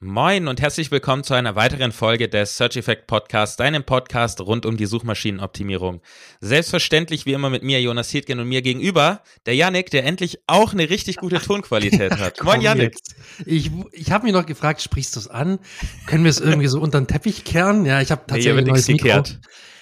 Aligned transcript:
Moin 0.00 0.46
und 0.46 0.60
herzlich 0.60 0.92
willkommen 0.92 1.24
zu 1.24 1.34
einer 1.34 1.56
weiteren 1.56 1.90
Folge 1.90 2.28
des 2.28 2.56
Search 2.56 2.76
Effect 2.76 3.08
Podcasts, 3.08 3.56
deinem 3.56 3.82
Podcast 3.82 4.40
rund 4.40 4.64
um 4.64 4.76
die 4.76 4.86
Suchmaschinenoptimierung. 4.86 6.02
Selbstverständlich 6.40 7.26
wie 7.26 7.32
immer 7.32 7.50
mit 7.50 7.64
mir, 7.64 7.82
Jonas 7.82 8.08
Hietgen 8.10 8.38
und 8.38 8.46
mir 8.46 8.62
gegenüber, 8.62 9.24
der 9.46 9.56
Yannick, 9.56 9.90
der 9.90 10.04
endlich 10.04 10.38
auch 10.46 10.72
eine 10.72 10.88
richtig 10.88 11.16
gute 11.16 11.40
Tonqualität 11.44 12.16
hat. 12.16 12.44
Moin 12.44 12.60
Yannick. 12.60 12.96
Ich, 13.44 13.72
ich 13.90 14.12
habe 14.12 14.22
mich 14.22 14.32
noch 14.32 14.46
gefragt, 14.46 14.82
sprichst 14.82 15.16
du 15.16 15.20
es 15.20 15.26
an? 15.26 15.58
Können 16.06 16.22
wir 16.22 16.30
es 16.30 16.38
irgendwie 16.38 16.68
so 16.68 16.80
unter 16.80 17.00
den 17.00 17.08
Teppich 17.08 17.42
kehren? 17.42 17.84
Ja, 17.84 18.00
ich 18.00 18.12
habe 18.12 18.22
tatsächlich 18.24 18.54
nee, 18.54 18.60
ein 18.60 18.66
neues 18.66 18.86
Mikro. 18.86 19.04
Gekehrt. 19.08 19.40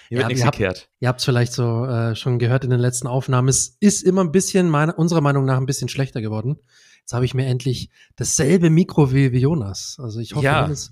Hier 0.09 0.17
ja, 0.17 0.29
wird 0.29 0.29
nichts 0.29 0.51
gekehrt. 0.51 0.89
Ihr 0.99 1.09
habt 1.09 1.21
es 1.21 1.27
vielleicht 1.27 1.53
so 1.53 1.85
äh, 1.85 2.17
schon 2.17 2.39
gehört 2.39 2.65
in 2.65 2.71
den 2.71 2.81
letzten 2.81 3.07
Aufnahmen. 3.07 3.49
Es 3.49 3.77
ist 3.81 4.03
immer 4.03 4.25
ein 4.25 4.33
bisschen, 4.33 4.71
meine, 4.71 4.95
unserer 4.95 5.21
Meinung 5.21 5.45
nach, 5.45 5.59
ein 5.59 5.67
bisschen 5.67 5.91
schlechter 5.91 6.23
geworden. 6.23 6.57
Jetzt 7.07 7.13
habe 7.13 7.25
ich 7.25 7.35
mir 7.35 7.47
endlich 7.47 7.89
dasselbe 8.17 8.69
Mikro 8.69 9.13
wie, 9.13 9.31
wie 9.31 9.39
Jonas. 9.39 9.97
Also 10.03 10.19
ich 10.19 10.35
hoffe, 10.35 10.45
ja. 10.45 10.69
es, 10.69 10.91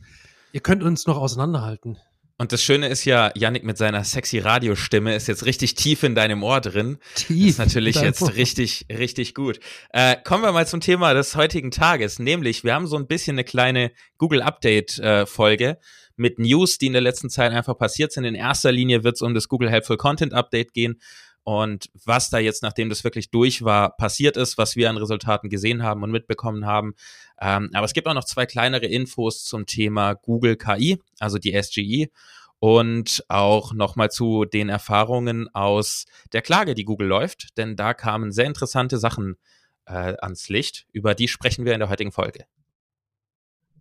ihr 0.52 0.60
könnt 0.60 0.84
uns 0.84 1.08
noch 1.08 1.16
auseinanderhalten. 1.16 1.98
Und 2.38 2.52
das 2.52 2.62
Schöne 2.62 2.86
ist 2.86 3.04
ja, 3.04 3.32
Yannick 3.34 3.64
mit 3.64 3.78
seiner 3.78 4.04
sexy 4.04 4.38
Radiostimme 4.38 5.16
ist 5.16 5.26
jetzt 5.26 5.44
richtig 5.44 5.74
tief 5.74 6.04
in 6.04 6.14
deinem 6.14 6.44
Ohr 6.44 6.60
drin. 6.60 6.98
Tief. 7.16 7.48
Ist 7.48 7.58
natürlich 7.58 7.96
jetzt 7.96 8.22
Ohr. 8.22 8.32
richtig, 8.32 8.86
richtig 8.88 9.34
gut. 9.34 9.58
Äh, 9.90 10.14
kommen 10.22 10.44
wir 10.44 10.52
mal 10.52 10.68
zum 10.68 10.80
Thema 10.80 11.14
des 11.14 11.34
heutigen 11.34 11.72
Tages, 11.72 12.20
nämlich 12.20 12.62
wir 12.62 12.74
haben 12.74 12.86
so 12.86 12.96
ein 12.96 13.08
bisschen 13.08 13.34
eine 13.34 13.42
kleine 13.42 13.90
Google 14.16 14.42
Update 14.42 15.00
äh, 15.00 15.26
Folge 15.26 15.78
mit 16.14 16.38
News, 16.38 16.78
die 16.78 16.86
in 16.86 16.92
der 16.92 17.02
letzten 17.02 17.28
Zeit 17.28 17.50
einfach 17.50 17.76
passiert 17.76 18.12
sind. 18.12 18.22
In 18.22 18.36
erster 18.36 18.70
Linie 18.70 19.02
wird 19.02 19.16
es 19.16 19.22
um 19.22 19.34
das 19.34 19.48
Google 19.48 19.68
Helpful 19.68 19.96
Content 19.96 20.32
Update 20.32 20.74
gehen 20.74 21.00
und 21.44 21.90
was 22.04 22.30
da 22.30 22.38
jetzt, 22.38 22.62
nachdem 22.62 22.88
das 22.88 23.04
wirklich 23.04 23.30
durch 23.30 23.62
war, 23.62 23.96
passiert 23.96 24.36
ist, 24.36 24.58
was 24.58 24.76
wir 24.76 24.90
an 24.90 24.96
Resultaten 24.96 25.50
gesehen 25.50 25.82
haben 25.82 26.02
und 26.02 26.10
mitbekommen 26.10 26.66
haben. 26.66 26.94
Ähm, 27.40 27.70
aber 27.74 27.84
es 27.84 27.92
gibt 27.92 28.08
auch 28.08 28.14
noch 28.14 28.24
zwei 28.24 28.46
kleinere 28.46 28.86
Infos 28.86 29.44
zum 29.44 29.66
Thema 29.66 30.14
Google 30.14 30.56
KI, 30.56 30.98
also 31.20 31.38
die 31.38 31.52
SGI 31.52 32.10
und 32.58 33.22
auch 33.28 33.74
nochmal 33.74 34.10
zu 34.10 34.46
den 34.46 34.70
Erfahrungen 34.70 35.54
aus 35.54 36.06
der 36.32 36.40
Klage, 36.40 36.74
die 36.74 36.84
Google 36.84 37.08
läuft, 37.08 37.58
denn 37.58 37.76
da 37.76 37.92
kamen 37.92 38.32
sehr 38.32 38.46
interessante 38.46 38.96
Sachen 38.96 39.36
äh, 39.84 40.14
ans 40.22 40.48
Licht. 40.48 40.86
Über 40.92 41.14
die 41.14 41.28
sprechen 41.28 41.66
wir 41.66 41.74
in 41.74 41.80
der 41.80 41.90
heutigen 41.90 42.12
Folge. 42.12 42.46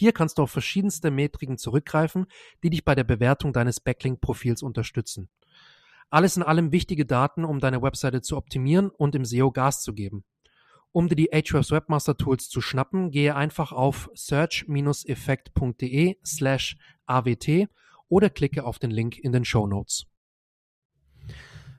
Hier 0.00 0.12
kannst 0.12 0.38
du 0.38 0.42
auf 0.44 0.50
verschiedenste 0.50 1.10
Metriken 1.10 1.58
zurückgreifen, 1.58 2.24
die 2.62 2.70
dich 2.70 2.86
bei 2.86 2.94
der 2.94 3.04
Bewertung 3.04 3.52
deines 3.52 3.80
Backlink-Profils 3.80 4.62
unterstützen. 4.62 5.28
Alles 6.08 6.38
in 6.38 6.42
allem 6.42 6.72
wichtige 6.72 7.04
Daten, 7.04 7.44
um 7.44 7.60
deine 7.60 7.82
Webseite 7.82 8.22
zu 8.22 8.38
optimieren 8.38 8.88
und 8.88 9.14
im 9.14 9.26
SEO 9.26 9.50
Gas 9.50 9.82
zu 9.82 9.92
geben. 9.92 10.24
Um 10.92 11.10
dir 11.10 11.16
die 11.16 11.34
Ahrefs 11.34 11.70
Webmaster 11.70 12.16
Tools 12.16 12.48
zu 12.48 12.62
schnappen, 12.62 13.10
gehe 13.10 13.36
einfach 13.36 13.72
auf 13.72 14.08
search-effekt.de 14.14 16.16
slash 16.24 16.78
awt 17.04 17.68
oder 18.08 18.30
klicke 18.30 18.64
auf 18.64 18.78
den 18.78 18.90
Link 18.90 19.18
in 19.18 19.32
den 19.32 19.44
Show 19.44 19.66
Notes. 19.66 20.06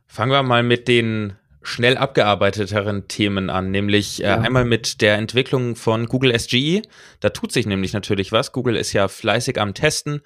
Fangen 0.05 0.31
wir 0.31 0.43
mal 0.43 0.61
mit 0.61 0.87
den 0.87 1.37
schnell 1.63 1.97
abgearbeiteteren 1.97 3.07
Themen 3.07 3.49
an, 3.49 3.71
nämlich 3.71 4.21
äh, 4.21 4.27
ja. 4.27 4.39
einmal 4.39 4.65
mit 4.65 5.01
der 5.01 5.15
Entwicklung 5.15 5.75
von 5.75 6.07
Google 6.07 6.37
SGE. 6.37 6.81
Da 7.19 7.29
tut 7.29 7.51
sich 7.51 7.65
nämlich 7.65 7.93
natürlich 7.93 8.31
was. 8.31 8.51
Google 8.51 8.75
ist 8.75 8.93
ja 8.93 9.07
fleißig 9.07 9.59
am 9.59 9.73
Testen. 9.73 10.21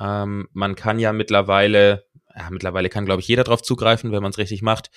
Ähm, 0.00 0.48
man 0.52 0.74
kann 0.74 0.98
ja 0.98 1.12
mittlerweile, 1.12 2.06
ja, 2.36 2.50
mittlerweile 2.50 2.88
kann, 2.88 3.04
glaube 3.04 3.20
ich, 3.20 3.28
jeder 3.28 3.44
drauf 3.44 3.62
zugreifen, 3.62 4.10
wenn 4.12 4.22
man 4.22 4.32
es 4.32 4.38
richtig 4.38 4.62
macht. 4.62 4.90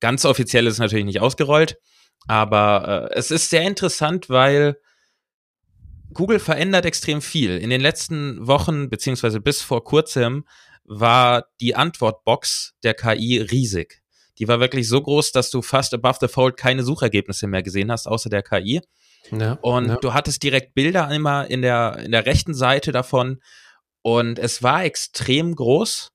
Ganz 0.00 0.24
offiziell 0.24 0.66
ist 0.66 0.74
es 0.74 0.80
natürlich 0.80 1.06
nicht 1.06 1.20
ausgerollt, 1.20 1.78
aber 2.26 3.10
äh, 3.10 3.18
es 3.18 3.30
ist 3.30 3.50
sehr 3.50 3.62
interessant, 3.62 4.28
weil 4.28 4.76
Google 6.12 6.38
verändert 6.38 6.84
extrem 6.84 7.22
viel. 7.22 7.58
In 7.58 7.70
den 7.70 7.80
letzten 7.80 8.46
Wochen, 8.46 8.90
beziehungsweise 8.90 9.40
bis 9.40 9.62
vor 9.62 9.84
kurzem, 9.84 10.44
war 10.84 11.46
die 11.60 11.74
Antwortbox 11.74 12.74
der 12.82 12.94
KI 12.94 13.38
riesig. 13.38 14.02
Die 14.38 14.48
war 14.48 14.60
wirklich 14.60 14.88
so 14.88 15.00
groß, 15.00 15.32
dass 15.32 15.50
du 15.50 15.62
fast 15.62 15.94
above 15.94 16.18
the 16.20 16.28
fold 16.28 16.56
keine 16.56 16.82
Suchergebnisse 16.82 17.46
mehr 17.46 17.62
gesehen 17.62 17.90
hast, 17.90 18.06
außer 18.06 18.30
der 18.30 18.42
KI. 18.42 18.80
Ja, 19.30 19.58
und 19.62 19.88
ja. 19.88 19.96
du 19.96 20.14
hattest 20.14 20.42
direkt 20.42 20.74
Bilder 20.74 21.10
immer 21.10 21.50
in 21.50 21.62
der, 21.62 21.98
in 21.98 22.12
der 22.12 22.26
rechten 22.26 22.54
Seite 22.54 22.92
davon. 22.92 23.40
Und 24.02 24.38
es 24.38 24.62
war 24.62 24.84
extrem 24.84 25.54
groß. 25.54 26.12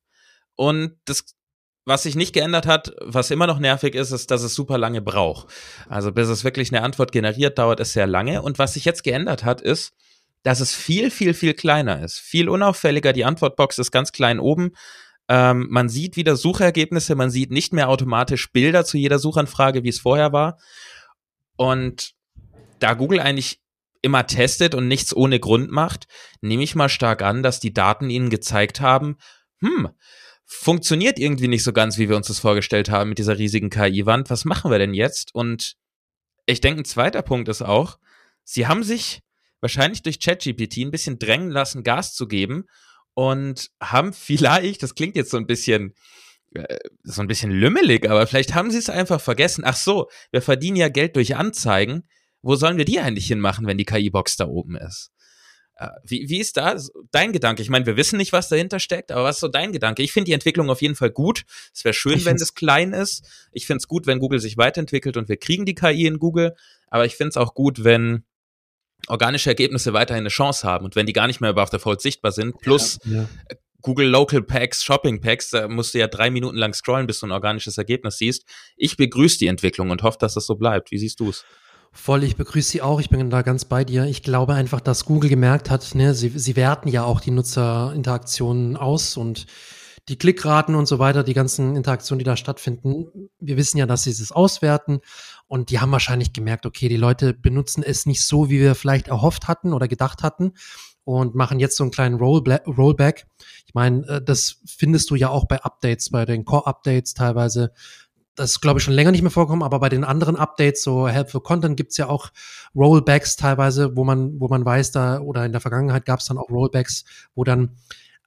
Und 0.56 0.98
das, 1.06 1.36
was 1.86 2.04
sich 2.04 2.16
nicht 2.16 2.34
geändert 2.34 2.66
hat, 2.66 2.94
was 3.02 3.32
immer 3.32 3.48
noch 3.48 3.60
nervig 3.60 3.94
ist, 3.94 4.12
ist, 4.12 4.32
dass 4.32 4.42
es 4.42 4.56
super 4.56 4.78
lange 4.78 5.02
braucht. 5.02 5.48
Also 5.90 6.12
bis 6.12 6.30
es 6.30 6.44
wirklich 6.44 6.72
eine 6.72 6.84
Antwort 6.84 7.12
generiert, 7.12 7.58
dauert 7.58 7.80
es 7.80 7.94
sehr 7.94 8.08
lange. 8.08 8.42
Und 8.42 8.58
was 8.58 8.74
sich 8.74 8.86
jetzt 8.86 9.04
geändert 9.04 9.44
hat, 9.44 9.62
ist, 9.62 9.94
dass 10.44 10.60
es 10.60 10.74
viel, 10.74 11.10
viel, 11.10 11.34
viel 11.34 11.54
kleiner 11.54 12.04
ist. 12.04 12.20
Viel 12.20 12.50
unauffälliger. 12.50 13.14
Die 13.14 13.26
Antwortbox 13.26 13.80
ist 13.80 13.92
ganz 13.92 14.12
klein 14.12 14.40
oben. 14.40 14.72
Ähm, 15.34 15.66
man 15.72 15.90
sieht 15.90 16.16
wieder 16.16 16.36
Suchergebnisse, 16.36 17.16
man 17.16 17.32
sieht 17.32 17.50
nicht 17.50 17.74
mehr 17.74 17.90
automatisch 17.90 18.52
Bilder 18.52 18.86
zu 18.86 19.00
jeder 19.00 19.18
Suchanfrage, 19.18 19.84
wie 19.84 19.90
es 19.90 20.00
vorher 20.00 20.32
war. 20.32 20.60
Und 21.56 22.14
da 22.78 22.94
Google 22.94 23.20
eigentlich 23.20 23.60
immer 24.04 24.28
testet 24.28 24.76
und 24.76 24.88
nichts 24.88 25.12
ohne 25.12 25.40
Grund 25.40 25.72
macht, 25.72 26.06
nehme 26.42 26.62
ich 26.62 26.76
mal 26.76 26.88
stark 26.88 27.24
an, 27.24 27.42
dass 27.42 27.60
die 27.60 27.74
Daten 27.74 28.12
ihnen 28.12 28.30
gezeigt 28.30 28.80
haben, 28.80 29.18
hm, 29.60 29.90
funktioniert 30.46 31.18
irgendwie 31.18 31.48
nicht 31.48 31.64
so 31.64 31.74
ganz, 31.74 31.98
wie 31.98 32.10
wir 32.10 32.16
uns 32.16 32.28
das 32.28 32.38
vorgestellt 32.38 32.92
haben 32.92 33.10
mit 33.10 33.18
dieser 33.18 33.40
riesigen 33.40 33.72
KI-Wand. 33.72 34.30
Was 34.30 34.46
machen 34.46 34.70
wir 34.70 34.78
denn 34.78 34.94
jetzt? 34.94 35.34
Und 35.34 35.78
ich 36.46 36.62
denke, 36.62 36.82
ein 36.82 36.86
zweiter 36.86 37.24
Punkt 37.24 37.50
ist 37.50 37.64
auch, 37.64 37.98
sie 38.44 38.68
haben 38.68 38.84
sich 38.84 39.22
wahrscheinlich 39.62 40.04
durch 40.04 40.20
ChatGPT 40.20 40.78
ein 40.82 40.92
bisschen 40.92 41.18
drängen 41.18 41.50
lassen, 41.50 41.82
Gas 41.82 42.14
zu 42.14 42.28
geben 42.28 42.66
und 43.14 43.70
haben 43.82 44.14
vielleicht, 44.14 44.84
das 44.84 44.96
klingt 44.96 45.16
jetzt 45.16 45.32
so 45.32 45.38
ein 45.38 45.48
bisschen 45.48 45.94
äh, 46.54 46.78
so 47.04 47.22
ein 47.22 47.28
bisschen 47.28 47.52
lümmelig, 47.52 48.10
aber 48.10 48.28
vielleicht 48.28 48.54
haben 48.54 48.72
sie 48.72 48.78
es 48.78 48.90
einfach 48.90 49.20
vergessen. 49.20 49.64
Ach 49.66 49.76
so, 49.76 50.10
wir 50.32 50.42
verdienen 50.42 50.78
ja 50.78 50.90
Geld 50.90 51.16
durch 51.16 51.36
Anzeigen. 51.36 52.08
Wo 52.42 52.56
sollen 52.56 52.78
wir 52.78 52.86
die 52.86 53.00
eigentlich 53.00 53.28
hinmachen, 53.28 53.66
wenn 53.66 53.78
die 53.78 53.86
KI-Box 53.86 54.36
da 54.36 54.48
oben 54.48 54.76
ist? 54.76 55.12
Äh, 55.76 55.88
wie, 56.04 56.30
wie 56.30 56.40
ist 56.40 56.58
da 56.58 56.78
dein 57.12 57.32
Gedanke? 57.32 57.62
Ich 57.62 57.70
meine, 57.70 57.86
wir 57.86 57.98
wissen 57.98 58.18
nicht, 58.18 58.34
was 58.34 58.50
dahinter 58.50 58.80
steckt, 58.80 59.12
aber 59.12 59.24
was 59.24 59.38
ist 59.38 59.42
so 59.42 59.48
dein 59.48 59.72
Gedanke? 59.72 60.04
Ich 60.04 60.12
finde 60.12 60.26
die 60.26 60.34
Entwicklung 60.34 60.70
auf 60.70 60.82
jeden 60.82 60.96
Fall 60.96 61.10
gut. 61.10 61.46
Es 61.74 61.84
wäre 61.84 61.94
schön, 61.94 62.18
ich 62.18 62.26
wenn 62.26 62.36
es 62.36 62.54
klein 62.54 62.94
ist. 62.94 63.26
Ich 63.52 63.66
finde 63.66 63.78
es 63.78 63.88
gut, 63.88 64.06
wenn 64.06 64.20
Google 64.20 64.40
sich 64.40 64.58
weiterentwickelt 64.58 65.18
und 65.18 65.30
wir 65.30 65.38
kriegen 65.38 65.66
die 65.66 65.76
KI 65.76 66.06
in 66.06 66.20
Google. 66.20 66.56
Aber 66.88 67.06
ich 67.06 67.16
finde 67.16 67.30
es 67.30 67.38
auch 67.38 67.56
gut, 67.56 67.84
wenn 67.84 68.26
organische 69.08 69.50
Ergebnisse 69.50 69.94
weiterhin 69.94 70.24
eine 70.24 70.30
Chance 70.30 70.68
haben. 70.68 70.86
Und 70.86 70.96
wenn 70.96 71.06
die 71.06 71.14
gar 71.14 71.28
nicht 71.28 71.42
mehr 71.42 71.50
über 71.50 71.62
After 71.62 71.80
Fold 71.80 72.02
sichtbar 72.02 72.32
sind, 72.32 72.58
plus 72.60 73.00
ja, 73.06 73.22
ja. 73.22 73.28
Google 73.82 74.08
Local 74.08 74.42
Packs, 74.42 74.84
Shopping 74.84 75.20
Packs, 75.20 75.50
da 75.50 75.68
musst 75.68 75.94
du 75.94 76.00
ja 76.00 76.08
drei 76.08 76.30
Minuten 76.30 76.58
lang 76.58 76.74
scrollen, 76.74 77.06
bis 77.06 77.20
du 77.20 77.28
ein 77.28 77.32
organisches 77.32 77.78
Ergebnis 77.78 78.18
siehst. 78.18 78.46
Ich 78.78 78.98
begrüße 78.98 79.38
die 79.40 79.48
Entwicklung 79.48 79.90
und 79.90 80.04
hoffe, 80.04 80.18
dass 80.20 80.34
das 80.36 80.46
so 80.46 80.56
bleibt. 80.56 80.92
Wie 80.92 80.98
siehst 80.98 81.20
du 81.20 81.30
es? 81.30 81.46
Voll, 81.92 82.24
ich 82.24 82.36
begrüße 82.36 82.72
Sie 82.72 82.82
auch. 82.82 83.00
Ich 83.00 83.10
bin 83.10 83.30
da 83.30 83.44
ganz 83.44 83.66
bei 83.66 83.84
dir. 83.84 84.06
Ich 84.06 84.24
glaube 84.24 84.56
einfach, 84.56 84.82
dass 84.82 85.06
Google 85.06 85.30
gemerkt 85.30 85.70
hat, 85.70 85.94
ne, 85.94 86.16
sie, 86.16 86.30
sie 86.30 86.56
werten 86.56 86.90
ja 86.90 87.04
auch 87.04 87.20
die 87.20 87.30
Nutzerinteraktionen 87.30 88.78
aus 88.78 89.16
und 89.16 89.46
die 90.10 90.18
Klickraten 90.18 90.76
und 90.76 90.86
so 90.86 91.00
weiter, 91.00 91.24
die 91.24 91.34
ganzen 91.34 91.76
Interaktionen, 91.76 92.20
die 92.20 92.26
da 92.26 92.36
stattfinden. 92.36 93.30
Wir 93.40 93.56
wissen 93.56 93.78
ja, 93.78 93.86
dass 93.86 94.04
sie 94.04 94.12
es 94.12 94.32
auswerten 94.32 95.00
und 95.48 95.70
die 95.70 95.80
haben 95.80 95.92
wahrscheinlich 95.92 96.34
gemerkt, 96.34 96.66
okay, 96.66 96.90
die 96.90 96.98
Leute 96.98 97.34
benutzen 97.34 97.84
es 97.84 98.06
nicht 98.06 98.26
so, 98.26 98.50
wie 98.50 98.60
wir 98.60 98.76
vielleicht 98.76 99.08
erhofft 99.08 99.48
hatten 99.48 99.74
oder 99.74 99.88
gedacht 99.88 100.24
hatten 100.24 100.54
und 101.06 101.36
machen 101.36 101.60
jetzt 101.60 101.78
so 101.78 101.84
einen 101.84 101.92
kleinen 101.92 102.16
Rollback. 102.16 103.28
Ich 103.66 103.74
meine, 103.74 104.06
äh, 104.08 104.22
das 104.22 104.62
findest 104.66 105.10
du 105.10 105.16
ja 105.16 105.30
auch 105.30 105.46
bei 105.46 105.62
Updates, 105.62 106.10
bei 106.10 106.26
den 106.26 106.46
Core-Updates 106.46 107.14
teilweise. 107.14 107.74
Das 108.36 108.62
glaube 108.62 108.80
ich, 108.80 108.84
schon 108.84 108.96
länger 108.96 109.12
nicht 109.12 109.22
mehr 109.22 109.32
vorkommen, 109.32 109.62
aber 109.62 109.80
bei 109.80 109.90
den 109.90 110.04
anderen 110.04 110.36
Updates, 110.36 110.82
so 110.82 111.08
Helpful 111.08 111.42
Content, 111.42 111.78
gibt's 111.78 111.98
ja 111.98 112.10
auch 112.10 112.30
Rollbacks 112.74 113.36
teilweise, 113.36 113.96
wo 113.96 114.04
man, 114.04 114.40
wo 114.40 114.48
man 114.48 114.66
weiß, 114.66 114.92
da 114.92 115.20
oder 115.20 115.46
in 115.46 115.52
der 115.52 115.62
Vergangenheit 115.62 116.06
gab's 116.06 116.26
dann 116.26 116.40
auch 116.40 116.50
Rollbacks, 116.50 117.06
wo 117.36 117.44
dann 117.44 117.76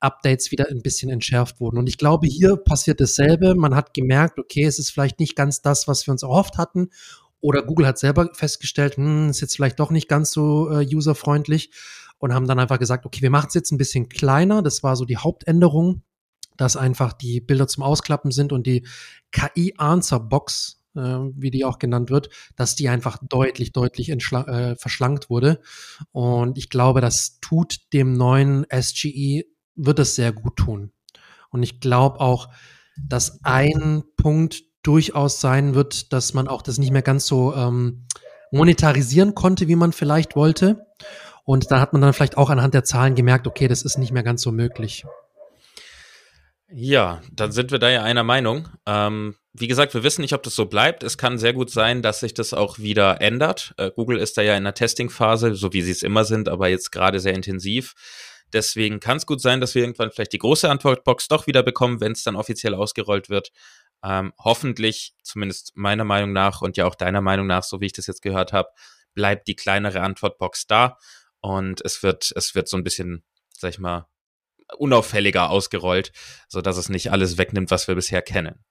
Updates 0.06 0.50
wieder 0.50 0.68
ein 0.70 0.82
bisschen 0.82 1.10
entschärft 1.10 1.60
wurden. 1.60 1.78
Und 1.78 1.88
ich 1.88 1.98
glaube, 1.98 2.26
hier 2.26 2.56
passiert 2.56 3.00
dasselbe. 3.00 3.54
Man 3.54 3.74
hat 3.74 3.92
gemerkt, 3.92 4.38
okay, 4.38 4.64
es 4.64 4.78
ist 4.78 4.90
vielleicht 4.90 5.20
nicht 5.20 5.36
ganz 5.36 5.60
das, 5.60 5.86
was 5.88 6.06
wir 6.06 6.12
uns 6.12 6.22
erhofft 6.22 6.56
hatten. 6.56 6.88
Oder 7.40 7.62
Google 7.62 7.86
hat 7.86 7.98
selber 7.98 8.30
festgestellt, 8.32 8.96
hm, 8.96 9.30
ist 9.30 9.40
jetzt 9.40 9.56
vielleicht 9.56 9.78
doch 9.78 9.90
nicht 9.90 10.08
ganz 10.08 10.32
so 10.32 10.70
äh, 10.70 10.86
userfreundlich. 10.86 11.70
und 12.18 12.32
haben 12.32 12.46
dann 12.46 12.58
einfach 12.58 12.78
gesagt, 12.78 13.04
okay, 13.04 13.20
wir 13.20 13.30
machen 13.30 13.48
es 13.48 13.54
jetzt 13.54 13.72
ein 13.72 13.78
bisschen 13.78 14.08
kleiner. 14.08 14.62
Das 14.62 14.82
war 14.82 14.96
so 14.96 15.04
die 15.04 15.18
Hauptänderung, 15.18 16.02
dass 16.56 16.76
einfach 16.76 17.12
die 17.12 17.40
Bilder 17.40 17.68
zum 17.68 17.82
Ausklappen 17.82 18.30
sind 18.30 18.52
und 18.52 18.66
die 18.66 18.86
KI-Answer-Box, 19.32 20.82
äh, 20.94 21.00
wie 21.00 21.50
die 21.50 21.64
auch 21.64 21.78
genannt 21.78 22.10
wird, 22.10 22.30
dass 22.56 22.74
die 22.74 22.88
einfach 22.88 23.18
deutlich, 23.22 23.72
deutlich 23.72 24.08
äh, 24.08 24.76
verschlankt 24.76 25.28
wurde. 25.30 25.60
Und 26.12 26.56
ich 26.58 26.70
glaube, 26.70 27.00
das 27.00 27.38
tut 27.40 27.92
dem 27.92 28.14
neuen 28.14 28.66
SGE, 28.72 29.44
wird 29.76 29.98
es 29.98 30.14
sehr 30.14 30.32
gut 30.32 30.56
tun. 30.56 30.92
Und 31.50 31.62
ich 31.62 31.80
glaube 31.80 32.20
auch, 32.20 32.48
dass 32.96 33.40
ein 33.44 34.02
Punkt 34.16 34.62
durchaus 34.82 35.40
sein 35.40 35.74
wird, 35.74 36.12
dass 36.12 36.34
man 36.34 36.48
auch 36.48 36.62
das 36.62 36.78
nicht 36.78 36.92
mehr 36.92 37.02
ganz 37.02 37.26
so 37.26 37.54
ähm, 37.54 38.06
monetarisieren 38.50 39.34
konnte, 39.34 39.68
wie 39.68 39.76
man 39.76 39.92
vielleicht 39.92 40.36
wollte. 40.36 40.86
Und 41.44 41.70
da 41.70 41.80
hat 41.80 41.92
man 41.92 42.02
dann 42.02 42.12
vielleicht 42.12 42.36
auch 42.36 42.50
anhand 42.50 42.74
der 42.74 42.84
Zahlen 42.84 43.14
gemerkt, 43.14 43.46
okay, 43.46 43.68
das 43.68 43.82
ist 43.82 43.98
nicht 43.98 44.12
mehr 44.12 44.22
ganz 44.22 44.42
so 44.42 44.52
möglich. 44.52 45.04
Ja, 46.68 47.22
dann 47.32 47.52
sind 47.52 47.70
wir 47.70 47.78
da 47.78 47.88
ja 47.88 48.02
einer 48.02 48.24
Meinung. 48.24 48.68
Ähm, 48.86 49.36
wie 49.52 49.68
gesagt, 49.68 49.94
wir 49.94 50.02
wissen 50.02 50.22
nicht, 50.22 50.34
ob 50.34 50.42
das 50.42 50.56
so 50.56 50.66
bleibt. 50.66 51.04
Es 51.04 51.16
kann 51.16 51.38
sehr 51.38 51.52
gut 51.52 51.70
sein, 51.70 52.02
dass 52.02 52.20
sich 52.20 52.34
das 52.34 52.52
auch 52.52 52.78
wieder 52.78 53.20
ändert. 53.20 53.72
Äh, 53.76 53.92
Google 53.94 54.18
ist 54.18 54.36
da 54.36 54.42
ja 54.42 54.56
in 54.56 54.64
der 54.64 54.74
Testingphase, 54.74 55.54
so 55.54 55.72
wie 55.72 55.82
sie 55.82 55.92
es 55.92 56.02
immer 56.02 56.24
sind, 56.24 56.48
aber 56.48 56.68
jetzt 56.68 56.90
gerade 56.90 57.20
sehr 57.20 57.34
intensiv. 57.34 57.94
Deswegen 58.56 59.00
kann 59.00 59.18
es 59.18 59.26
gut 59.26 59.42
sein, 59.42 59.60
dass 59.60 59.74
wir 59.74 59.82
irgendwann 59.82 60.10
vielleicht 60.10 60.32
die 60.32 60.38
große 60.38 60.70
Antwortbox 60.70 61.28
doch 61.28 61.46
wieder 61.46 61.62
bekommen, 61.62 62.00
wenn 62.00 62.12
es 62.12 62.22
dann 62.22 62.36
offiziell 62.36 62.74
ausgerollt 62.74 63.28
wird. 63.28 63.52
Ähm, 64.02 64.32
hoffentlich, 64.38 65.14
zumindest 65.22 65.72
meiner 65.76 66.04
Meinung 66.04 66.32
nach 66.32 66.62
und 66.62 66.78
ja 66.78 66.86
auch 66.86 66.94
deiner 66.94 67.20
Meinung 67.20 67.46
nach, 67.46 67.62
so 67.62 67.82
wie 67.82 67.86
ich 67.86 67.92
das 67.92 68.06
jetzt 68.06 68.22
gehört 68.22 68.54
habe, 68.54 68.70
bleibt 69.12 69.46
die 69.46 69.56
kleinere 69.56 70.00
Antwortbox 70.00 70.66
da 70.66 70.96
und 71.40 71.84
es 71.84 72.02
wird, 72.02 72.32
es 72.34 72.54
wird 72.54 72.66
so 72.66 72.78
ein 72.78 72.82
bisschen, 72.82 73.24
sag 73.52 73.72
ich 73.72 73.78
mal, 73.78 74.08
unauffälliger 74.78 75.50
ausgerollt, 75.50 76.12
so 76.48 76.62
dass 76.62 76.78
es 76.78 76.88
nicht 76.88 77.12
alles 77.12 77.36
wegnimmt, 77.36 77.70
was 77.70 77.88
wir 77.88 77.94
bisher 77.94 78.22
kennen. 78.22 78.64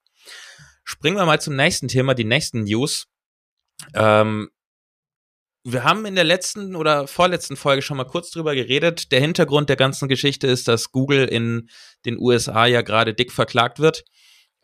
Springen 0.84 1.18
wir 1.18 1.28
mal 1.28 1.40
zum 1.40 1.56
nächsten 1.56 1.90
Thema, 1.90 2.16
die 2.16 2.24
nächsten 2.24 2.64
News. 2.64 3.08
Ähm, 3.94 4.50
wir 5.65 5.83
haben 5.83 6.06
in 6.06 6.13
der 6.13 6.23
letzten 6.23 6.75
oder 6.75 7.07
vorletzten 7.07 7.56
Folge 7.56 7.81
schon 7.81 7.97
mal 7.97 8.06
kurz 8.06 8.29
drüber 8.29 8.53
geredet. 8.53 9.12
Der 9.12 9.19
Hintergrund 9.19 9.67
der 9.67 9.75
ganzen 9.75 10.07
Geschichte 10.07 10.45
ist, 10.45 10.67
dass 10.67 10.91
Google 10.91 11.25
in 11.25 11.69
den 12.06 12.19
USA 12.19 12.67
ja 12.67 12.83
gerade 12.83 13.15
dick 13.15 13.31
verklagt 13.31 13.79
wird 13.79 14.03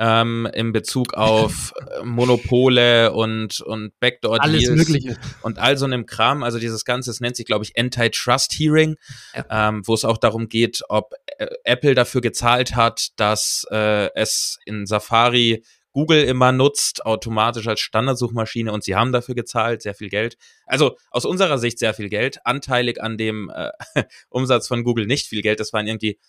ähm, 0.02 0.48
in 0.54 0.74
Bezug 0.74 1.14
auf 1.16 1.74
äh, 1.76 2.04
Monopole 2.04 3.14
und, 3.14 3.62
und 3.62 4.00
Backdoor-Deals 4.00 5.18
und 5.42 5.60
all 5.60 5.78
so 5.78 5.86
einem 5.86 6.06
Kram. 6.06 6.44
Also 6.44 6.60
dieses 6.60 6.86
Ganze, 6.86 7.12
es 7.12 7.20
nennt 7.20 7.36
sich, 7.36 7.46
glaube 7.46 7.64
ich, 7.64 7.78
Antitrust-Hearing, 7.80 8.96
ja. 9.36 9.70
ähm, 9.70 9.82
wo 9.86 9.94
es 9.94 10.04
auch 10.04 10.18
darum 10.18 10.50
geht, 10.50 10.82
ob 10.90 11.14
äh, 11.38 11.48
Apple 11.64 11.96
dafür 11.96 12.22
gezahlt 12.22 12.76
hat, 12.76 13.10
dass 13.16 13.66
äh, 13.72 14.10
es 14.16 14.58
in 14.66 14.86
Safari 14.86 15.64
Google 15.94 16.24
immer 16.24 16.52
nutzt, 16.52 17.06
automatisch 17.06 17.68
als 17.68 17.80
Standardsuchmaschine 17.80 18.72
und 18.72 18.84
sie 18.84 18.96
haben 18.96 19.12
dafür 19.12 19.36
gezahlt, 19.36 19.82
sehr 19.82 19.94
viel 19.94 20.10
Geld. 20.10 20.38
Also 20.66 20.98
aus 21.10 21.26
unserer 21.26 21.58
Sicht 21.58 21.80
sehr 21.80 21.94
viel 21.94 22.10
Geld, 22.10 22.46
anteilig 22.46 23.02
an 23.02 23.18
dem 23.18 23.52
äh, 23.54 23.72
Umsatz 24.30 24.68
von 24.68 24.84
Google 24.84 25.06
nicht 25.06 25.28
viel 25.28 25.42
Geld. 25.42 25.60
Das 25.60 25.74
waren 25.74 25.88
irgendwie, 25.88 26.20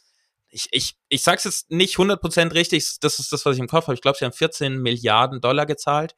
ich, 0.49 0.69
ich, 0.73 0.97
ich 1.09 1.23
sag's 1.23 1.45
jetzt 1.45 1.71
nicht 1.71 1.97
100% 1.97 2.55
richtig, 2.55 2.99
das 3.01 3.19
ist 3.19 3.33
das, 3.33 3.47
was 3.47 3.55
ich 3.55 3.61
im 3.61 3.69
Kopf 3.69 3.87
habe. 3.87 3.95
Ich 3.95 4.03
glaube, 4.03 4.19
sie 4.19 4.25
haben 4.25 4.33
14 4.33 4.81
Milliarden 4.81 5.41
Dollar 5.41 5.67
gezahlt 5.67 6.15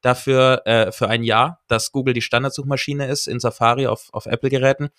dafür 0.00 0.62
äh, 0.66 0.92
für 0.92 1.08
ein 1.08 1.22
Jahr, 1.22 1.62
dass 1.68 1.92
Google 1.92 2.14
die 2.14 2.22
Standardsuchmaschine 2.22 3.08
ist 3.08 3.26
in 3.26 3.40
Safari 3.40 3.86
auf, 3.86 4.08
auf 4.12 4.26
Apple-Geräten. 4.26 4.90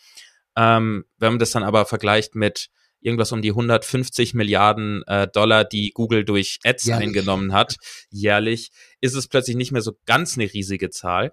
Ähm, 0.56 1.06
wenn 1.18 1.34
man 1.34 1.40
das 1.40 1.52
dann 1.52 1.64
aber 1.64 1.86
vergleicht 1.86 2.36
mit 2.36 2.70
irgendwas 3.00 3.32
um 3.32 3.42
die 3.42 3.52
150 3.52 4.34
Milliarden 4.34 5.04
äh, 5.08 5.28
Dollar, 5.28 5.64
die 5.64 5.92
Google 5.92 6.26
durch 6.26 6.60
Ads 6.64 6.86
jährlich. 6.86 7.08
eingenommen 7.08 7.54
hat, 7.54 7.76
jährlich, 8.10 8.72
ist 9.02 9.16
es 9.16 9.28
plötzlich 9.28 9.56
nicht 9.56 9.72
mehr 9.72 9.82
so 9.82 9.94
ganz 10.06 10.38
eine 10.38 10.52
riesige 10.52 10.90
Zahl. 10.90 11.32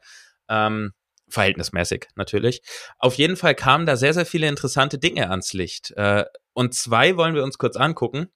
Ähm, 0.48 0.92
verhältnismäßig 1.28 2.06
natürlich. 2.16 2.60
Auf 2.98 3.14
jeden 3.14 3.36
Fall 3.36 3.54
kamen 3.54 3.86
da 3.86 3.96
sehr, 3.96 4.14
sehr 4.14 4.26
viele 4.26 4.46
interessante 4.46 4.98
Dinge 4.98 5.30
ans 5.30 5.52
Licht. 5.52 5.92
Äh, 5.96 6.24
und 6.52 6.74
zwei 6.74 7.16
wollen 7.16 7.34
wir 7.34 7.42
uns 7.42 7.58
kurz 7.58 7.76
angucken. 7.76 8.28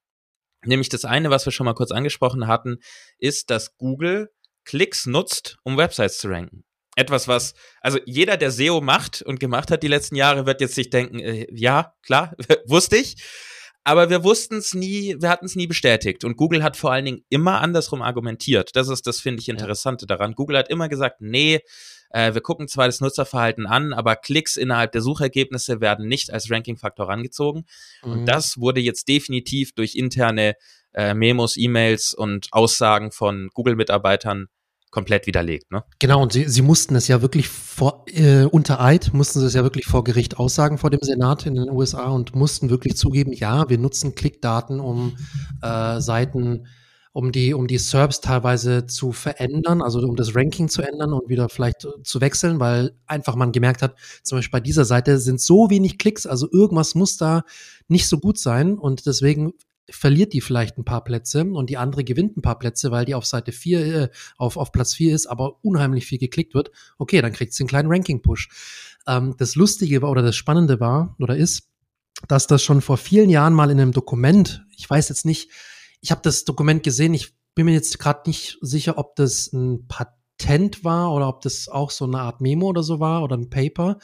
Nämlich 0.64 0.88
das 0.88 1.04
eine, 1.04 1.30
was 1.30 1.46
wir 1.46 1.52
schon 1.52 1.66
mal 1.66 1.74
kurz 1.74 1.92
angesprochen 1.92 2.46
hatten, 2.46 2.78
ist, 3.18 3.50
dass 3.50 3.76
Google 3.76 4.30
Klicks 4.64 5.06
nutzt, 5.06 5.58
um 5.62 5.76
Websites 5.76 6.18
zu 6.18 6.28
ranken 6.28 6.64
etwas, 6.98 7.28
was, 7.28 7.54
also 7.80 7.98
jeder, 8.06 8.36
der 8.36 8.50
SEO 8.50 8.80
macht 8.80 9.22
und 9.22 9.38
gemacht 9.38 9.70
hat 9.70 9.84
die 9.84 9.88
letzten 9.88 10.16
Jahre, 10.16 10.46
wird 10.46 10.60
jetzt 10.60 10.74
sich 10.74 10.90
denken, 10.90 11.20
äh, 11.20 11.46
ja, 11.52 11.94
klar, 12.02 12.34
wusste 12.66 12.96
ich. 12.96 13.16
Aber 13.84 14.10
wir 14.10 14.24
wussten 14.24 14.56
es 14.56 14.74
nie, 14.74 15.16
wir 15.18 15.30
hatten 15.30 15.46
es 15.46 15.54
nie 15.54 15.68
bestätigt. 15.68 16.24
Und 16.24 16.36
Google 16.36 16.62
hat 16.62 16.76
vor 16.76 16.92
allen 16.92 17.04
Dingen 17.04 17.24
immer 17.28 17.60
andersrum 17.60 18.02
argumentiert. 18.02 18.74
Das 18.74 18.88
ist 18.88 19.06
das, 19.06 19.20
finde 19.20 19.40
ich, 19.40 19.48
Interessante 19.48 20.06
daran. 20.06 20.34
Google 20.34 20.58
hat 20.58 20.68
immer 20.68 20.88
gesagt, 20.88 21.20
nee, 21.20 21.60
äh, 22.10 22.34
wir 22.34 22.40
gucken 22.40 22.66
zwar 22.66 22.86
das 22.86 23.00
Nutzerverhalten 23.00 23.66
an, 23.66 23.92
aber 23.92 24.16
Klicks 24.16 24.56
innerhalb 24.56 24.90
der 24.92 25.00
Suchergebnisse 25.00 25.80
werden 25.80 26.08
nicht 26.08 26.32
als 26.32 26.50
Ranking-Faktor 26.50 27.08
rangezogen. 27.08 27.64
Mhm. 28.02 28.12
Und 28.12 28.26
das 28.26 28.58
wurde 28.58 28.80
jetzt 28.80 29.08
definitiv 29.08 29.72
durch 29.72 29.94
interne 29.94 30.54
äh, 30.94 31.14
Memos, 31.14 31.56
E-Mails 31.56 32.12
und 32.12 32.48
Aussagen 32.50 33.12
von 33.12 33.50
Google-Mitarbeitern 33.54 34.48
komplett 34.90 35.26
widerlegt. 35.26 35.70
Ne? 35.70 35.84
Genau, 35.98 36.22
und 36.22 36.32
sie, 36.32 36.48
sie 36.48 36.62
mussten 36.62 36.94
es 36.96 37.08
ja 37.08 37.22
wirklich 37.22 37.48
vor, 37.48 38.04
äh, 38.08 38.44
unter 38.44 38.80
Eid, 38.80 39.12
mussten 39.12 39.40
sie 39.40 39.46
es 39.46 39.54
ja 39.54 39.62
wirklich 39.62 39.86
vor 39.86 40.04
Gericht 40.04 40.38
aussagen 40.38 40.78
vor 40.78 40.90
dem 40.90 41.00
Senat 41.02 41.46
in 41.46 41.54
den 41.54 41.70
USA 41.70 42.08
und 42.08 42.34
mussten 42.34 42.70
wirklich 42.70 42.96
zugeben, 42.96 43.32
ja, 43.32 43.68
wir 43.68 43.78
nutzen 43.78 44.14
Klickdaten, 44.14 44.80
um 44.80 45.16
äh, 45.62 46.00
Seiten, 46.00 46.66
um 47.12 47.32
die, 47.32 47.54
um 47.54 47.66
die 47.66 47.78
SERPs 47.78 48.20
teilweise 48.20 48.86
zu 48.86 49.12
verändern, 49.12 49.82
also 49.82 49.98
um 50.00 50.16
das 50.16 50.34
Ranking 50.34 50.68
zu 50.68 50.82
ändern 50.82 51.12
und 51.12 51.28
wieder 51.28 51.48
vielleicht 51.48 51.86
zu 52.02 52.20
wechseln, 52.20 52.60
weil 52.60 52.92
einfach 53.06 53.34
man 53.34 53.52
gemerkt 53.52 53.82
hat, 53.82 53.96
zum 54.22 54.38
Beispiel 54.38 54.58
bei 54.58 54.60
dieser 54.60 54.84
Seite 54.84 55.18
sind 55.18 55.40
so 55.40 55.68
wenig 55.70 55.98
Klicks, 55.98 56.26
also 56.26 56.48
irgendwas 56.50 56.94
muss 56.94 57.16
da 57.16 57.42
nicht 57.88 58.08
so 58.08 58.18
gut 58.18 58.38
sein 58.38 58.78
und 58.78 59.06
deswegen 59.06 59.52
verliert 59.90 60.32
die 60.32 60.40
vielleicht 60.40 60.78
ein 60.78 60.84
paar 60.84 61.02
Plätze 61.02 61.44
und 61.44 61.70
die 61.70 61.76
andere 61.76 62.04
gewinnt 62.04 62.36
ein 62.36 62.42
paar 62.42 62.58
Plätze, 62.58 62.90
weil 62.90 63.04
die 63.04 63.14
auf 63.14 63.26
Seite 63.26 63.52
4, 63.52 63.80
äh, 63.80 64.08
auf, 64.36 64.56
auf 64.56 64.72
Platz 64.72 64.94
4 64.94 65.14
ist, 65.14 65.26
aber 65.26 65.64
unheimlich 65.64 66.06
viel 66.06 66.18
geklickt 66.18 66.54
wird, 66.54 66.70
okay, 66.98 67.22
dann 67.22 67.32
kriegt 67.32 67.54
sie 67.54 67.62
einen 67.62 67.68
kleinen 67.68 67.90
Ranking-Push. 67.90 68.48
Ähm, 69.06 69.34
das 69.38 69.54
Lustige 69.54 70.02
war 70.02 70.10
oder 70.10 70.22
das 70.22 70.36
Spannende 70.36 70.80
war 70.80 71.16
oder 71.18 71.36
ist, 71.36 71.68
dass 72.26 72.46
das 72.46 72.62
schon 72.62 72.80
vor 72.80 72.96
vielen 72.96 73.30
Jahren 73.30 73.54
mal 73.54 73.70
in 73.70 73.80
einem 73.80 73.92
Dokument, 73.92 74.64
ich 74.76 74.88
weiß 74.88 75.08
jetzt 75.08 75.24
nicht, 75.24 75.50
ich 76.00 76.10
habe 76.10 76.20
das 76.22 76.44
Dokument 76.44 76.82
gesehen, 76.82 77.14
ich 77.14 77.34
bin 77.54 77.66
mir 77.66 77.72
jetzt 77.72 77.98
gerade 77.98 78.22
nicht 78.26 78.58
sicher, 78.60 78.98
ob 78.98 79.16
das 79.16 79.52
ein 79.52 79.86
Patent 79.88 80.84
war 80.84 81.12
oder 81.12 81.28
ob 81.28 81.40
das 81.40 81.68
auch 81.68 81.90
so 81.90 82.04
eine 82.04 82.20
Art 82.20 82.40
Memo 82.40 82.66
oder 82.66 82.82
so 82.82 83.00
war 83.00 83.22
oder 83.22 83.36
ein 83.36 83.50
Paper. 83.50 83.98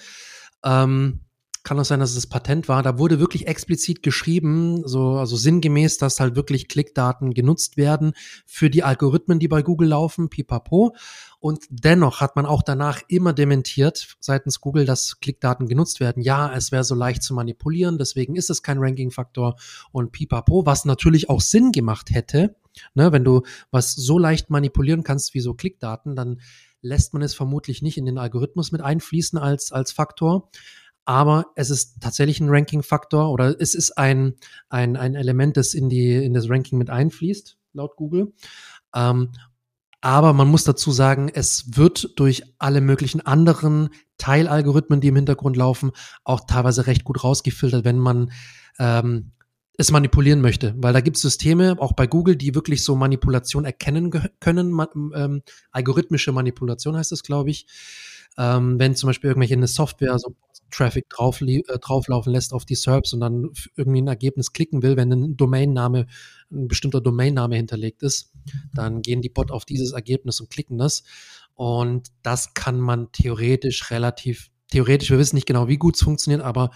Ähm, 0.64 1.23
kann 1.64 1.80
auch 1.80 1.84
sein, 1.84 2.00
dass 2.00 2.14
es 2.14 2.26
Patent 2.26 2.68
war. 2.68 2.82
Da 2.82 2.98
wurde 2.98 3.18
wirklich 3.18 3.46
explizit 3.46 4.02
geschrieben, 4.02 4.86
so, 4.86 5.14
also 5.16 5.34
sinngemäß, 5.34 5.96
dass 5.96 6.20
halt 6.20 6.36
wirklich 6.36 6.68
Klickdaten 6.68 7.32
genutzt 7.32 7.78
werden 7.78 8.12
für 8.46 8.68
die 8.68 8.82
Algorithmen, 8.82 9.38
die 9.38 9.48
bei 9.48 9.62
Google 9.62 9.88
laufen, 9.88 10.28
pipapo. 10.28 10.94
Und 11.40 11.64
dennoch 11.70 12.20
hat 12.20 12.36
man 12.36 12.44
auch 12.44 12.62
danach 12.62 13.00
immer 13.08 13.32
dementiert 13.32 14.16
seitens 14.20 14.60
Google, 14.60 14.84
dass 14.84 15.20
Klickdaten 15.20 15.66
genutzt 15.66 16.00
werden. 16.00 16.22
Ja, 16.22 16.54
es 16.54 16.70
wäre 16.70 16.84
so 16.84 16.94
leicht 16.94 17.22
zu 17.22 17.32
manipulieren, 17.32 17.96
deswegen 17.96 18.36
ist 18.36 18.50
es 18.50 18.62
kein 18.62 18.78
Ranking-Faktor 18.78 19.56
und 19.90 20.12
pipapo, 20.12 20.66
was 20.66 20.84
natürlich 20.84 21.30
auch 21.30 21.40
Sinn 21.40 21.72
gemacht 21.72 22.10
hätte. 22.10 22.56
Ne, 22.94 23.12
wenn 23.12 23.24
du 23.24 23.42
was 23.70 23.94
so 23.94 24.18
leicht 24.18 24.50
manipulieren 24.50 25.04
kannst 25.04 25.32
wie 25.34 25.40
so 25.40 25.54
Klickdaten, 25.54 26.16
dann 26.16 26.40
lässt 26.82 27.14
man 27.14 27.22
es 27.22 27.32
vermutlich 27.32 27.82
nicht 27.82 27.96
in 27.96 28.04
den 28.04 28.18
Algorithmus 28.18 28.72
mit 28.72 28.82
einfließen 28.82 29.38
als, 29.38 29.72
als 29.72 29.92
Faktor 29.92 30.50
aber 31.04 31.46
es 31.54 31.70
ist 31.70 32.00
tatsächlich 32.00 32.40
ein 32.40 32.48
Ranking-Faktor 32.48 33.30
oder 33.30 33.60
es 33.60 33.74
ist 33.74 33.98
ein, 33.98 34.34
ein, 34.68 34.96
ein 34.96 35.14
Element, 35.14 35.56
das 35.56 35.74
in, 35.74 35.88
die, 35.88 36.14
in 36.14 36.34
das 36.34 36.48
Ranking 36.48 36.78
mit 36.78 36.90
einfließt, 36.90 37.56
laut 37.72 37.96
Google. 37.96 38.32
Ähm, 38.94 39.30
aber 40.00 40.34
man 40.34 40.48
muss 40.48 40.64
dazu 40.64 40.92
sagen, 40.92 41.30
es 41.32 41.76
wird 41.76 42.18
durch 42.18 42.42
alle 42.58 42.82
möglichen 42.82 43.22
anderen 43.22 43.88
Teilalgorithmen, 44.18 45.00
die 45.00 45.08
im 45.08 45.16
Hintergrund 45.16 45.56
laufen, 45.56 45.92
auch 46.24 46.42
teilweise 46.46 46.86
recht 46.86 47.04
gut 47.04 47.24
rausgefiltert, 47.24 47.84
wenn 47.84 47.98
man 47.98 48.30
ähm, 48.78 49.32
es 49.78 49.90
manipulieren 49.90 50.40
möchte. 50.40 50.74
Weil 50.76 50.92
da 50.92 51.00
gibt 51.00 51.16
es 51.16 51.22
Systeme, 51.22 51.76
auch 51.80 51.92
bei 51.92 52.06
Google, 52.06 52.36
die 52.36 52.54
wirklich 52.54 52.84
so 52.84 52.94
Manipulation 52.94 53.64
erkennen 53.64 54.10
können. 54.40 54.70
Ma 54.70 54.88
ähm, 55.14 55.42
algorithmische 55.70 56.32
Manipulation 56.32 56.96
heißt 56.96 57.12
es, 57.12 57.22
glaube 57.22 57.50
ich. 57.50 57.66
Ähm, 58.36 58.78
wenn 58.78 58.96
zum 58.96 59.08
Beispiel 59.08 59.30
irgendwelche 59.30 59.54
eine 59.54 59.68
Software 59.68 60.18
so 60.18 60.36
Traffic 60.74 61.08
drauf, 61.08 61.40
äh, 61.40 61.62
drauflaufen 61.80 62.32
lässt 62.32 62.52
auf 62.52 62.64
die 62.64 62.74
SERPs 62.74 63.12
und 63.12 63.20
dann 63.20 63.50
irgendwie 63.76 64.02
ein 64.02 64.08
Ergebnis 64.08 64.52
klicken 64.52 64.82
will, 64.82 64.96
wenn 64.96 65.12
ein 65.12 65.36
Domainname, 65.36 66.06
ein 66.50 66.68
bestimmter 66.68 67.00
Domainname 67.00 67.56
hinterlegt 67.56 68.02
ist, 68.02 68.32
dann 68.74 69.02
gehen 69.02 69.22
die 69.22 69.28
Bot 69.28 69.50
auf 69.50 69.64
dieses 69.64 69.92
Ergebnis 69.92 70.40
und 70.40 70.50
klicken 70.50 70.78
das. 70.78 71.04
Und 71.54 72.08
das 72.22 72.54
kann 72.54 72.80
man 72.80 73.12
theoretisch 73.12 73.90
relativ, 73.90 74.50
theoretisch, 74.70 75.10
wir 75.10 75.18
wissen 75.18 75.36
nicht 75.36 75.46
genau, 75.46 75.68
wie 75.68 75.78
gut 75.78 75.96
es 75.96 76.02
funktioniert, 76.02 76.42
aber 76.42 76.70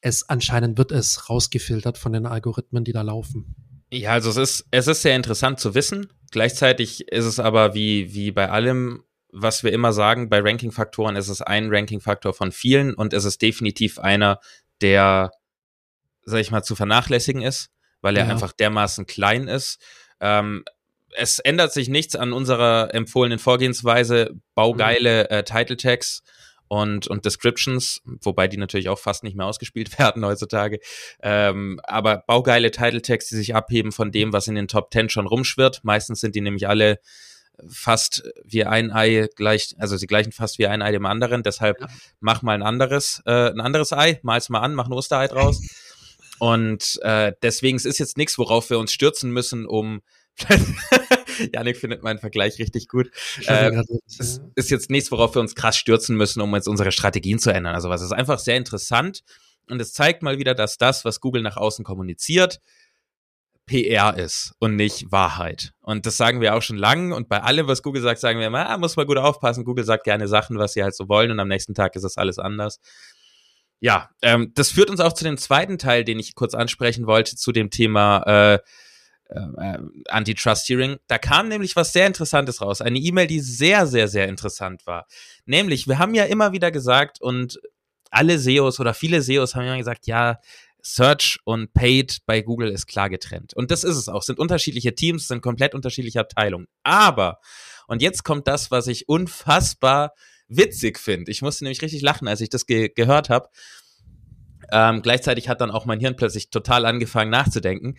es 0.00 0.28
anscheinend 0.28 0.78
wird 0.78 0.92
es 0.92 1.28
rausgefiltert 1.28 1.98
von 1.98 2.12
den 2.12 2.26
Algorithmen, 2.26 2.84
die 2.84 2.92
da 2.92 3.02
laufen. 3.02 3.54
Ja, 3.90 4.12
also 4.12 4.30
es 4.30 4.36
ist, 4.36 4.66
es 4.70 4.86
ist 4.86 5.02
sehr 5.02 5.16
interessant 5.16 5.60
zu 5.60 5.74
wissen. 5.74 6.08
Gleichzeitig 6.30 7.08
ist 7.08 7.24
es 7.24 7.40
aber 7.40 7.74
wie, 7.74 8.12
wie 8.12 8.30
bei 8.32 8.50
allem, 8.50 9.02
was 9.32 9.62
wir 9.62 9.72
immer 9.72 9.92
sagen, 9.92 10.28
bei 10.28 10.40
Ranking-Faktoren 10.40 11.16
ist 11.16 11.28
es 11.28 11.42
ein 11.42 11.68
Ranking-Faktor 11.70 12.32
von 12.32 12.52
vielen 12.52 12.94
und 12.94 13.12
es 13.12 13.24
ist 13.24 13.42
definitiv 13.42 13.98
einer, 13.98 14.40
der, 14.80 15.32
sag 16.24 16.40
ich 16.40 16.50
mal, 16.50 16.62
zu 16.62 16.74
vernachlässigen 16.74 17.42
ist, 17.42 17.70
weil 18.00 18.16
er 18.16 18.26
ja. 18.26 18.30
einfach 18.30 18.52
dermaßen 18.52 19.06
klein 19.06 19.48
ist. 19.48 19.80
Ähm, 20.20 20.64
es 21.16 21.38
ändert 21.38 21.72
sich 21.72 21.88
nichts 21.88 22.16
an 22.16 22.32
unserer 22.32 22.94
empfohlenen 22.94 23.38
Vorgehensweise. 23.38 24.34
Baugeile 24.54 25.26
mhm. 25.30 25.36
äh, 25.36 25.44
Title 25.44 25.76
Tags 25.76 26.22
und, 26.68 27.08
und 27.08 27.24
Descriptions, 27.24 28.02
wobei 28.22 28.46
die 28.46 28.58
natürlich 28.58 28.88
auch 28.88 28.98
fast 28.98 29.24
nicht 29.24 29.36
mehr 29.36 29.46
ausgespielt 29.46 29.98
werden 29.98 30.24
heutzutage. 30.24 30.80
Ähm, 31.22 31.80
aber 31.82 32.24
baugeile 32.26 32.70
Title 32.70 33.02
Tags, 33.02 33.28
die 33.28 33.36
sich 33.36 33.54
abheben 33.54 33.92
von 33.92 34.12
dem, 34.12 34.32
was 34.32 34.48
in 34.48 34.54
den 34.54 34.68
Top 34.68 34.92
10 34.92 35.08
schon 35.08 35.26
rumschwirrt. 35.26 35.80
Meistens 35.82 36.20
sind 36.20 36.34
die 36.34 36.40
nämlich 36.40 36.68
alle 36.68 37.00
fast 37.68 38.22
wie 38.44 38.64
ein 38.64 38.92
Ei 38.92 39.28
gleich, 39.34 39.74
also 39.78 39.96
sie 39.96 40.06
gleichen 40.06 40.32
fast 40.32 40.58
wie 40.58 40.66
ein 40.66 40.82
Ei 40.82 40.92
dem 40.92 41.06
anderen. 41.06 41.42
Deshalb 41.42 41.80
ja. 41.80 41.88
mach 42.20 42.42
mal 42.42 42.54
ein 42.54 42.62
anderes, 42.62 43.22
äh, 43.26 43.50
ein 43.50 43.60
anderes 43.60 43.92
Ei, 43.92 44.20
mal's 44.22 44.48
mal 44.48 44.60
an, 44.60 44.74
mach 44.74 44.86
ein 44.86 44.92
Osterei 44.92 45.28
draus. 45.28 45.60
Und 46.38 47.00
äh, 47.02 47.32
deswegen 47.42 47.76
es 47.76 47.84
ist 47.84 47.98
jetzt 47.98 48.16
nichts, 48.16 48.38
worauf 48.38 48.70
wir 48.70 48.78
uns 48.78 48.92
stürzen 48.92 49.32
müssen, 49.32 49.66
um 49.66 50.02
Janik 51.52 51.76
findet 51.76 52.04
meinen 52.04 52.20
Vergleich 52.20 52.58
richtig 52.58 52.86
gut. 52.86 53.10
Äh, 53.46 53.82
es 54.06 54.40
ist 54.54 54.70
jetzt 54.70 54.88
nichts, 54.88 55.10
worauf 55.10 55.34
wir 55.34 55.40
uns 55.40 55.56
krass 55.56 55.76
stürzen 55.76 56.16
müssen, 56.16 56.40
um 56.40 56.54
jetzt 56.54 56.68
unsere 56.68 56.92
Strategien 56.92 57.40
zu 57.40 57.50
ändern. 57.50 57.74
Also 57.74 57.88
was 57.88 58.02
ist 58.02 58.12
einfach 58.12 58.38
sehr 58.38 58.56
interessant 58.56 59.22
und 59.68 59.80
es 59.80 59.92
zeigt 59.92 60.22
mal 60.22 60.38
wieder, 60.38 60.54
dass 60.54 60.78
das, 60.78 61.04
was 61.04 61.20
Google 61.20 61.42
nach 61.42 61.56
außen 61.56 61.84
kommuniziert, 61.84 62.60
PR 63.68 64.16
ist 64.18 64.54
und 64.58 64.74
nicht 64.74 65.12
Wahrheit. 65.12 65.72
Und 65.80 66.06
das 66.06 66.16
sagen 66.16 66.40
wir 66.40 66.56
auch 66.56 66.62
schon 66.62 66.76
lange. 66.76 67.14
Und 67.14 67.28
bei 67.28 67.40
allem, 67.40 67.68
was 67.68 67.84
Google 67.84 68.02
sagt, 68.02 68.18
sagen 68.18 68.40
wir 68.40 68.48
immer, 68.48 68.68
ah, 68.68 68.76
muss 68.78 68.96
mal 68.96 69.06
gut 69.06 69.18
aufpassen. 69.18 69.64
Google 69.64 69.84
sagt 69.84 70.02
gerne 70.02 70.26
Sachen, 70.26 70.58
was 70.58 70.72
sie 70.72 70.82
halt 70.82 70.96
so 70.96 71.08
wollen 71.08 71.30
und 71.30 71.38
am 71.38 71.46
nächsten 71.48 71.74
Tag 71.74 71.94
ist 71.94 72.02
das 72.02 72.16
alles 72.16 72.40
anders. 72.40 72.80
Ja, 73.80 74.10
ähm, 74.22 74.50
das 74.56 74.72
führt 74.72 74.90
uns 74.90 74.98
auch 74.98 75.12
zu 75.12 75.22
dem 75.22 75.38
zweiten 75.38 75.78
Teil, 75.78 76.02
den 76.02 76.18
ich 76.18 76.34
kurz 76.34 76.54
ansprechen 76.54 77.06
wollte, 77.06 77.36
zu 77.36 77.52
dem 77.52 77.70
Thema 77.70 78.24
äh, 78.26 78.58
äh, 79.28 79.78
Antitrust-Hearing. 80.08 80.96
Da 81.06 81.18
kam 81.18 81.48
nämlich 81.48 81.76
was 81.76 81.92
sehr 81.92 82.06
Interessantes 82.06 82.60
raus. 82.60 82.80
Eine 82.80 82.98
E-Mail, 82.98 83.28
die 83.28 83.40
sehr, 83.40 83.86
sehr, 83.86 84.08
sehr 84.08 84.26
interessant 84.28 84.86
war. 84.86 85.06
Nämlich, 85.44 85.86
wir 85.86 85.98
haben 85.98 86.14
ja 86.14 86.24
immer 86.24 86.52
wieder 86.52 86.72
gesagt 86.72 87.20
und 87.20 87.60
alle 88.10 88.38
SEOs 88.38 88.80
oder 88.80 88.94
viele 88.94 89.22
SEOs 89.22 89.54
haben 89.54 89.64
immer 89.64 89.78
gesagt, 89.78 90.06
ja, 90.06 90.38
Search 90.82 91.38
und 91.44 91.72
Paid 91.72 92.18
bei 92.26 92.40
Google 92.40 92.70
ist 92.70 92.86
klar 92.86 93.10
getrennt. 93.10 93.54
Und 93.54 93.70
das 93.70 93.84
ist 93.84 93.96
es 93.96 94.08
auch. 94.08 94.20
Es 94.20 94.26
sind 94.26 94.38
unterschiedliche 94.38 94.94
Teams, 94.94 95.28
sind 95.28 95.42
komplett 95.42 95.74
unterschiedliche 95.74 96.20
Abteilungen. 96.20 96.66
Aber, 96.82 97.40
und 97.86 98.02
jetzt 98.02 98.24
kommt 98.24 98.48
das, 98.48 98.70
was 98.70 98.86
ich 98.86 99.08
unfassbar 99.08 100.12
witzig 100.48 100.98
finde. 100.98 101.30
Ich 101.30 101.42
musste 101.42 101.64
nämlich 101.64 101.82
richtig 101.82 102.02
lachen, 102.02 102.28
als 102.28 102.40
ich 102.40 102.48
das 102.48 102.66
ge 102.66 102.90
gehört 102.94 103.28
habe. 103.28 103.48
Ähm, 104.70 105.02
gleichzeitig 105.02 105.48
hat 105.48 105.60
dann 105.60 105.70
auch 105.70 105.86
mein 105.86 106.00
Hirn 106.00 106.16
plötzlich 106.16 106.50
total 106.50 106.84
angefangen 106.84 107.30
nachzudenken. 107.30 107.96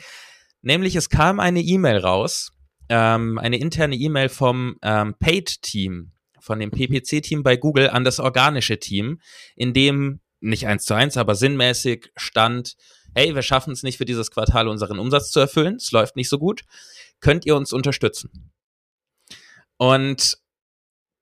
Nämlich 0.61 0.95
es 0.95 1.09
kam 1.09 1.39
eine 1.39 1.61
E-Mail 1.61 1.97
raus, 1.97 2.51
ähm, 2.89 3.37
eine 3.37 3.57
interne 3.57 3.95
E-Mail 3.95 4.29
vom 4.29 4.77
ähm, 4.81 5.15
Paid-Team, 5.19 6.11
von 6.39 6.59
dem 6.59 6.71
PPC-Team 6.71 7.43
bei 7.43 7.55
Google 7.55 7.89
an 7.89 8.03
das 8.03 8.19
organische 8.19 8.79
Team, 8.79 9.19
in 9.55 9.73
dem 9.73 10.19
nicht 10.39 10.67
eins 10.67 10.85
zu 10.85 10.93
eins, 10.93 11.17
aber 11.17 11.35
sinnmäßig 11.35 12.11
stand, 12.15 12.75
hey, 13.15 13.35
wir 13.35 13.41
schaffen 13.41 13.73
es 13.73 13.83
nicht 13.83 13.97
für 13.97 14.05
dieses 14.05 14.31
Quartal 14.31 14.67
unseren 14.67 14.99
Umsatz 14.99 15.31
zu 15.31 15.39
erfüllen, 15.39 15.75
es 15.75 15.91
läuft 15.91 16.15
nicht 16.15 16.29
so 16.29 16.37
gut, 16.37 16.63
könnt 17.19 17.45
ihr 17.45 17.55
uns 17.55 17.73
unterstützen? 17.73 18.51
Und 19.77 20.37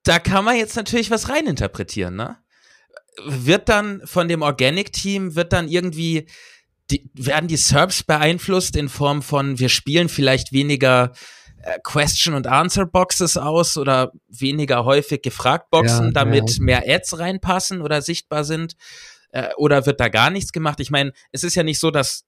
da 0.04 0.20
kann 0.20 0.46
man 0.46 0.56
jetzt 0.56 0.76
natürlich 0.76 1.12
was 1.12 1.30
reininterpretieren, 1.30 2.16
ne? 2.16 2.38
Wird 3.26 3.68
dann 3.68 4.06
von 4.06 4.28
dem 4.28 4.44
Organic-Team, 4.44 5.36
wird 5.36 5.54
dann 5.54 5.68
irgendwie 5.68 6.30
die, 6.92 7.10
werden 7.14 7.48
die 7.48 7.58
Serbs 7.58 8.04
beeinflusst 8.04 8.76
in 8.76 8.90
Form 8.90 9.22
von, 9.22 9.60
wir 9.60 9.70
spielen 9.70 10.08
vielleicht 10.08 10.54
weniger 10.54 11.14
Question- 11.84 12.34
und 12.34 12.48
Answer-Boxes 12.48 13.38
aus 13.38 13.78
oder 13.78 14.12
weniger 14.28 14.86
häufig 14.86 15.22
gefragt 15.22 15.70
Boxen, 15.70 16.06
ja, 16.06 16.12
damit 16.12 16.58
ja. 16.58 16.64
mehr 16.64 16.84
Ads 16.88 17.20
reinpassen 17.20 17.82
oder 17.82 18.02
sichtbar 18.02 18.44
sind? 18.44 18.76
Äh, 19.32 19.50
oder 19.58 19.86
wird 19.86 20.00
da 20.00 20.08
gar 20.10 20.30
nichts 20.30 20.52
gemacht? 20.52 20.80
Ich 20.80 20.92
meine, 20.92 21.12
es 21.32 21.44
ist 21.44 21.56
ja 21.56 21.64
nicht 21.64 21.80
so, 21.80 21.92
dass 21.92 22.28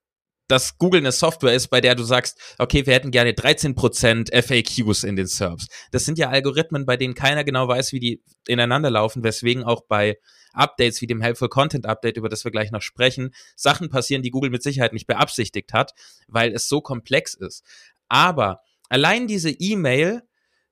dass 0.49 0.79
Google 0.79 1.01
eine 1.01 1.11
Software 1.11 1.53
ist, 1.53 1.67
bei 1.67 1.79
der 1.79 1.93
du 1.93 2.03
sagst, 2.03 2.55
okay, 2.57 2.85
wir 2.85 2.95
hätten 2.95 3.11
gerne 3.11 3.33
13% 3.33 4.33
FAQs 4.33 5.03
in 5.03 5.15
den 5.15 5.27
Serbs. 5.27 5.67
Das 5.91 6.05
sind 6.05 6.17
ja 6.17 6.29
Algorithmen, 6.29 6.87
bei 6.87 6.97
denen 6.97 7.13
keiner 7.13 7.43
genau 7.43 7.67
weiß, 7.67 7.93
wie 7.93 7.99
die 7.99 8.23
ineinander 8.47 8.89
laufen, 8.89 9.23
weswegen 9.23 9.63
auch 9.63 9.83
bei 9.87 10.17
Updates 10.53 11.01
wie 11.01 11.07
dem 11.07 11.21
Helpful 11.21 11.49
Content 11.49 11.85
Update, 11.85 12.17
über 12.17 12.29
das 12.29 12.43
wir 12.43 12.51
gleich 12.51 12.71
noch 12.71 12.81
sprechen, 12.81 13.29
Sachen 13.55 13.89
passieren, 13.89 14.23
die 14.23 14.31
Google 14.31 14.49
mit 14.49 14.63
Sicherheit 14.63 14.91
nicht 14.91 15.05
beabsichtigt 15.05 15.71
hat, 15.71 15.93
weil 16.27 16.51
es 16.51 16.67
so 16.67 16.81
komplex 16.81 17.35
ist. 17.35 17.63
Aber 18.07 18.61
allein 18.89 19.27
diese 19.27 19.49
E-Mail 19.51 20.23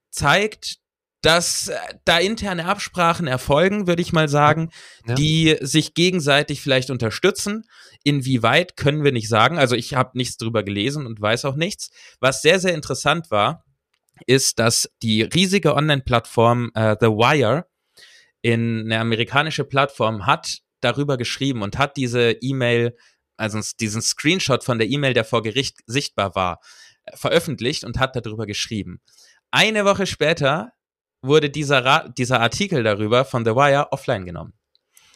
zeigt, 0.10 0.80
dass 1.22 1.70
äh, 1.70 1.78
da 2.06 2.20
interne 2.20 2.66
Absprachen 2.66 3.28
erfolgen, 3.28 3.88
würde 3.88 4.02
ich 4.02 4.14
mal 4.14 4.30
sagen, 4.30 4.70
ja. 5.08 5.16
die 5.16 5.58
sich 5.62 5.94
gegenseitig 5.94 6.62
vielleicht 6.62 6.90
unterstützen. 6.90 7.64
Inwieweit 8.04 8.78
können 8.78 9.04
wir 9.04 9.12
nicht 9.12 9.28
sagen. 9.28 9.58
Also 9.58 9.76
ich 9.76 9.94
habe 9.94 10.18
nichts 10.18 10.38
drüber 10.38 10.64
gelesen 10.64 11.06
und 11.06 11.20
weiß 11.20 11.46
auch 11.46 11.56
nichts. 11.56 11.90
Was 12.20 12.42
sehr, 12.42 12.60
sehr 12.60 12.76
interessant 12.76 13.32
war, 13.32 13.66
ist, 14.26 14.60
dass 14.60 14.90
die 15.02 15.22
riesige 15.22 15.76
Online-Plattform 15.76 16.72
äh, 16.74 16.96
The 17.00 17.08
Wire 17.08 17.66
in 18.42 18.84
eine 18.86 19.00
amerikanische 19.00 19.64
Plattform 19.64 20.26
hat 20.26 20.60
darüber 20.82 21.18
geschrieben 21.18 21.64
und 21.64 21.78
hat 21.78 21.98
diese 21.98 22.32
E-Mail, 22.32 22.96
also 23.36 23.60
diesen 23.80 24.02
Screenshot 24.02 24.64
von 24.64 24.78
der 24.78 24.88
E-Mail, 24.88 25.14
der 25.14 25.26
vor 25.26 25.42
Gericht 25.42 25.80
sichtbar 25.88 26.36
war, 26.36 26.60
veröffentlicht 27.14 27.84
und 27.84 28.00
hat 28.00 28.16
darüber 28.16 28.46
geschrieben. 28.46 29.02
Eine 29.52 29.86
Woche 29.86 30.06
später 30.06 30.74
wurde 31.22 31.50
dieser, 31.50 32.10
dieser 32.10 32.40
Artikel 32.40 32.84
darüber 32.84 33.26
von 33.26 33.46
The 33.46 33.52
Wire 33.52 33.92
offline 33.92 34.26
genommen. 34.26 34.54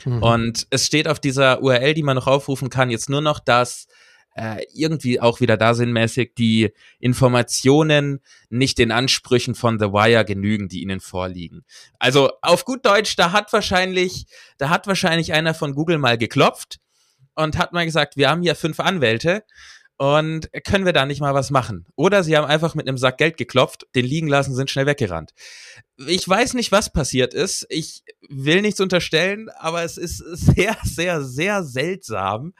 Mhm. 0.05 0.24
Und 0.24 0.67
es 0.69 0.86
steht 0.86 1.07
auf 1.07 1.19
dieser 1.19 1.62
URL, 1.62 1.93
die 1.93 2.03
man 2.03 2.15
noch 2.15 2.27
aufrufen 2.27 2.69
kann, 2.69 2.89
jetzt 2.89 3.10
nur 3.10 3.21
noch, 3.21 3.39
dass 3.39 3.88
äh, 4.36 4.63
irgendwie 4.74 5.19
auch 5.19 5.41
wieder 5.41 5.57
da 5.57 5.74
sinnmäßig 5.74 6.33
die 6.38 6.71
Informationen 7.00 8.21
nicht 8.50 8.77
den 8.77 8.91
Ansprüchen 8.91 9.55
von 9.55 9.77
The 9.77 9.88
Wire 9.88 10.25
genügen, 10.25 10.69
die 10.69 10.81
ihnen 10.81 11.01
vorliegen. 11.01 11.65
Also 12.00 12.31
auf 12.41 12.65
gut 12.65 12.86
Deutsch, 12.86 13.15
da 13.15 13.31
hat 13.31 13.51
wahrscheinlich, 13.51 14.25
da 14.57 14.69
hat 14.69 14.88
wahrscheinlich 14.88 15.33
einer 15.33 15.53
von 15.53 15.75
Google 15.75 15.98
mal 15.98 16.17
geklopft 16.17 16.79
und 17.36 17.57
hat 17.57 17.74
mal 17.74 17.86
gesagt, 17.86 18.15
wir 18.15 18.29
haben 18.29 18.41
hier 18.41 18.55
fünf 18.55 18.79
Anwälte 18.79 19.43
und 20.01 20.50
können 20.65 20.86
wir 20.86 20.93
da 20.93 21.05
nicht 21.05 21.22
mal 21.22 21.36
was 21.36 21.51
machen? 21.51 21.86
Oder 21.96 22.24
sie 22.24 22.36
haben 22.36 22.48
einfach 22.48 22.74
mit 22.74 22.88
einem 22.88 22.98
Sack 22.98 23.20
Geld 23.20 23.38
geklopft, 23.38 23.86
den 23.93 24.03
liegen 24.03 24.27
lassen, 24.27 24.55
sind 24.55 24.72
schnell 24.72 24.88
weggerannt. 24.88 25.29
Ich 26.08 26.27
weiß 26.27 26.55
nicht, 26.55 26.72
was 26.72 26.91
passiert 26.91 27.36
ist. 27.36 27.67
Ich 27.70 28.01
will 28.27 28.63
nichts 28.63 28.79
unterstellen, 28.79 29.50
aber 29.60 29.84
es 29.84 29.98
ist 29.98 30.17
sehr, 30.17 30.75
sehr, 30.81 31.24
sehr 31.24 31.63
seltsam, 31.63 32.55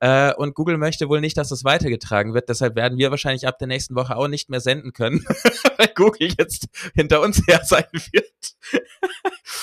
äh, 0.00 0.32
und 0.34 0.54
Google 0.54 0.78
möchte 0.78 1.08
wohl 1.08 1.20
nicht, 1.20 1.36
dass 1.36 1.48
das 1.48 1.64
weitergetragen 1.64 2.32
wird. 2.32 2.48
Deshalb 2.48 2.76
werden 2.76 2.98
wir 2.98 3.10
wahrscheinlich 3.10 3.46
ab 3.46 3.58
der 3.58 3.66
nächsten 3.66 3.96
Woche 3.96 4.16
auch 4.16 4.28
nicht 4.28 4.48
mehr 4.48 4.60
senden 4.60 4.92
können, 4.92 5.24
weil 5.76 5.88
Google 5.94 6.32
jetzt 6.38 6.68
hinter 6.94 7.20
uns 7.20 7.42
her 7.48 7.62
sein 7.64 7.86
wird. 7.92 8.54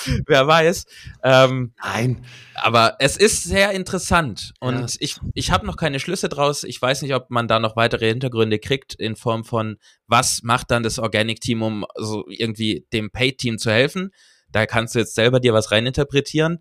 Wer 0.26 0.46
weiß. 0.46 0.84
Ähm, 1.22 1.72
Nein. 1.82 2.24
Aber 2.54 2.96
es 2.98 3.16
ist 3.16 3.44
sehr 3.44 3.72
interessant 3.72 4.52
und 4.60 4.78
ja. 4.78 4.86
ich, 5.00 5.18
ich 5.34 5.50
habe 5.50 5.66
noch 5.66 5.76
keine 5.76 6.00
Schlüsse 6.00 6.28
draus. 6.28 6.64
Ich 6.64 6.80
weiß 6.80 7.02
nicht, 7.02 7.14
ob 7.14 7.30
man 7.30 7.48
da 7.48 7.58
noch 7.58 7.76
weitere 7.76 8.08
Hintergründe 8.08 8.58
kriegt 8.58 8.94
in 8.94 9.16
Form 9.16 9.44
von, 9.44 9.78
was 10.06 10.42
macht 10.42 10.70
dann 10.70 10.82
das 10.82 10.98
Organic-Team, 10.98 11.62
um 11.62 11.86
so 11.96 12.24
irgendwie 12.28 12.86
dem 12.92 13.10
Paid-Team 13.10 13.58
zu 13.58 13.70
helfen. 13.70 14.10
Da 14.52 14.66
kannst 14.66 14.94
du 14.94 14.98
jetzt 14.98 15.14
selber 15.14 15.40
dir 15.40 15.54
was 15.54 15.70
reininterpretieren 15.70 16.60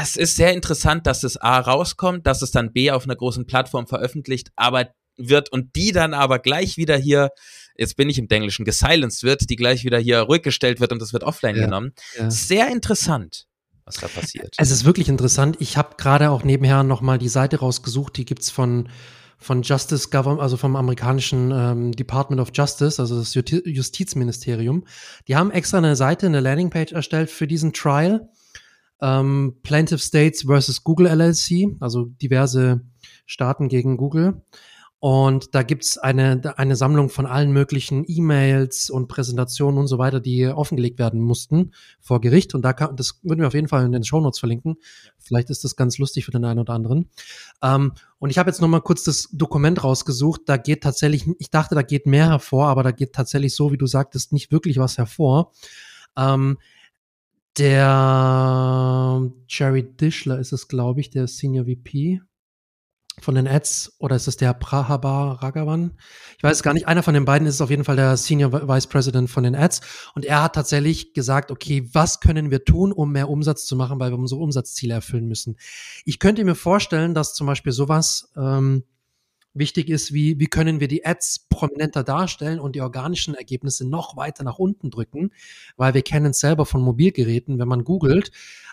es 0.00 0.16
ist 0.16 0.36
sehr 0.36 0.52
interessant, 0.52 1.06
dass 1.06 1.22
es 1.22 1.36
A 1.36 1.58
rauskommt, 1.58 2.26
dass 2.26 2.42
es 2.42 2.50
dann 2.50 2.72
B 2.72 2.90
auf 2.90 3.04
einer 3.04 3.16
großen 3.16 3.46
Plattform 3.46 3.86
veröffentlicht, 3.86 4.50
aber 4.56 4.88
wird 5.16 5.50
und 5.50 5.74
die 5.76 5.92
dann 5.92 6.14
aber 6.14 6.38
gleich 6.38 6.76
wieder 6.76 6.96
hier, 6.96 7.30
jetzt 7.76 7.96
bin 7.96 8.08
ich 8.08 8.18
im 8.18 8.28
Englischen, 8.28 8.64
gesilenced 8.64 9.22
wird, 9.22 9.48
die 9.48 9.56
gleich 9.56 9.84
wieder 9.84 9.98
hier 9.98 10.20
ruhig 10.20 10.42
gestellt 10.42 10.80
wird 10.80 10.92
und 10.92 11.00
das 11.00 11.12
wird 11.12 11.24
offline 11.24 11.56
ja, 11.56 11.64
genommen. 11.64 11.92
Ja. 12.18 12.30
Sehr 12.30 12.68
interessant, 12.68 13.46
was 13.84 13.96
da 13.96 14.08
passiert. 14.08 14.54
Es 14.58 14.70
ist 14.70 14.84
wirklich 14.84 15.08
interessant. 15.08 15.56
Ich 15.60 15.76
habe 15.76 15.96
gerade 15.96 16.30
auch 16.30 16.44
nebenher 16.44 16.82
nochmal 16.82 17.18
die 17.18 17.28
Seite 17.28 17.58
rausgesucht, 17.58 18.16
die 18.16 18.24
gibt's 18.24 18.50
von 18.50 18.88
von 19.38 19.60
Justice 19.60 20.08
Government, 20.08 20.40
also 20.40 20.56
vom 20.56 20.76
amerikanischen 20.76 21.52
ähm, 21.52 21.92
Department 21.92 22.40
of 22.40 22.52
Justice, 22.54 23.00
also 23.00 23.18
das 23.18 23.34
Justizministerium. 23.34 24.86
Die 25.28 25.36
haben 25.36 25.50
extra 25.50 25.76
eine 25.76 25.94
Seite, 25.94 26.24
eine 26.24 26.40
Landingpage 26.40 26.92
erstellt 26.92 27.30
für 27.30 27.46
diesen 27.46 27.74
Trial 27.74 28.30
ähm, 29.00 29.56
Plaintiff 29.62 30.02
States 30.02 30.42
versus 30.42 30.84
Google 30.84 31.06
LLC, 31.06 31.76
also 31.80 32.06
diverse 32.06 32.82
Staaten 33.26 33.68
gegen 33.68 33.96
Google. 33.96 34.42
Und 34.98 35.54
da 35.54 35.62
gibt's 35.62 35.98
eine, 35.98 36.58
eine 36.58 36.74
Sammlung 36.74 37.10
von 37.10 37.26
allen 37.26 37.52
möglichen 37.52 38.04
E-Mails 38.08 38.88
und 38.88 39.08
Präsentationen 39.08 39.78
und 39.78 39.88
so 39.88 39.98
weiter, 39.98 40.20
die 40.20 40.46
offengelegt 40.46 40.98
werden 40.98 41.20
mussten 41.20 41.72
vor 42.00 42.20
Gericht. 42.22 42.54
Und 42.54 42.62
da 42.62 42.72
kann, 42.72 42.96
das 42.96 43.20
würden 43.22 43.40
wir 43.40 43.46
auf 43.46 43.54
jeden 43.54 43.68
Fall 43.68 43.84
in 43.84 43.92
den 43.92 44.04
Show 44.04 44.20
Notes 44.20 44.38
verlinken. 44.38 44.76
Vielleicht 45.18 45.50
ist 45.50 45.64
das 45.64 45.76
ganz 45.76 45.98
lustig 45.98 46.24
für 46.24 46.30
den 46.30 46.46
einen 46.46 46.60
oder 46.60 46.72
anderen. 46.72 47.10
Ähm, 47.62 47.92
und 48.18 48.30
ich 48.30 48.38
habe 48.38 48.48
jetzt 48.48 48.62
nochmal 48.62 48.80
kurz 48.80 49.04
das 49.04 49.28
Dokument 49.32 49.84
rausgesucht. 49.84 50.40
Da 50.46 50.56
geht 50.56 50.82
tatsächlich, 50.82 51.26
ich 51.38 51.50
dachte, 51.50 51.74
da 51.74 51.82
geht 51.82 52.06
mehr 52.06 52.30
hervor, 52.30 52.68
aber 52.68 52.82
da 52.82 52.90
geht 52.90 53.12
tatsächlich 53.12 53.54
so, 53.54 53.72
wie 53.72 53.78
du 53.78 53.86
sagtest, 53.86 54.32
nicht 54.32 54.50
wirklich 54.50 54.78
was 54.78 54.96
hervor. 54.96 55.52
Ähm, 56.16 56.56
der 57.58 59.30
Jerry 59.48 59.82
Dishler 59.82 60.38
ist 60.38 60.52
es, 60.52 60.68
glaube 60.68 61.00
ich, 61.00 61.10
der 61.10 61.26
Senior 61.26 61.64
VP 61.66 62.20
von 63.20 63.34
den 63.34 63.48
Ads 63.48 63.96
oder 63.98 64.16
ist 64.16 64.28
es 64.28 64.36
der 64.36 64.52
Prahaba 64.52 65.32
Ragavan? 65.32 65.96
Ich 66.36 66.42
weiß 66.42 66.62
gar 66.62 66.74
nicht. 66.74 66.86
Einer 66.86 67.02
von 67.02 67.14
den 67.14 67.24
beiden 67.24 67.46
ist 67.46 67.62
auf 67.62 67.70
jeden 67.70 67.84
Fall 67.84 67.96
der 67.96 68.16
Senior 68.16 68.52
Vice 68.52 68.88
President 68.88 69.30
von 69.30 69.42
den 69.42 69.54
Ads 69.54 69.80
und 70.14 70.26
er 70.26 70.42
hat 70.42 70.54
tatsächlich 70.54 71.14
gesagt, 71.14 71.50
okay, 71.50 71.88
was 71.92 72.20
können 72.20 72.50
wir 72.50 72.64
tun, 72.64 72.92
um 72.92 73.12
mehr 73.12 73.30
Umsatz 73.30 73.64
zu 73.64 73.74
machen, 73.74 73.98
weil 73.98 74.10
wir 74.10 74.18
unsere 74.18 74.40
Umsatzziele 74.40 74.92
erfüllen 74.92 75.26
müssen. 75.26 75.56
Ich 76.04 76.18
könnte 76.18 76.44
mir 76.44 76.54
vorstellen, 76.54 77.14
dass 77.14 77.34
zum 77.34 77.46
Beispiel 77.46 77.72
sowas 77.72 78.32
ähm, 78.36 78.84
wichtig 79.58 79.88
ist, 79.88 80.12
wie, 80.12 80.38
wie 80.38 80.46
können 80.46 80.80
wir 80.80 80.88
die 80.88 81.04
Ads 81.04 81.46
prominenter 81.48 82.04
darstellen 82.04 82.60
und 82.60 82.76
die 82.76 82.80
organischen 82.80 83.34
Ergebnisse 83.34 83.88
noch 83.88 84.16
weiter 84.16 84.44
nach 84.44 84.58
unten 84.58 84.90
drücken, 84.90 85.30
weil 85.76 85.94
wir 85.94 86.02
kennen 86.02 86.30
es 86.32 86.40
selber 86.40 86.66
von 86.66 86.82
Mobilgeräten, 86.82 87.58
wenn 87.58 87.68
man 87.68 87.84
googelt, 87.84 88.30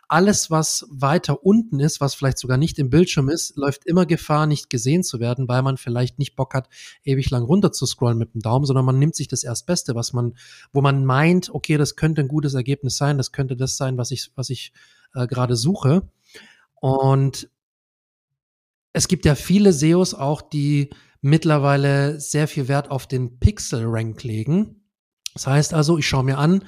alles, 0.08 0.52
was 0.52 0.86
weiter 0.92 1.44
unten 1.44 1.80
ist, 1.80 2.02
was 2.02 2.14
vielleicht 2.14 2.38
sogar 2.38 2.58
nicht 2.58 2.78
im 2.78 2.90
Bildschirm 2.90 3.30
ist, 3.30 3.56
läuft 3.58 3.86
immer 3.86 4.06
Gefahr, 4.06 4.46
nicht 4.46 4.70
gesehen 4.70 5.04
zu 5.04 5.20
werden, 5.20 5.48
weil 5.48 5.62
man 5.62 5.78
vielleicht 5.78 6.20
nicht 6.20 6.36
Bock 6.36 6.54
hat, 6.54 6.70
ewig 7.04 7.30
lang 7.30 7.44
runter 7.44 7.72
zu 7.72 7.86
scrollen 7.86 8.18
mit 8.18 8.34
dem 8.34 8.42
Daumen, 8.42 8.66
sondern 8.66 8.86
man 8.86 9.00
nimmt 9.00 9.16
sich 9.16 9.28
das 9.28 9.44
Erstbeste, 9.44 9.96
was 9.96 10.14
man, 10.14 10.36
wo 10.72 10.82
man 10.82 11.06
meint, 11.06 11.50
okay, 11.50 11.78
das 11.78 11.96
könnte 11.96 12.22
ein 12.22 12.28
gutes 12.28 12.54
Ergebnis 12.54 12.98
sein, 12.98 13.18
das 13.18 13.32
könnte 13.32 13.56
das 13.56 13.78
sein, 13.78 13.98
was 13.98 14.12
ich, 14.12 14.30
was 14.36 14.50
ich 14.50 14.74
äh, 15.16 15.26
gerade 15.26 15.56
suche. 15.56 16.08
Und 16.80 17.50
es 18.94 19.08
gibt 19.08 19.26
ja 19.26 19.36
viele 19.36 19.74
SEOs 19.74 20.14
auch, 20.14 20.42
die 20.42 20.92
mittlerweile 21.22 22.20
sehr 22.20 22.48
viel 22.48 22.68
Wert 22.68 22.92
auf 22.92 23.08
den 23.08 23.40
Pixel-Rank 23.40 24.24
legen. 24.24 24.84
Das 25.34 25.48
heißt 25.48 25.74
also, 25.74 25.98
ich 25.98 26.08
schaue 26.08 26.24
mir 26.24 26.38
an, 26.38 26.64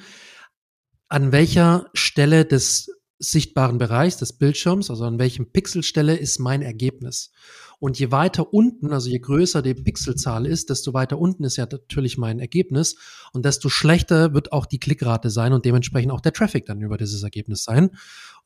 an 1.08 1.30
welcher 1.30 1.88
Stelle 1.94 2.44
des 2.44 2.90
sichtbaren 3.18 3.78
Bereichs 3.78 4.18
des 4.18 4.34
Bildschirms, 4.34 4.90
also 4.90 5.04
an 5.04 5.18
welchem 5.18 5.50
Pixelstelle 5.50 6.16
ist 6.16 6.38
mein 6.38 6.62
Ergebnis. 6.62 7.30
Und 7.78 7.98
je 7.98 8.10
weiter 8.10 8.52
unten, 8.52 8.92
also 8.92 9.08
je 9.08 9.18
größer 9.18 9.62
die 9.62 9.74
Pixelzahl 9.74 10.46
ist, 10.46 10.70
desto 10.70 10.94
weiter 10.94 11.18
unten 11.18 11.44
ist 11.44 11.56
ja 11.56 11.66
natürlich 11.70 12.18
mein 12.18 12.40
Ergebnis 12.40 12.96
und 13.32 13.44
desto 13.44 13.68
schlechter 13.68 14.34
wird 14.34 14.52
auch 14.52 14.66
die 14.66 14.78
Klickrate 14.78 15.30
sein 15.30 15.52
und 15.52 15.64
dementsprechend 15.64 16.12
auch 16.12 16.20
der 16.20 16.32
Traffic 16.32 16.66
dann 16.66 16.80
über 16.80 16.96
dieses 16.96 17.22
Ergebnis 17.22 17.64
sein. 17.64 17.90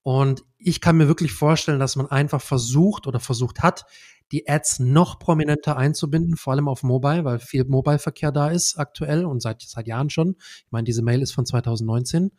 Und 0.02 0.44
ich 0.58 0.80
kann 0.80 0.96
mir 0.96 1.08
wirklich 1.08 1.32
vorstellen, 1.32 1.80
dass 1.80 1.96
man 1.96 2.06
einfach 2.06 2.40
versucht 2.40 3.06
oder 3.06 3.20
versucht 3.20 3.60
hat, 3.60 3.84
die 4.32 4.48
Ads 4.48 4.80
noch 4.80 5.18
prominenter 5.18 5.76
einzubinden, 5.76 6.36
vor 6.36 6.52
allem 6.52 6.68
auf 6.68 6.82
Mobile, 6.82 7.24
weil 7.24 7.38
viel 7.38 7.64
Mobile-Verkehr 7.64 8.30
da 8.32 8.48
ist 8.48 8.78
aktuell 8.78 9.24
und 9.24 9.42
seit, 9.42 9.62
seit 9.62 9.86
Jahren 9.86 10.10
schon. 10.10 10.36
Ich 10.38 10.70
meine, 10.70 10.84
diese 10.84 11.02
Mail 11.02 11.20
ist 11.22 11.32
von 11.32 11.46
2019. 11.46 12.30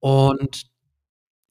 Und 0.00 0.66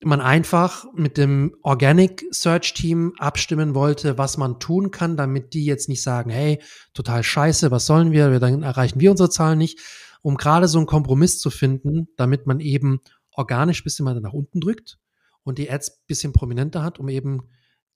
man 0.04 0.22
einfach 0.22 0.86
mit 0.94 1.18
dem 1.18 1.56
Organic 1.64 2.26
Search 2.32 2.74
Team 2.74 3.14
abstimmen 3.18 3.74
wollte, 3.74 4.18
was 4.18 4.38
man 4.38 4.60
tun 4.60 4.92
kann, 4.92 5.16
damit 5.16 5.54
die 5.54 5.66
jetzt 5.66 5.90
nicht 5.90 6.04
sagen, 6.04 6.30
hey, 6.30 6.62
total 6.94 7.24
scheiße, 7.24 7.72
was 7.72 7.86
sollen 7.86 8.12
wir, 8.12 8.40
dann 8.40 8.62
erreichen 8.62 9.00
wir 9.00 9.10
unsere 9.10 9.30
Zahlen 9.30 9.58
nicht, 9.58 9.80
um 10.22 10.36
gerade 10.36 10.68
so 10.68 10.78
einen 10.78 10.88
Kompromiss 10.88 11.40
zu 11.40 11.50
finden, 11.50 12.10
damit 12.18 12.46
man 12.46 12.60
eben 12.60 13.00
organisch 13.32 13.84
bisschen 13.84 14.04
mal 14.04 14.20
nach 14.20 14.34
unten 14.34 14.60
drückt 14.60 15.00
und 15.46 15.58
die 15.58 15.72
Ads 15.72 16.04
bisschen 16.08 16.34
prominenter 16.34 16.84
hat, 16.84 17.00
um 17.00 17.08
eben 17.08 17.48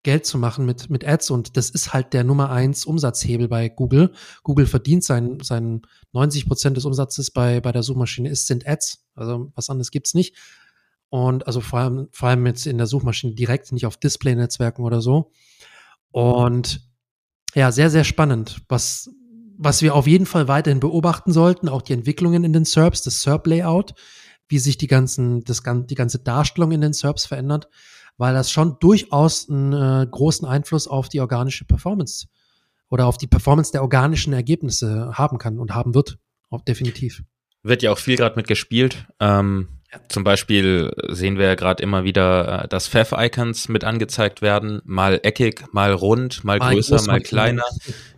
Geld 0.05 0.27
zu 0.27 0.39
machen 0.39 0.65
mit, 0.65 0.91
mit 0.91 1.07
Ads. 1.07 1.31
Und 1.31 1.57
das 1.57 1.71
ist 1.71 1.93
halt 1.93 2.13
der 2.13 2.23
Nummer 2.23 2.51
eins 2.51 2.87
Umsatzhebel 2.87 3.49
bei 3.49 3.69
Google. 3.69 4.13
Google 4.45 4.67
verdient 4.67 5.03
seinen, 5.03 5.41
seinen 5.41 5.83
90 6.13 6.47
Prozent 6.47 6.77
des 6.77 6.85
Umsatzes 6.85 7.33
bei, 7.33 7.61
bei 7.61 7.73
der 7.73 7.83
Suchmaschine 7.83 8.29
ist, 8.29 8.47
sind 8.47 8.67
Ads. 8.69 9.05
Also 9.17 9.51
was 9.57 9.69
anderes 9.69 9.91
gibt's 9.91 10.15
nicht. 10.15 10.37
Und 11.09 11.47
also 11.47 11.61
vor 11.61 11.81
allem, 11.81 12.09
vor 12.13 12.29
allem 12.29 12.47
jetzt 12.47 12.67
in 12.67 12.79
der 12.79 12.87
Suchmaschine 12.87 13.35
direkt, 13.35 13.73
nicht 13.73 13.87
auf 13.87 13.97
Display-Netzwerken 13.97 14.85
oder 14.85 15.01
so. 15.01 15.33
Und 16.11 16.87
ja, 17.55 17.73
sehr, 17.73 17.91
sehr 17.91 18.05
spannend. 18.05 18.61
Was, 18.69 19.11
was 19.57 19.83
wir 19.83 19.95
auf 19.95 20.07
jeden 20.07 20.27
Fall 20.27 20.49
weiterhin 20.49 20.81
beobachten 20.81 21.33
sollten, 21.33 21.69
auch 21.69 21.83
die 21.83 21.95
Entwicklungen 21.95 22.45
in 22.45 22.53
den 22.53 22.67
SERPs, 22.67 23.03
das 23.03 23.23
SERP-Layout, 23.23 23.95
wie 24.49 24.59
sich 24.59 24.79
die 24.79 24.87
ganzen, 24.87 25.45
das, 25.45 25.63
die 25.65 25.95
ganze 25.95 26.19
Darstellung 26.19 26.73
in 26.73 26.81
den 26.81 26.93
SERPs 26.93 27.27
verändert, 27.27 27.69
weil 28.17 28.35
das 28.35 28.51
schon 28.51 28.79
durchaus 28.81 29.49
einen 29.49 29.73
äh, 29.73 30.07
großen 30.11 30.47
Einfluss 30.47 30.89
auf 30.89 31.09
die 31.09 31.21
organische 31.21 31.65
Performance 31.65 32.27
oder 32.89 33.07
auf 33.07 33.19
die 33.19 33.27
Performance 33.27 33.73
der 33.73 33.83
organischen 33.83 34.33
Ergebnisse 34.33 35.13
haben 35.15 35.39
kann 35.39 35.59
und 35.59 35.75
haben 35.75 35.95
wird. 35.95 36.19
Auch 36.51 36.63
definitiv. 36.63 37.23
Wird 37.63 37.83
ja 37.83 37.93
auch 37.93 37.99
viel 37.99 38.17
gerade 38.17 38.37
mit 38.37 38.49
gespielt. 38.49 39.07
Ähm, 39.21 39.69
zum 40.09 40.23
Beispiel 40.23 40.93
sehen 41.09 41.39
wir 41.39 41.47
ja 41.47 41.55
gerade 41.55 41.83
immer 41.83 42.05
wieder, 42.05 42.65
äh, 42.65 42.69
dass 42.69 42.89
Pfeff-Icons 42.89 43.69
mit 43.69 43.85
angezeigt 43.85 44.43
werden, 44.43 44.83
mal 44.85 45.19
eckig, 45.23 45.65
mal 45.73 45.93
rund, 45.93 46.45
mal, 46.45 46.59
mal 46.59 46.75
größer, 46.75 47.03
mal 47.07 47.21
kleiner. 47.21 47.65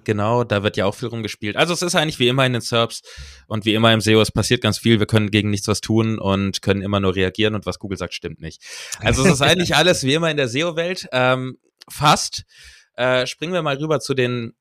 Genau, 0.02 0.42
da 0.42 0.64
wird 0.64 0.76
ja 0.76 0.86
auch 0.86 0.94
viel 0.96 1.08
rumgespielt. 1.08 1.56
Also 1.56 1.72
es 1.72 1.82
ist 1.82 1.94
eigentlich 1.94 2.18
wie 2.18 2.26
immer 2.26 2.44
in 2.44 2.54
den 2.54 2.62
SERPs 2.62 3.02
und 3.46 3.64
wie 3.66 3.74
immer 3.74 3.92
im 3.92 4.00
SEO, 4.00 4.20
es 4.20 4.32
passiert 4.32 4.62
ganz 4.62 4.78
viel, 4.78 4.98
wir 4.98 5.06
können 5.06 5.30
gegen 5.30 5.50
nichts 5.50 5.68
was 5.68 5.80
tun 5.80 6.18
und 6.18 6.60
können 6.60 6.82
immer 6.82 6.98
nur 6.98 7.14
reagieren 7.14 7.54
und 7.54 7.66
was 7.66 7.78
Google 7.78 7.98
sagt, 7.98 8.14
stimmt 8.14 8.40
nicht. 8.40 8.62
Also 8.98 9.24
es 9.24 9.34
ist 9.34 9.42
eigentlich 9.42 9.74
alles 9.76 10.02
wie 10.02 10.14
immer 10.14 10.30
in 10.30 10.36
der 10.36 10.48
SEO-Welt, 10.48 11.08
ähm, 11.12 11.58
fast. 11.88 12.44
Äh, 12.94 13.26
springen 13.26 13.52
wir 13.52 13.62
mal 13.62 13.76
rüber 13.76 14.00
zu 14.00 14.14
den, 14.14 14.54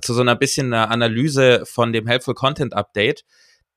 zu 0.00 0.14
so 0.14 0.22
einer 0.22 0.34
bisschen 0.34 0.72
einer 0.72 0.90
Analyse 0.90 1.64
von 1.66 1.92
dem 1.92 2.06
Helpful 2.06 2.34
Content 2.34 2.72
Update, 2.72 3.24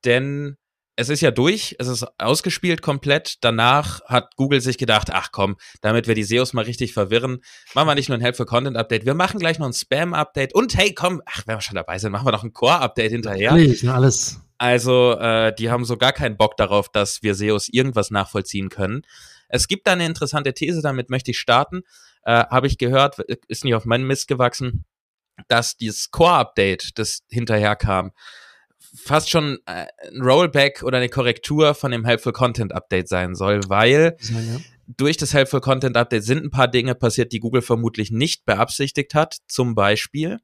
denn 0.06 0.56
es 0.98 1.08
ist 1.08 1.20
ja 1.20 1.30
durch, 1.30 1.76
es 1.78 1.86
ist 1.86 2.04
ausgespielt 2.18 2.82
komplett. 2.82 3.36
Danach 3.42 4.00
hat 4.06 4.34
Google 4.34 4.60
sich 4.60 4.78
gedacht, 4.78 5.10
ach 5.12 5.28
komm, 5.30 5.56
damit 5.80 6.08
wir 6.08 6.16
die 6.16 6.24
SEOs 6.24 6.54
mal 6.54 6.64
richtig 6.64 6.92
verwirren, 6.92 7.38
machen 7.72 7.86
wir 7.86 7.94
nicht 7.94 8.08
nur 8.08 8.18
ein 8.18 8.20
Helpful 8.20 8.46
Content 8.46 8.76
Update, 8.76 9.06
wir 9.06 9.14
machen 9.14 9.38
gleich 9.38 9.60
noch 9.60 9.66
ein 9.66 9.72
Spam 9.72 10.12
Update 10.12 10.56
und 10.56 10.76
hey, 10.76 10.92
komm, 10.92 11.22
ach, 11.24 11.44
wenn 11.46 11.56
wir 11.56 11.60
schon 11.60 11.76
dabei 11.76 12.00
sind, 12.00 12.10
machen 12.10 12.26
wir 12.26 12.32
noch 12.32 12.42
ein 12.42 12.52
Core 12.52 12.80
Update 12.80 13.12
hinterher. 13.12 13.52
Natürlich, 13.52 13.88
alles. 13.88 14.40
Also, 14.58 15.12
äh, 15.12 15.54
die 15.54 15.70
haben 15.70 15.84
so 15.84 15.96
gar 15.96 16.12
keinen 16.12 16.36
Bock 16.36 16.56
darauf, 16.56 16.88
dass 16.88 17.22
wir 17.22 17.36
SEOs 17.36 17.68
irgendwas 17.68 18.10
nachvollziehen 18.10 18.68
können. 18.68 19.02
Es 19.48 19.68
gibt 19.68 19.86
da 19.86 19.92
eine 19.92 20.04
interessante 20.04 20.52
These, 20.52 20.82
damit 20.82 21.10
möchte 21.10 21.30
ich 21.30 21.38
starten. 21.38 21.82
Äh, 22.24 22.44
Habe 22.50 22.66
ich 22.66 22.76
gehört, 22.76 23.20
ist 23.46 23.62
nicht 23.62 23.76
auf 23.76 23.84
meinen 23.84 24.04
Mist 24.04 24.26
gewachsen, 24.26 24.84
dass 25.46 25.76
dieses 25.76 26.10
Core 26.10 26.34
Update, 26.34 26.98
das 26.98 27.20
hinterher 27.28 27.76
kam, 27.76 28.10
fast 29.02 29.30
schon 29.30 29.58
äh, 29.66 29.86
ein 30.12 30.22
Rollback 30.22 30.82
oder 30.82 30.98
eine 30.98 31.08
Korrektur 31.08 31.74
von 31.74 31.90
dem 31.90 32.04
Helpful 32.04 32.32
Content 32.32 32.72
Update 32.72 33.08
sein 33.08 33.34
soll, 33.34 33.60
weil 33.68 34.16
ja. 34.20 34.56
durch 34.86 35.16
das 35.16 35.34
Helpful 35.34 35.60
Content 35.60 35.96
Update 35.96 36.24
sind 36.24 36.44
ein 36.44 36.50
paar 36.50 36.68
Dinge 36.68 36.94
passiert, 36.94 37.32
die 37.32 37.40
Google 37.40 37.62
vermutlich 37.62 38.10
nicht 38.10 38.44
beabsichtigt 38.44 39.14
hat. 39.14 39.38
Zum 39.46 39.74
Beispiel 39.74 40.38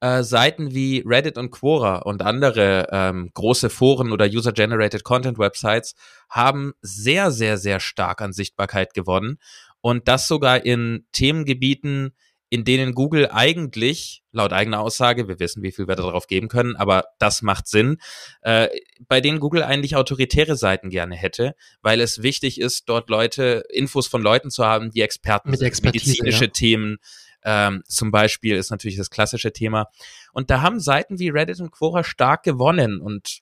äh, 0.00 0.22
Seiten 0.22 0.74
wie 0.74 1.02
Reddit 1.04 1.38
und 1.38 1.50
Quora 1.50 1.96
und 1.98 2.22
andere 2.22 2.88
ähm, 2.92 3.30
große 3.34 3.70
Foren 3.70 4.12
oder 4.12 4.26
User-Generated 4.26 5.02
Content 5.02 5.38
Websites 5.38 5.94
haben 6.28 6.72
sehr, 6.82 7.30
sehr, 7.30 7.58
sehr 7.58 7.80
stark 7.80 8.20
an 8.20 8.32
Sichtbarkeit 8.32 8.94
gewonnen 8.94 9.38
und 9.80 10.08
das 10.08 10.28
sogar 10.28 10.64
in 10.64 11.06
Themengebieten, 11.12 12.14
in 12.50 12.64
denen 12.64 12.94
Google 12.94 13.28
eigentlich, 13.30 14.22
laut 14.32 14.52
eigener 14.52 14.80
Aussage, 14.80 15.28
wir 15.28 15.38
wissen, 15.38 15.62
wie 15.62 15.72
viel 15.72 15.86
wir 15.86 15.96
darauf 15.96 16.26
geben 16.26 16.48
können, 16.48 16.76
aber 16.76 17.04
das 17.18 17.42
macht 17.42 17.68
Sinn, 17.68 17.98
äh, 18.42 18.68
bei 19.06 19.20
denen 19.20 19.40
Google 19.40 19.62
eigentlich 19.62 19.96
autoritäre 19.96 20.56
Seiten 20.56 20.88
gerne 20.88 21.14
hätte, 21.14 21.54
weil 21.82 22.00
es 22.00 22.22
wichtig 22.22 22.60
ist, 22.60 22.88
dort 22.88 23.10
Leute, 23.10 23.64
Infos 23.70 24.06
von 24.06 24.22
Leuten 24.22 24.50
zu 24.50 24.64
haben, 24.64 24.90
die 24.90 25.02
Experten 25.02 25.50
Mit 25.50 25.60
sind, 25.60 25.84
medizinische 25.84 26.46
ja. 26.46 26.50
Themen, 26.50 26.98
ähm, 27.44 27.82
zum 27.86 28.10
Beispiel 28.10 28.56
ist 28.56 28.70
natürlich 28.70 28.96
das 28.96 29.10
klassische 29.10 29.52
Thema. 29.52 29.86
Und 30.32 30.50
da 30.50 30.62
haben 30.62 30.80
Seiten 30.80 31.18
wie 31.18 31.28
Reddit 31.28 31.60
und 31.60 31.70
Quora 31.70 32.02
stark 32.02 32.42
gewonnen 32.42 33.00
und 33.00 33.40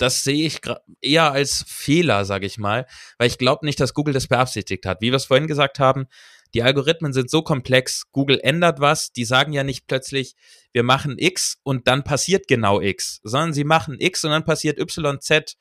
das 0.00 0.24
sehe 0.24 0.46
ich 0.46 0.60
eher 1.02 1.30
als 1.32 1.64
Fehler, 1.68 2.24
sage 2.24 2.46
ich 2.46 2.56
mal, 2.56 2.86
weil 3.18 3.28
ich 3.28 3.36
glaube 3.36 3.66
nicht, 3.66 3.78
dass 3.80 3.92
Google 3.92 4.14
das 4.14 4.28
beabsichtigt 4.28 4.86
hat. 4.86 5.02
Wie 5.02 5.10
wir 5.10 5.16
es 5.16 5.26
vorhin 5.26 5.46
gesagt 5.46 5.78
haben, 5.78 6.06
die 6.54 6.62
Algorithmen 6.62 7.12
sind 7.12 7.30
so 7.30 7.42
komplex, 7.42 8.10
Google 8.12 8.40
ändert 8.42 8.80
was, 8.80 9.12
die 9.12 9.24
sagen 9.24 9.52
ja 9.52 9.64
nicht 9.64 9.86
plötzlich, 9.86 10.34
wir 10.72 10.82
machen 10.82 11.16
X 11.18 11.58
und 11.62 11.88
dann 11.88 12.04
passiert 12.04 12.48
genau 12.48 12.80
X, 12.80 13.20
sondern 13.22 13.52
sie 13.52 13.64
machen 13.64 13.96
X 13.98 14.24
und 14.24 14.30
dann 14.30 14.44
passiert 14.44 14.78
Y, 14.78 15.20
Z 15.20 15.56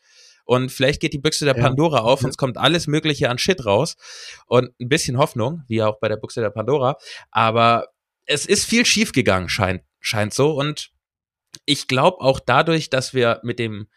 und 0.46 0.72
vielleicht 0.72 1.00
geht 1.00 1.14
die 1.14 1.20
Büchse 1.20 1.46
der 1.46 1.54
Pandora 1.54 2.00
auf 2.00 2.24
und 2.24 2.32
es 2.32 2.38
kommt 2.38 2.58
alles 2.58 2.88
Mögliche 2.88 3.30
an 3.30 3.38
Shit 3.38 3.66
raus 3.66 3.96
und 4.48 4.72
ein 4.80 4.90
bisschen 4.90 5.18
Hoffnung, 5.18 5.64
wie 5.68 5.84
auch 5.84 6.00
bei 6.00 6.08
der 6.08 6.18
Büchse 6.18 6.42
der 6.42 6.50
Pandora, 6.50 6.98
aber 7.32 7.88
es 8.26 8.46
ist 8.46 8.66
viel 8.66 8.86
schief 8.86 9.12
gegangen, 9.12 9.50
scheint, 9.50 9.84
scheint 10.00 10.34
so 10.34 10.54
und 10.54 10.92
ich 11.66 11.88
glaube 11.88 12.22
auch 12.22 12.40
dadurch, 12.40 12.90
dass 12.90 13.14
wir 13.14 13.40
mit 13.44 13.60
dem 13.60 13.88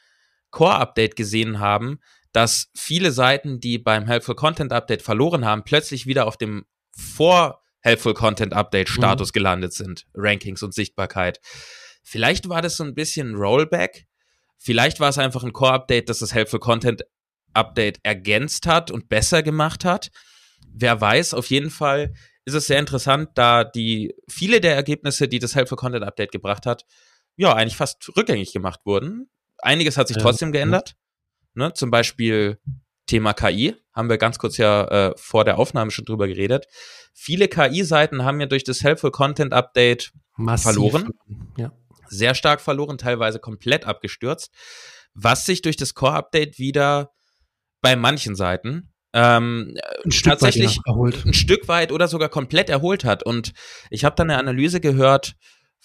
Core-Update 0.51 1.17
gesehen 1.17 1.59
haben, 1.59 2.01
dass 2.33 2.71
viele 2.75 3.13
Seiten, 3.13 3.61
die 3.61 3.79
beim 3.79 4.07
Helpful 4.07 4.35
Content 4.35 4.73
Update 4.73 5.03
verloren 5.03 5.45
haben, 5.45 5.65
plötzlich 5.65 6.07
wieder 6.07 6.27
auf 6.27 6.37
dem 6.37 6.65
vor 6.97 7.61
Helpful 7.81 8.15
Content 8.15 8.53
Update 8.53 8.89
mhm. 8.89 8.95
Status 8.95 9.29
mhm. 9.29 9.33
gelandet 9.33 9.73
sind, 9.73 10.07
Rankings 10.15 10.63
und 10.63 10.75
Sichtbarkeit. 10.75 11.41
Vielleicht 12.03 12.49
war 12.49 12.63
das 12.63 12.77
so 12.77 12.85
ein 12.85 12.95
bisschen 12.95 13.35
Rollback. 13.35 14.07
Vielleicht 14.59 15.01
war 15.01 15.09
es 15.09 15.19
einfach 15.19 15.43
ein 15.43 15.53
Core-Update, 15.53 16.09
das 16.09 16.21
das 16.21 16.35
Helpful 16.35 16.61
Content 16.61 17.03
Update 17.55 18.01
ergänzt 18.03 18.67
hat 18.67 18.91
und 18.91 19.09
besser 19.09 19.43
gemacht 19.43 19.85
hat. 19.85 20.11
Wer 20.73 21.01
weiß, 21.01 21.35
auf 21.35 21.47
jeden 21.47 21.71
Fall 21.71 22.15
ist 22.45 22.55
es 22.55 22.67
sehr 22.67 22.79
interessant, 22.79 23.31
da 23.35 23.65
die 23.65 24.15
viele 24.29 24.61
der 24.61 24.75
Ergebnisse, 24.75 25.29
die 25.29 25.39
das 25.39 25.55
Helpful 25.55 25.77
Content 25.77 26.05
Update 26.05 26.33
gebracht 26.33 26.67
hat, 26.67 26.85
ja, 27.37 27.55
eigentlich 27.55 27.77
fast 27.77 28.11
rückgängig 28.17 28.53
gemacht 28.53 28.81
wurden. 28.85 29.31
Einiges 29.59 29.97
hat 29.97 30.09
sich 30.09 30.17
ja, 30.17 30.23
trotzdem 30.23 30.53
geändert. 30.53 30.91
Ja. 30.91 30.97
Ne, 31.55 31.73
zum 31.75 31.91
Beispiel 31.91 32.59
Thema 33.07 33.35
KI, 33.35 33.75
haben 33.93 34.09
wir 34.09 34.19
ganz 34.19 34.39
kurz 34.39 34.57
ja 34.57 34.85
äh, 34.85 35.15
vor 35.17 35.45
der 35.45 35.59
Aufnahme 35.59 35.91
schon 35.91 36.05
drüber 36.05 36.29
geredet. 36.29 36.67
Viele 37.15 37.49
KI-Seiten 37.49 38.25
haben 38.25 38.41
ja 38.41 38.47
durch 38.47 38.65
das 38.65 38.83
Helpful 38.83 39.11
Content 39.11 39.53
Update 39.53 40.13
Massiv. 40.37 40.73
verloren. 40.73 41.11
Ja 41.57 41.73
sehr 42.13 42.35
stark 42.35 42.61
verloren, 42.61 42.99
teilweise 42.99 43.39
komplett 43.39 43.87
abgestürzt, 43.87 44.53
was 45.15 45.47
sich 45.47 45.63
durch 45.63 45.77
das 45.77 45.95
Core-Update 45.95 46.59
wieder 46.59 47.11
bei 47.81 47.97
manchen 47.97 48.37
Seiten 48.37 48.93
ähm, 49.15 49.77
ein 50.05 50.13
Stück 50.13 50.33
tatsächlich 50.33 50.79
weit, 50.87 51.15
ja, 51.17 51.25
ein 51.25 51.35
Stück 51.35 51.69
weit 51.69 51.93
oder 51.93 52.09
sogar 52.09 52.29
komplett 52.29 52.71
erholt 52.71 53.05
hat. 53.05 53.25
Und 53.25 53.53
ich 53.91 54.05
habe 54.05 54.15
da 54.17 54.23
eine 54.23 54.39
Analyse 54.39 54.81
gehört 54.81 55.35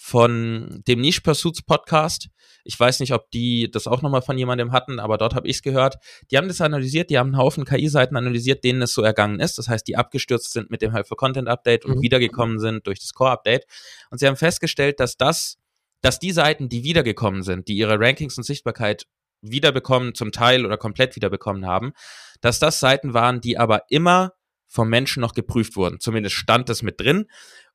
von 0.00 0.82
dem 0.86 1.00
Niche 1.00 1.20
Pursuits 1.22 1.62
Podcast. 1.62 2.28
Ich 2.62 2.78
weiß 2.78 3.00
nicht, 3.00 3.12
ob 3.12 3.30
die 3.32 3.68
das 3.68 3.88
auch 3.88 4.00
nochmal 4.00 4.22
von 4.22 4.38
jemandem 4.38 4.70
hatten, 4.70 5.00
aber 5.00 5.18
dort 5.18 5.34
habe 5.34 5.48
ich 5.48 5.56
es 5.56 5.62
gehört. 5.62 5.96
Die 6.30 6.38
haben 6.38 6.46
das 6.46 6.60
analysiert, 6.60 7.10
die 7.10 7.18
haben 7.18 7.34
einen 7.34 7.38
Haufen 7.38 7.64
KI-Seiten 7.64 8.16
analysiert, 8.16 8.62
denen 8.62 8.80
es 8.82 8.94
so 8.94 9.02
ergangen 9.02 9.40
ist. 9.40 9.58
Das 9.58 9.68
heißt, 9.68 9.86
die 9.88 9.96
abgestürzt 9.96 10.52
sind 10.52 10.70
mit 10.70 10.82
dem 10.82 10.92
Helpful 10.92 11.16
Content 11.16 11.48
Update 11.48 11.84
und 11.84 11.96
mhm. 11.96 12.02
wiedergekommen 12.02 12.60
sind 12.60 12.86
durch 12.86 13.00
das 13.00 13.12
Core 13.12 13.32
Update. 13.32 13.66
Und 14.10 14.18
sie 14.18 14.28
haben 14.28 14.36
festgestellt, 14.36 15.00
dass 15.00 15.16
das 15.16 15.58
dass 16.00 16.20
die 16.20 16.30
Seiten, 16.30 16.68
die 16.68 16.84
wiedergekommen 16.84 17.42
sind, 17.42 17.66
die 17.66 17.76
ihre 17.76 17.98
Rankings 17.98 18.38
und 18.38 18.44
Sichtbarkeit 18.44 19.06
wiederbekommen, 19.40 20.14
zum 20.14 20.32
Teil 20.32 20.64
oder 20.64 20.76
komplett 20.76 21.16
wiederbekommen 21.16 21.66
haben, 21.66 21.92
dass 22.40 22.60
das 22.60 22.80
Seiten 22.80 23.14
waren, 23.14 23.40
die 23.40 23.58
aber 23.58 23.82
immer 23.88 24.32
vom 24.66 24.88
Menschen 24.88 25.20
noch 25.20 25.34
geprüft 25.34 25.76
wurden. 25.76 26.00
Zumindest 26.00 26.36
stand 26.36 26.68
das 26.68 26.82
mit 26.82 27.00
drin. 27.00 27.26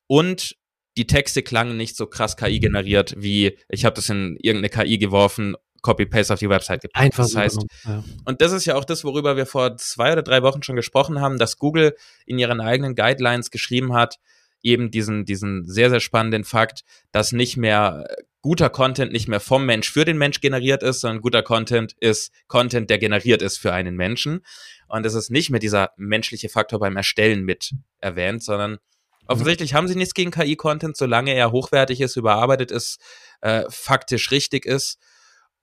Und 0.08 0.56
die 0.98 1.08
Texte 1.08 1.44
klangen 1.44 1.78
nicht 1.78 1.96
so 1.96 2.06
krass 2.06 2.38
KI 2.38 2.60
generiert, 2.60 3.16
wie 3.18 3.58
ich 3.70 3.86
habe 3.86 3.96
das 3.96 4.10
in 4.10 4.38
irgendeine 4.42 4.70
KI 4.70 4.98
geworfen, 4.98 5.56
Copy-Paste 5.82 6.34
auf 6.34 6.40
die 6.40 6.50
Website 6.50 6.82
gepackt. 6.82 7.04
Einfach 7.04 7.24
das 7.24 7.36
heißt, 7.36 7.66
ja. 7.86 8.04
und 8.26 8.42
das 8.42 8.52
ist 8.54 8.66
ja 8.66 8.76
auch 8.76 8.86
das, 8.86 9.04
worüber 9.04 9.36
wir 9.36 9.46
vor 9.46 9.76
zwei 9.78 10.14
oder 10.14 10.24
drei 10.24 10.42
Wochen 10.42 10.64
schon 10.64 10.76
gesprochen 10.76 11.20
haben, 11.20 11.38
dass 11.38 11.58
Google 11.58 11.96
in 12.26 12.40
ihren 12.40 12.62
eigenen 12.62 12.96
Guidelines 12.96 13.52
geschrieben 13.52 13.94
hat, 13.94 14.18
eben 14.64 14.92
diesen, 14.92 15.26
diesen 15.26 15.66
sehr, 15.66 15.90
sehr 15.90 16.00
spannenden 16.00 16.46
Fakt, 16.46 16.84
dass 17.12 17.34
nicht 17.34 17.58
mehr 17.58 18.06
äh, 18.08 18.24
guter 18.42 18.70
Content 18.70 19.12
nicht 19.12 19.28
mehr 19.28 19.42
vom 19.42 19.66
Mensch 19.66 19.92
für 19.92 20.06
den 20.06 20.18
Mensch 20.18 20.42
generiert 20.42 20.84
ist, 20.84 21.02
sondern 21.02 21.22
guter 21.22 21.44
Content 21.44 21.96
ist 22.00 22.32
Content, 22.48 22.90
der 22.90 22.98
generiert 22.98 23.42
ist 23.42 23.58
für 23.58 23.74
einen 23.74 23.96
Menschen. 23.96 24.42
Und 24.88 25.06
es 25.06 25.14
ist 25.14 25.32
nicht 25.32 25.50
mehr 25.50 25.60
dieser 25.60 25.92
menschliche 25.98 26.50
Faktor 26.50 26.80
beim 26.80 26.96
Erstellen 26.96 27.44
mit 27.44 27.74
erwähnt, 28.00 28.44
sondern 28.44 28.80
offensichtlich 29.28 29.74
haben 29.74 29.88
sie 29.88 29.96
nichts 29.96 30.14
gegen 30.14 30.32
KI-Content, 30.32 30.98
solange 30.98 31.34
er 31.34 31.52
hochwertig 31.52 32.02
ist, 32.02 32.16
überarbeitet 32.16 32.72
ist, 32.72 33.00
äh, 33.42 33.64
faktisch 33.70 34.32
richtig 34.32 34.66
ist. 34.66 35.00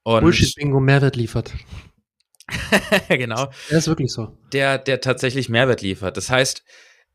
Und 0.03 0.23
Bullshit-Bingo 0.23 0.81
Mehrwert 0.81 1.17
liefert. 1.17 1.53
genau. 3.09 3.47
Das 3.69 3.79
ist 3.79 3.89
wirklich 3.89 4.13
so. 4.13 4.37
Der, 4.53 4.79
der 4.79 5.01
tatsächlich 5.01 5.49
Mehrwert 5.49 5.83
liefert. 5.83 6.17
Das 6.17 6.31
heißt, 6.31 6.65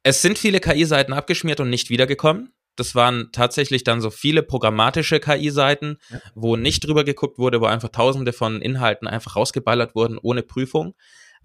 es 0.04 0.22
sind 0.22 0.38
viele 0.38 0.60
KI-Seiten 0.60 1.14
abgeschmiert 1.14 1.60
und 1.60 1.70
nicht 1.70 1.90
wiedergekommen. 1.90 2.54
Das 2.76 2.94
waren 2.94 3.30
tatsächlich 3.32 3.84
dann 3.84 4.02
so 4.02 4.10
viele 4.10 4.44
programmatische 4.44 5.20
KI-Seiten, 5.20 5.98
ja. 6.10 6.22
wo 6.36 6.58
nicht 6.58 6.86
drüber 6.86 7.04
geguckt 7.04 7.38
wurde, 7.38 7.62
wo 7.62 7.66
einfach 7.66 7.90
tausende 7.90 8.34
von 8.34 8.62
Inhalten 8.62 9.08
einfach 9.08 9.36
rausgeballert 9.36 9.96
wurden 9.96 10.18
ohne 10.22 10.44
Prüfung. 10.44 10.94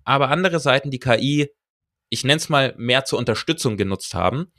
Aber 0.04 0.28
andere 0.28 0.58
Seiten, 0.60 0.90
die 0.90 0.98
KI, 0.98 1.48
ich 2.08 2.24
nenne 2.24 2.38
es 2.38 2.48
mal, 2.48 2.74
mehr 2.76 3.04
zur 3.04 3.18
Unterstützung 3.18 3.76
genutzt 3.76 4.14
haben, 4.14 4.52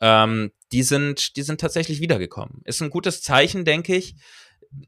ähm, 0.00 0.50
die 0.72 0.82
sind, 0.82 1.36
die 1.36 1.42
sind 1.42 1.60
tatsächlich 1.60 2.00
wiedergekommen. 2.00 2.60
Ist 2.64 2.82
ein 2.82 2.90
gutes 2.90 3.22
Zeichen, 3.22 3.64
denke 3.64 3.94
ich. 3.94 4.16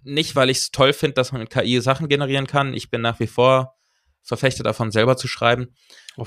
Nicht, 0.03 0.35
weil 0.35 0.51
ich 0.51 0.59
es 0.59 0.71
toll 0.71 0.93
finde, 0.93 1.15
dass 1.15 1.33
man 1.33 1.41
mit 1.41 1.51
KI 1.51 1.81
Sachen 1.81 2.09
generieren 2.09 2.47
kann. 2.47 2.75
Ich 2.75 2.91
bin 2.91 3.01
nach 3.01 3.21
wie 3.21 3.29
vor 3.29 3.77
Verfechter 4.23 4.65
davon, 4.65 4.91
selber 4.91 5.17
zu 5.17 5.29
schreiben. 5.29 5.75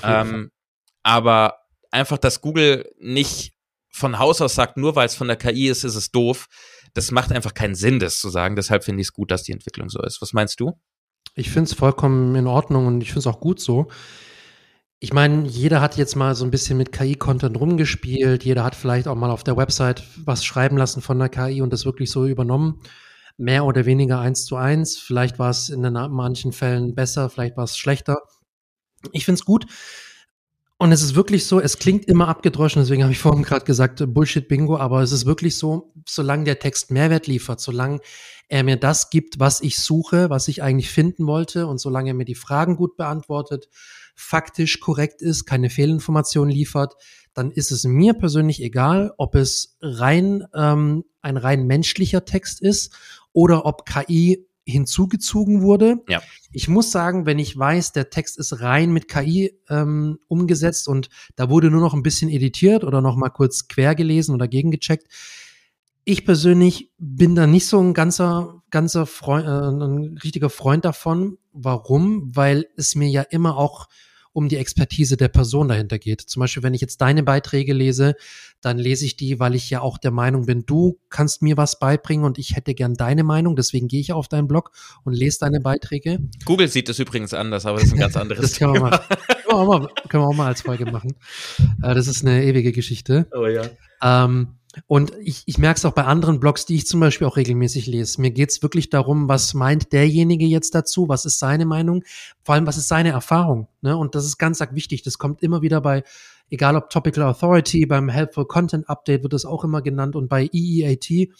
Ähm, 0.02 0.50
aber 1.02 1.58
einfach, 1.90 2.18
dass 2.18 2.40
Google 2.40 2.90
nicht 2.98 3.52
von 3.90 4.18
Haus 4.18 4.40
aus 4.40 4.54
sagt, 4.54 4.76
nur 4.76 4.96
weil 4.96 5.06
es 5.06 5.14
von 5.14 5.26
der 5.28 5.36
KI 5.36 5.68
ist, 5.68 5.84
ist 5.84 5.96
es 5.96 6.10
doof. 6.10 6.46
Das 6.94 7.10
macht 7.10 7.32
einfach 7.32 7.54
keinen 7.54 7.74
Sinn, 7.74 7.98
das 7.98 8.18
zu 8.18 8.30
sagen. 8.30 8.56
Deshalb 8.56 8.84
finde 8.84 9.02
ich 9.02 9.08
es 9.08 9.12
gut, 9.12 9.30
dass 9.30 9.42
die 9.42 9.52
Entwicklung 9.52 9.90
so 9.90 10.02
ist. 10.02 10.22
Was 10.22 10.32
meinst 10.32 10.60
du? 10.60 10.80
Ich 11.34 11.50
finde 11.50 11.70
es 11.70 11.74
vollkommen 11.74 12.34
in 12.34 12.46
Ordnung 12.46 12.86
und 12.86 13.00
ich 13.02 13.08
finde 13.08 13.20
es 13.20 13.26
auch 13.26 13.40
gut 13.40 13.60
so. 13.60 13.88
Ich 15.02 15.14
meine, 15.14 15.48
jeder 15.48 15.80
hat 15.80 15.96
jetzt 15.96 16.14
mal 16.14 16.34
so 16.34 16.44
ein 16.44 16.50
bisschen 16.50 16.76
mit 16.76 16.92
KI-Content 16.92 17.58
rumgespielt. 17.58 18.44
Jeder 18.44 18.64
hat 18.64 18.74
vielleicht 18.74 19.08
auch 19.08 19.14
mal 19.14 19.30
auf 19.30 19.42
der 19.42 19.56
Website 19.56 20.04
was 20.24 20.44
schreiben 20.44 20.76
lassen 20.76 21.00
von 21.00 21.18
der 21.18 21.30
KI 21.30 21.62
und 21.62 21.72
das 21.72 21.86
wirklich 21.86 22.10
so 22.10 22.26
übernommen. 22.26 22.82
Mehr 23.38 23.64
oder 23.64 23.86
weniger 23.86 24.20
eins 24.20 24.44
zu 24.44 24.56
eins. 24.56 24.98
Vielleicht 24.98 25.38
war 25.38 25.48
es 25.48 25.70
in 25.70 25.80
manchen 25.80 26.52
Fällen 26.52 26.94
besser, 26.94 27.30
vielleicht 27.30 27.56
war 27.56 27.64
es 27.64 27.78
schlechter. 27.78 28.18
Ich 29.12 29.24
finde 29.24 29.38
es 29.38 29.46
gut, 29.46 29.64
und 30.82 30.92
es 30.92 31.02
ist 31.02 31.14
wirklich 31.14 31.46
so, 31.46 31.60
es 31.60 31.76
klingt 31.76 32.06
immer 32.06 32.28
abgedroschen, 32.28 32.80
deswegen 32.80 33.02
habe 33.02 33.12
ich 33.12 33.18
vorhin 33.18 33.42
gerade 33.42 33.66
gesagt, 33.66 34.02
Bullshit-Bingo, 34.14 34.78
aber 34.78 35.02
es 35.02 35.12
ist 35.12 35.26
wirklich 35.26 35.58
so, 35.58 35.92
solange 36.08 36.44
der 36.44 36.58
Text 36.58 36.90
Mehrwert 36.90 37.26
liefert, 37.26 37.60
solange 37.60 38.00
er 38.48 38.64
mir 38.64 38.78
das 38.78 39.10
gibt, 39.10 39.38
was 39.38 39.60
ich 39.60 39.78
suche, 39.78 40.30
was 40.30 40.48
ich 40.48 40.62
eigentlich 40.62 40.88
finden 40.90 41.26
wollte 41.26 41.66
und 41.66 41.82
solange 41.82 42.12
er 42.12 42.14
mir 42.14 42.24
die 42.24 42.34
Fragen 42.34 42.76
gut 42.76 42.96
beantwortet, 42.96 43.68
faktisch 44.20 44.80
korrekt 44.80 45.22
ist, 45.22 45.46
keine 45.46 45.70
Fehlinformationen 45.70 46.54
liefert, 46.54 46.94
dann 47.34 47.50
ist 47.50 47.72
es 47.72 47.84
mir 47.84 48.14
persönlich 48.14 48.62
egal, 48.62 49.12
ob 49.16 49.34
es 49.34 49.76
rein 49.80 50.44
ähm, 50.54 51.04
ein 51.22 51.36
rein 51.36 51.66
menschlicher 51.66 52.24
Text 52.24 52.60
ist 52.60 52.92
oder 53.32 53.66
ob 53.66 53.86
KI 53.86 54.46
hinzugezogen 54.64 55.62
wurde. 55.62 55.96
Ja. 56.08 56.22
Ich 56.52 56.68
muss 56.68 56.90
sagen, 56.90 57.26
wenn 57.26 57.38
ich 57.38 57.56
weiß, 57.56 57.92
der 57.92 58.10
Text 58.10 58.38
ist 58.38 58.60
rein 58.60 58.92
mit 58.92 59.08
KI 59.08 59.58
ähm, 59.68 60.18
umgesetzt 60.28 60.86
und 60.88 61.08
da 61.36 61.50
wurde 61.50 61.70
nur 61.70 61.80
noch 61.80 61.94
ein 61.94 62.02
bisschen 62.02 62.30
editiert 62.30 62.84
oder 62.84 63.00
noch 63.00 63.16
mal 63.16 63.30
kurz 63.30 63.68
quer 63.68 63.94
gelesen 63.94 64.34
oder 64.34 64.48
gegengecheckt. 64.48 65.08
Ich 66.04 66.24
persönlich 66.24 66.92
bin 66.98 67.34
da 67.34 67.46
nicht 67.46 67.66
so 67.66 67.80
ein 67.80 67.94
ganzer, 67.94 68.62
ganzer 68.70 69.06
Freund, 69.06 69.46
äh, 69.46 69.50
ein 69.50 70.18
richtiger 70.22 70.50
Freund 70.50 70.84
davon. 70.84 71.38
Warum? 71.52 72.34
Weil 72.34 72.66
es 72.76 72.94
mir 72.94 73.08
ja 73.08 73.22
immer 73.22 73.56
auch 73.56 73.88
um 74.32 74.48
die 74.48 74.56
Expertise 74.56 75.16
der 75.16 75.28
Person 75.28 75.68
dahinter 75.68 75.98
geht. 75.98 76.20
Zum 76.20 76.40
Beispiel, 76.40 76.62
wenn 76.62 76.74
ich 76.74 76.80
jetzt 76.80 77.00
deine 77.00 77.22
Beiträge 77.22 77.72
lese, 77.72 78.14
dann 78.60 78.78
lese 78.78 79.04
ich 79.04 79.16
die, 79.16 79.40
weil 79.40 79.54
ich 79.54 79.70
ja 79.70 79.80
auch 79.80 79.98
der 79.98 80.10
Meinung 80.10 80.46
bin, 80.46 80.64
du 80.66 81.00
kannst 81.08 81.42
mir 81.42 81.56
was 81.56 81.78
beibringen 81.78 82.24
und 82.24 82.38
ich 82.38 82.56
hätte 82.56 82.74
gern 82.74 82.94
deine 82.94 83.24
Meinung. 83.24 83.56
Deswegen 83.56 83.88
gehe 83.88 84.00
ich 84.00 84.12
auf 84.12 84.28
deinen 84.28 84.46
Blog 84.48 84.70
und 85.04 85.14
lese 85.14 85.38
deine 85.40 85.60
Beiträge. 85.60 86.18
Google 86.44 86.68
sieht 86.68 86.88
das 86.88 86.98
übrigens 86.98 87.34
anders, 87.34 87.66
aber 87.66 87.78
das 87.78 87.86
ist 87.86 87.94
ein 87.94 87.98
ganz 87.98 88.16
anderes 88.16 88.50
das 88.50 88.58
können 88.58 88.74
Thema. 88.74 88.90
Wir 88.90 88.98
mal, 88.98 88.98
können, 89.08 89.48
wir 89.48 89.54
auch 89.54 89.66
mal, 89.66 89.88
können 90.08 90.22
wir 90.24 90.28
auch 90.28 90.34
mal 90.34 90.46
als 90.46 90.62
Folge 90.62 90.90
machen. 90.90 91.14
Äh, 91.82 91.94
das 91.94 92.06
ist 92.06 92.24
eine 92.24 92.44
ewige 92.44 92.72
Geschichte. 92.72 93.26
Oh 93.32 93.46
ja. 93.46 93.62
Ähm, 94.02 94.59
und 94.86 95.12
ich, 95.20 95.42
ich 95.46 95.58
merke 95.58 95.78
es 95.78 95.84
auch 95.84 95.92
bei 95.92 96.04
anderen 96.04 96.38
Blogs, 96.38 96.64
die 96.64 96.76
ich 96.76 96.86
zum 96.86 97.00
Beispiel 97.00 97.26
auch 97.26 97.36
regelmäßig 97.36 97.86
lese. 97.86 98.20
Mir 98.20 98.30
geht 98.30 98.50
es 98.50 98.62
wirklich 98.62 98.88
darum, 98.88 99.28
was 99.28 99.52
meint 99.54 99.92
derjenige 99.92 100.46
jetzt 100.46 100.74
dazu, 100.74 101.08
was 101.08 101.24
ist 101.24 101.38
seine 101.38 101.66
Meinung, 101.66 102.04
vor 102.42 102.54
allem 102.54 102.66
was 102.66 102.76
ist 102.76 102.88
seine 102.88 103.10
Erfahrung. 103.10 103.68
Ne? 103.80 103.96
Und 103.96 104.14
das 104.14 104.24
ist 104.24 104.38
ganz 104.38 104.60
arg 104.60 104.74
wichtig. 104.74 105.02
Das 105.02 105.18
kommt 105.18 105.42
immer 105.42 105.62
wieder 105.62 105.80
bei, 105.80 106.04
egal 106.50 106.76
ob 106.76 106.90
Topical 106.90 107.24
Authority, 107.24 107.84
beim 107.86 108.08
Helpful 108.08 108.46
Content 108.46 108.88
Update 108.88 109.22
wird 109.24 109.32
das 109.32 109.44
auch 109.44 109.64
immer 109.64 109.82
genannt 109.82 110.14
und 110.14 110.28
bei 110.28 110.48
EEAT, 110.52 111.30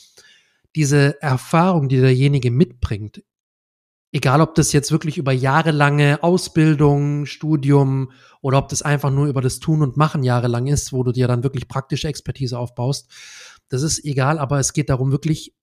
diese 0.75 1.21
Erfahrung, 1.23 1.89
die 1.89 2.01
derjenige 2.01 2.51
mitbringt, 2.51 3.23
Egal, 4.13 4.41
ob 4.41 4.57
das 4.57 4.73
jetzt 4.73 4.91
wirklich 4.91 5.19
über 5.19 5.33
jahrelange 5.33 6.23
Ausbildung, 6.23 7.27
Studium 7.27 8.11
oder 8.43 8.59
ob 8.59 8.69
das 8.69 8.83
einfach 8.83 9.11
nur 9.11 9.27
über 9.27 9.41
das 9.41 9.61
Tun 9.61 9.83
und 9.83 9.97
Machen 9.97 10.25
jahrelang 10.25 10.67
ist, 10.67 10.93
wo 10.93 11.05
du 11.05 11.13
dir 11.13 11.29
dann 11.29 11.45
wirklich 11.45 11.69
praktische 11.69 12.09
Expertise 12.09 12.59
aufbaust. 12.59 13.09
Das 13.69 13.83
ist 13.83 14.05
egal, 14.05 14.39
aber 14.39 14.59
es 14.59 14.73
geht 14.73 14.91
darum, 14.91 15.13
wirklich 15.13 15.55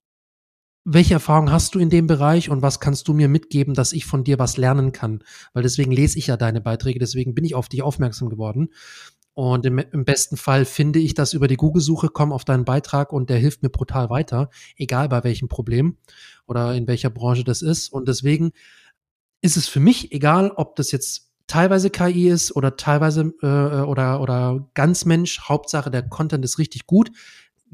welche 0.89 1.15
Erfahrung 1.15 1.51
hast 1.51 1.75
du 1.75 1.79
in 1.79 1.89
dem 1.89 2.07
Bereich 2.07 2.49
und 2.49 2.61
was 2.61 2.79
kannst 2.79 3.09
du 3.09 3.13
mir 3.13 3.27
mitgeben, 3.27 3.73
dass 3.73 3.91
ich 3.91 4.05
von 4.05 4.23
dir 4.23 4.39
was 4.39 4.55
lernen 4.55 4.93
kann? 4.93 5.21
Weil 5.51 5.63
deswegen 5.63 5.91
lese 5.91 6.17
ich 6.17 6.27
ja 6.27 6.37
deine 6.37 6.61
Beiträge, 6.61 6.97
deswegen 6.97 7.35
bin 7.35 7.43
ich 7.43 7.55
auf 7.55 7.67
dich 7.67 7.83
aufmerksam 7.83 8.29
geworden. 8.29 8.69
Und 9.37 9.67
im, 9.67 9.77
im 9.77 10.03
besten 10.03 10.35
Fall 10.35 10.65
finde 10.65 10.97
ich 10.97 11.13
das 11.13 11.33
über 11.33 11.47
die 11.47 11.57
Google-Suche, 11.57 12.09
komme 12.09 12.33
auf 12.33 12.43
deinen 12.43 12.65
Beitrag 12.65 13.13
und 13.13 13.29
der 13.29 13.37
hilft 13.37 13.61
mir 13.61 13.69
brutal 13.69 14.09
weiter, 14.09 14.49
egal 14.77 15.09
bei 15.09 15.23
welchem 15.23 15.47
Problem 15.47 15.97
oder 16.47 16.73
in 16.73 16.87
welcher 16.87 17.11
Branche 17.11 17.43
das 17.43 17.61
ist. 17.61 17.89
Und 17.89 18.07
deswegen 18.07 18.51
ist 19.41 19.55
es 19.55 19.67
für 19.67 19.79
mich 19.79 20.11
egal, 20.11 20.49
ob 20.55 20.75
das 20.75 20.91
jetzt 20.91 21.29
teilweise 21.45 21.91
KI 21.91 22.29
ist 22.29 22.55
oder 22.55 22.77
teilweise 22.77 23.31
äh, 23.43 23.81
oder 23.83 24.21
oder 24.21 24.67
ganz 24.73 25.05
Mensch. 25.05 25.41
Hauptsache 25.41 25.91
der 25.91 26.01
Content 26.01 26.43
ist 26.43 26.57
richtig 26.57 26.87
gut. 26.87 27.11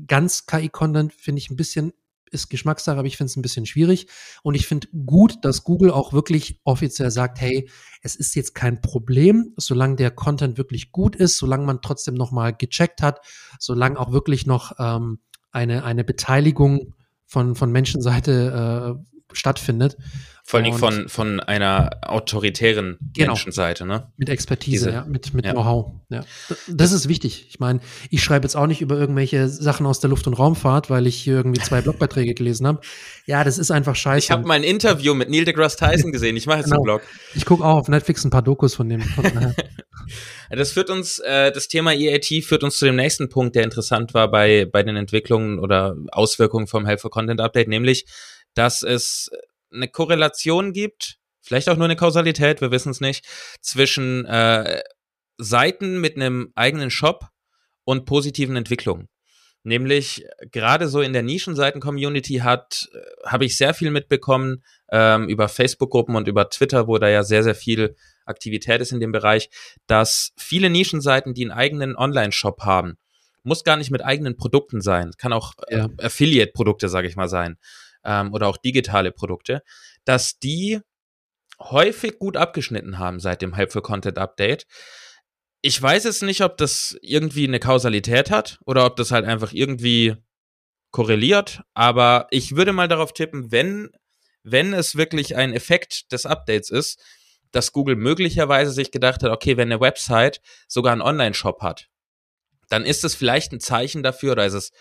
Ganz 0.06 0.46
KI-Content 0.46 1.14
finde 1.14 1.40
ich 1.40 1.50
ein 1.50 1.56
bisschen 1.56 1.94
ist 2.34 2.50
Geschmackssache, 2.50 2.98
aber 2.98 3.08
ich 3.08 3.18
finde 3.18 3.30
es 3.30 3.38
ein 3.38 3.42
bisschen 3.42 3.66
schwierig. 3.66 4.08
Und 4.42 4.56
ich 4.56 4.68
finde 4.68 4.88
gut, 5.06 5.44
dass 5.44 5.64
Google 5.64 5.92
auch 5.92 6.14
wirklich 6.14 6.60
offiziell 6.64 7.12
sagt, 7.12 7.40
hey, 7.40 7.70
es 8.02 8.16
ist 8.16 8.36
jetzt 8.36 8.56
kein 8.56 8.82
Problem, 8.82 9.54
solange 9.58 9.96
der 9.96 10.12
Content 10.12 10.58
wirklich 10.58 10.92
gut 10.92 11.16
ist, 11.16 11.38
solange 11.38 11.66
man 11.66 11.82
trotzdem 11.82 12.16
nochmal 12.16 12.54
gecheckt 12.54 13.02
hat, 13.02 13.22
solange 13.60 14.00
auch 14.00 14.12
wirklich 14.12 14.46
noch 14.46 14.74
ähm, 14.80 15.20
eine, 15.52 15.84
eine 15.84 16.04
Beteiligung 16.04 16.94
von, 17.26 17.56
von 17.56 17.72
Menschenseite 17.72 18.98
äh, 19.00 19.13
stattfindet. 19.36 19.98
Vor 20.46 20.60
allem 20.60 20.74
von, 20.74 21.08
von 21.08 21.40
einer 21.40 21.90
autoritären 22.02 22.98
genau, 23.14 23.28
Menschenseite, 23.28 23.86
ne? 23.86 24.12
Mit 24.18 24.28
Expertise, 24.28 24.88
Diese, 24.88 24.92
ja, 24.92 25.06
mit, 25.06 25.34
mit 25.34 25.46
ja. 25.46 25.54
Know-how. 25.54 25.94
Ja. 26.10 26.26
Das 26.68 26.92
ist 26.92 27.08
wichtig. 27.08 27.48
Ich 27.48 27.62
meine, 27.62 27.80
ich 28.10 28.22
schreibe 28.22 28.44
jetzt 28.44 28.56
auch 28.56 28.68
nicht 28.68 28.82
über 28.82 28.98
irgendwelche 28.98 29.48
Sachen 29.48 29.86
aus 29.86 30.02
der 30.02 30.10
Luft- 30.10 30.28
und 30.28 30.34
Raumfahrt, 30.34 30.90
weil 30.90 31.08
ich 31.08 31.16
hier 31.16 31.36
irgendwie 31.36 31.62
zwei 31.62 31.80
Blogbeiträge 31.82 32.34
gelesen 32.34 32.68
habe. 32.68 32.82
Ja, 33.26 33.46
das 33.46 33.58
ist 33.58 33.72
einfach 33.72 33.96
scheiße. 33.96 34.26
Ich 34.26 34.32
habe 34.32 34.46
mal 34.46 34.56
ein 34.56 34.66
Interview 34.66 35.14
mit 35.14 35.30
Neil 35.30 35.46
deGrasse 35.46 35.78
Tyson 35.78 36.12
gesehen. 36.12 36.36
Ich 36.36 36.46
mache 36.46 36.58
jetzt 36.58 36.66
genau. 36.66 36.78
einen 36.78 36.84
Blog. 36.84 37.02
Ich 37.36 37.46
gucke 37.46 37.64
auch 37.64 37.78
auf 37.78 37.88
Netflix 37.88 38.26
ein 38.26 38.30
paar 38.30 38.42
Dokus 38.42 38.76
von 38.76 38.90
dem. 38.90 39.02
das 40.50 40.72
führt 40.74 40.90
uns, 40.90 41.20
äh, 41.20 41.54
das 41.54 41.70
Thema 41.70 41.92
EIT 41.92 42.44
führt 42.44 42.66
uns 42.66 42.78
zu 42.78 42.86
dem 42.86 42.98
nächsten 42.98 43.30
Punkt, 43.30 43.56
der 43.56 43.64
interessant 43.64 44.14
war 44.14 44.30
bei, 44.30 44.66
bei 44.66 44.84
den 44.84 44.98
Entwicklungen 44.98 45.60
oder 45.60 45.96
Auswirkungen 46.12 46.68
vom 46.68 46.86
Helpful 46.86 47.12
Content 47.12 47.40
Update, 47.40 47.70
nämlich, 47.70 48.06
dass 48.54 48.84
es 48.84 49.30
eine 49.72 49.88
Korrelation 49.88 50.74
gibt, 50.74 51.18
vielleicht 51.42 51.70
auch 51.70 51.78
nur 51.78 51.86
eine 51.86 51.96
Kausalität, 51.96 52.62
wir 52.62 52.72
wissen 52.72 52.92
es 52.92 53.02
nicht, 53.02 53.26
zwischen 53.62 54.26
äh, 54.26 54.82
Seiten 55.38 56.00
mit 56.00 56.16
einem 56.16 56.52
eigenen 56.56 56.90
Shop 56.90 57.30
und 57.84 58.06
positiven 58.06 58.56
Entwicklungen. 58.56 59.10
Nämlich 59.66 60.26
gerade 60.52 60.90
so 60.90 61.00
in 61.00 61.14
der 61.14 61.24
Nischenseiten-Community 61.24 62.40
hat, 62.40 62.90
äh, 62.94 63.28
habe 63.28 63.46
ich 63.46 63.58
sehr 63.58 63.74
viel 63.74 63.92
mitbekommen 63.92 64.64
ähm, 64.92 65.30
über 65.30 65.48
Facebook-Gruppen 65.48 66.16
und 66.16 66.28
über 66.28 66.50
Twitter, 66.50 66.88
wo 66.88 66.98
da 66.98 67.08
ja 67.08 67.24
sehr, 67.24 67.44
sehr 67.44 67.56
viel 67.56 67.96
Aktivität 68.26 68.82
ist 68.82 68.92
in 68.92 69.00
dem 69.00 69.12
Bereich, 69.12 69.50
dass 69.88 70.34
viele 70.38 70.70
Nischenseiten, 70.70 71.34
die 71.34 71.44
einen 71.44 71.52
eigenen 71.52 71.96
Online-Shop 71.96 72.62
haben, 72.64 72.98
muss 73.44 73.64
gar 73.64 73.78
nicht 73.78 73.92
mit 73.92 74.04
eigenen 74.04 74.38
Produkten 74.38 74.82
sein, 74.82 75.12
kann 75.18 75.34
auch 75.34 75.54
ja. 75.70 75.90
Affiliate-Produkte, 75.98 76.90
sage 76.90 77.08
ich 77.08 77.16
mal, 77.16 77.30
sein, 77.30 77.58
ähm, 78.04 78.34
oder 78.34 78.48
auch 78.48 78.58
digitale 78.58 79.12
Produkte, 79.12 79.62
dass 80.06 80.40
die 80.40 80.80
häufig 81.60 82.20
gut 82.20 82.38
abgeschnitten 82.38 83.00
haben 83.00 83.20
seit 83.20 83.42
dem 83.42 83.54
Helpful 83.54 83.82
Content 83.82 84.18
Update. 84.18 84.66
Ich 85.62 85.82
weiß 85.82 86.04
jetzt 86.04 86.24
nicht, 86.24 86.42
ob 86.42 86.58
das 86.58 86.98
irgendwie 87.02 87.48
eine 87.48 87.60
Kausalität 87.60 88.32
hat 88.32 88.60
oder 88.66 88.86
ob 88.86 88.96
das 88.98 89.12
halt 89.12 89.26
einfach 89.26 89.54
irgendwie 89.54 90.16
korreliert, 90.92 91.62
aber 91.74 92.28
ich 92.30 92.56
würde 92.56 92.74
mal 92.74 92.88
darauf 92.88 93.14
tippen, 93.14 93.52
wenn, 93.52 93.90
wenn 94.44 94.74
es 94.74 94.96
wirklich 94.96 95.36
ein 95.36 95.54
Effekt 95.54 96.12
des 96.12 96.26
Updates 96.26 96.70
ist, 96.70 97.02
dass 97.52 97.72
Google 97.72 97.96
möglicherweise 97.96 98.72
sich 98.72 98.92
gedacht 98.92 99.24
hat, 99.24 99.32
okay, 99.32 99.58
wenn 99.58 99.72
eine 99.72 99.80
Website 99.80 100.42
sogar 100.68 100.92
einen 100.92 101.02
Online-Shop 101.02 101.62
hat, 101.62 101.88
dann 102.70 102.86
ist 102.86 103.04
es 103.04 103.16
vielleicht 103.16 103.54
ein 103.54 103.60
Zeichen 103.60 104.04
dafür 104.04 104.34
oder 104.34 104.46
ist 104.46 104.54
es 104.54 104.72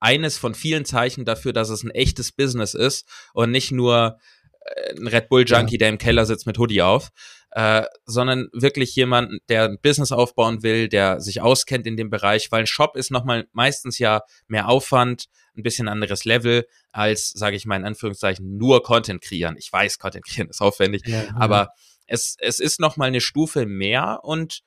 eines 0.00 0.38
von 0.38 0.54
vielen 0.54 0.84
Zeichen 0.84 1.24
dafür, 1.24 1.52
dass 1.52 1.68
es 1.68 1.82
ein 1.84 1.90
echtes 1.90 2.32
Business 2.32 2.74
ist 2.74 3.06
und 3.34 3.50
nicht 3.50 3.70
nur 3.70 4.18
äh, 4.60 4.96
ein 4.98 5.06
Red 5.06 5.28
Bull 5.28 5.44
Junkie, 5.46 5.74
ja. 5.74 5.78
der 5.78 5.88
im 5.90 5.98
Keller 5.98 6.26
sitzt 6.26 6.46
mit 6.46 6.58
Hoodie 6.58 6.82
auf, 6.82 7.10
äh, 7.52 7.84
sondern 8.04 8.48
wirklich 8.52 8.94
jemand, 8.96 9.40
der 9.48 9.64
ein 9.64 9.78
Business 9.80 10.12
aufbauen 10.12 10.62
will, 10.62 10.88
der 10.88 11.20
sich 11.20 11.40
auskennt 11.40 11.86
in 11.86 11.96
dem 11.96 12.10
Bereich, 12.10 12.50
weil 12.50 12.60
ein 12.60 12.66
Shop 12.66 12.96
ist 12.96 13.10
nochmal 13.10 13.46
meistens 13.52 13.98
ja 13.98 14.22
mehr 14.46 14.68
Aufwand, 14.68 15.26
ein 15.56 15.62
bisschen 15.62 15.88
anderes 15.88 16.24
Level 16.24 16.66
als, 16.92 17.30
sage 17.30 17.56
ich 17.56 17.66
mal 17.66 17.76
in 17.76 17.84
Anführungszeichen, 17.84 18.56
nur 18.56 18.82
Content 18.82 19.20
kreieren. 19.20 19.56
Ich 19.58 19.72
weiß, 19.72 19.98
Content 19.98 20.24
kreieren 20.24 20.48
ist 20.48 20.60
aufwendig, 20.60 21.02
ja, 21.06 21.24
aber 21.34 21.56
ja. 21.56 21.72
es, 22.06 22.36
es 22.38 22.60
ist 22.60 22.80
nochmal 22.80 23.08
eine 23.08 23.20
Stufe 23.20 23.66
mehr 23.66 24.20
und 24.22 24.62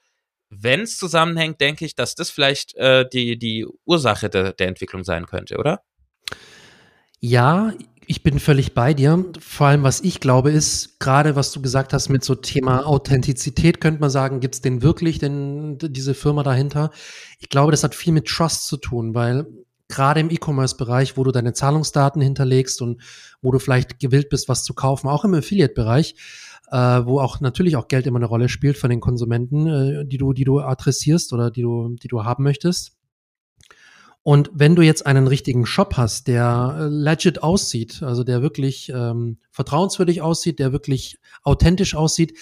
wenn 0.60 0.82
es 0.82 0.98
zusammenhängt, 0.98 1.62
denke 1.62 1.86
ich, 1.86 1.96
dass 1.96 2.16
das 2.16 2.30
vielleicht 2.30 2.76
äh, 2.76 3.06
die, 3.12 3.38
die 3.38 3.66
Ursache 3.86 4.30
de, 4.30 4.54
der 4.54 4.68
Entwicklung 4.68 5.04
sein 5.04 5.26
könnte, 5.26 5.58
oder? 5.58 5.82
Ja, 7.20 7.74
ich 8.06 8.24
bin 8.24 8.40
völlig 8.40 8.74
bei 8.74 8.94
dir. 8.94 9.24
Vor 9.40 9.68
allem, 9.68 9.84
was 9.84 10.02
ich 10.02 10.20
glaube, 10.20 10.52
ist, 10.52 11.00
gerade 11.00 11.36
was 11.36 11.52
du 11.52 11.62
gesagt 11.62 11.94
hast 11.94 12.10
mit 12.10 12.24
so 12.24 12.36
Thema 12.36 12.86
Authentizität, 12.86 13.80
könnte 13.80 14.02
man 14.02 14.10
sagen, 14.10 14.40
gibt 14.40 14.56
es 14.56 14.62
denn 14.62 14.82
wirklich 14.82 15.20
denn 15.20 15.78
diese 15.80 16.14
Firma 16.14 16.44
dahinter? 16.44 16.92
Ich 17.40 17.50
glaube, 17.50 17.72
das 17.72 17.84
hat 17.84 17.96
viel 17.96 18.14
mit 18.14 18.28
Trust 18.28 18.68
zu 18.68 18.78
tun, 18.78 19.16
weil 19.16 19.48
gerade 19.88 20.20
im 20.20 20.32
E-Commerce-Bereich, 20.32 21.18
wo 21.18 21.24
du 21.24 21.32
deine 21.32 21.54
Zahlungsdaten 21.54 22.22
hinterlegst 22.22 22.82
und 22.82 23.02
wo 23.42 23.52
du 23.52 23.60
vielleicht 23.60 24.00
gewillt 24.00 24.30
bist, 24.30 24.50
was 24.50 24.64
zu 24.64 24.74
kaufen, 24.74 25.08
auch 25.08 25.24
im 25.24 25.34
Affiliate-Bereich, 25.34 26.16
äh, 26.74 27.06
wo 27.06 27.20
auch 27.20 27.40
natürlich 27.40 27.76
auch 27.76 27.88
Geld 27.88 28.08
immer 28.08 28.18
eine 28.18 28.26
Rolle 28.26 28.50
spielt 28.50 28.78
von 28.78 28.90
den 28.90 29.00
Konsumenten, 29.00 29.68
äh, 29.68 30.06
die 30.08 30.18
du, 30.18 30.34
die 30.34 30.44
du 30.44 30.60
adressierst 30.60 31.32
oder 31.32 31.52
die 31.52 31.62
du, 31.62 31.96
die 32.02 32.08
du 32.08 32.24
haben 32.24 32.44
möchtest. 32.44 32.98
Und 34.24 34.50
wenn 34.54 34.76
du 34.76 34.82
jetzt 34.82 35.06
einen 35.06 35.28
richtigen 35.28 35.68
Shop 35.68 35.98
hast, 35.98 36.28
der 36.28 36.76
äh, 36.80 36.84
legit 36.86 37.44
aussieht, 37.44 38.02
also 38.02 38.24
der 38.24 38.42
wirklich 38.42 38.90
ähm, 38.90 39.38
vertrauenswürdig 39.52 40.24
aussieht, 40.24 40.58
der 40.58 40.72
wirklich 40.72 41.20
authentisch 41.44 41.94
aussieht, 41.94 42.40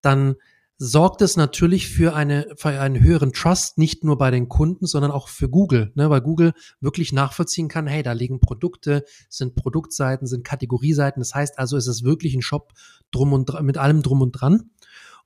dann 0.00 0.36
sorgt 0.84 1.22
es 1.22 1.36
natürlich 1.36 1.88
für, 1.88 2.12
eine, 2.12 2.48
für 2.56 2.70
einen 2.70 3.00
höheren 3.00 3.32
Trust, 3.32 3.78
nicht 3.78 4.02
nur 4.02 4.18
bei 4.18 4.32
den 4.32 4.48
Kunden, 4.48 4.84
sondern 4.84 5.12
auch 5.12 5.28
für 5.28 5.48
Google, 5.48 5.92
ne? 5.94 6.10
weil 6.10 6.20
Google 6.20 6.54
wirklich 6.80 7.12
nachvollziehen 7.12 7.68
kann, 7.68 7.86
hey, 7.86 8.02
da 8.02 8.10
liegen 8.10 8.40
Produkte, 8.40 9.04
sind 9.28 9.54
Produktseiten, 9.54 10.26
sind 10.26 10.42
Kategorieseiten. 10.42 11.20
Das 11.20 11.36
heißt 11.36 11.60
also, 11.60 11.76
es 11.76 11.86
ist 11.86 12.02
wirklich 12.02 12.34
ein 12.34 12.42
Shop 12.42 12.72
drum 13.12 13.32
und 13.32 13.62
mit 13.62 13.78
allem 13.78 14.02
drum 14.02 14.22
und 14.22 14.32
dran. 14.32 14.70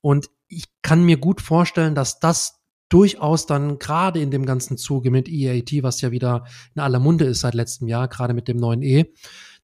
Und 0.03 0.29
ich 0.47 0.67
kann 0.83 1.05
mir 1.05 1.17
gut 1.17 1.41
vorstellen, 1.41 1.95
dass 1.95 2.21
das 2.21 2.61
durchaus 2.91 3.47
dann 3.47 3.79
gerade 3.79 4.21
in 4.21 4.31
dem 4.31 4.45
ganzen 4.45 4.77
Zuge 4.77 5.11
mit 5.11 5.27
EAT, 5.27 5.83
was 5.83 6.03
ja 6.03 6.11
wieder 6.11 6.45
in 6.75 6.83
aller 6.83 6.99
Munde 7.01 7.25
ist 7.25 7.41
seit 7.41 7.55
letztem 7.55 7.89
Jahr, 7.89 8.09
gerade 8.09 8.35
mit 8.35 8.47
dem 8.47 8.59
neuen 8.59 8.83
E, 8.83 9.07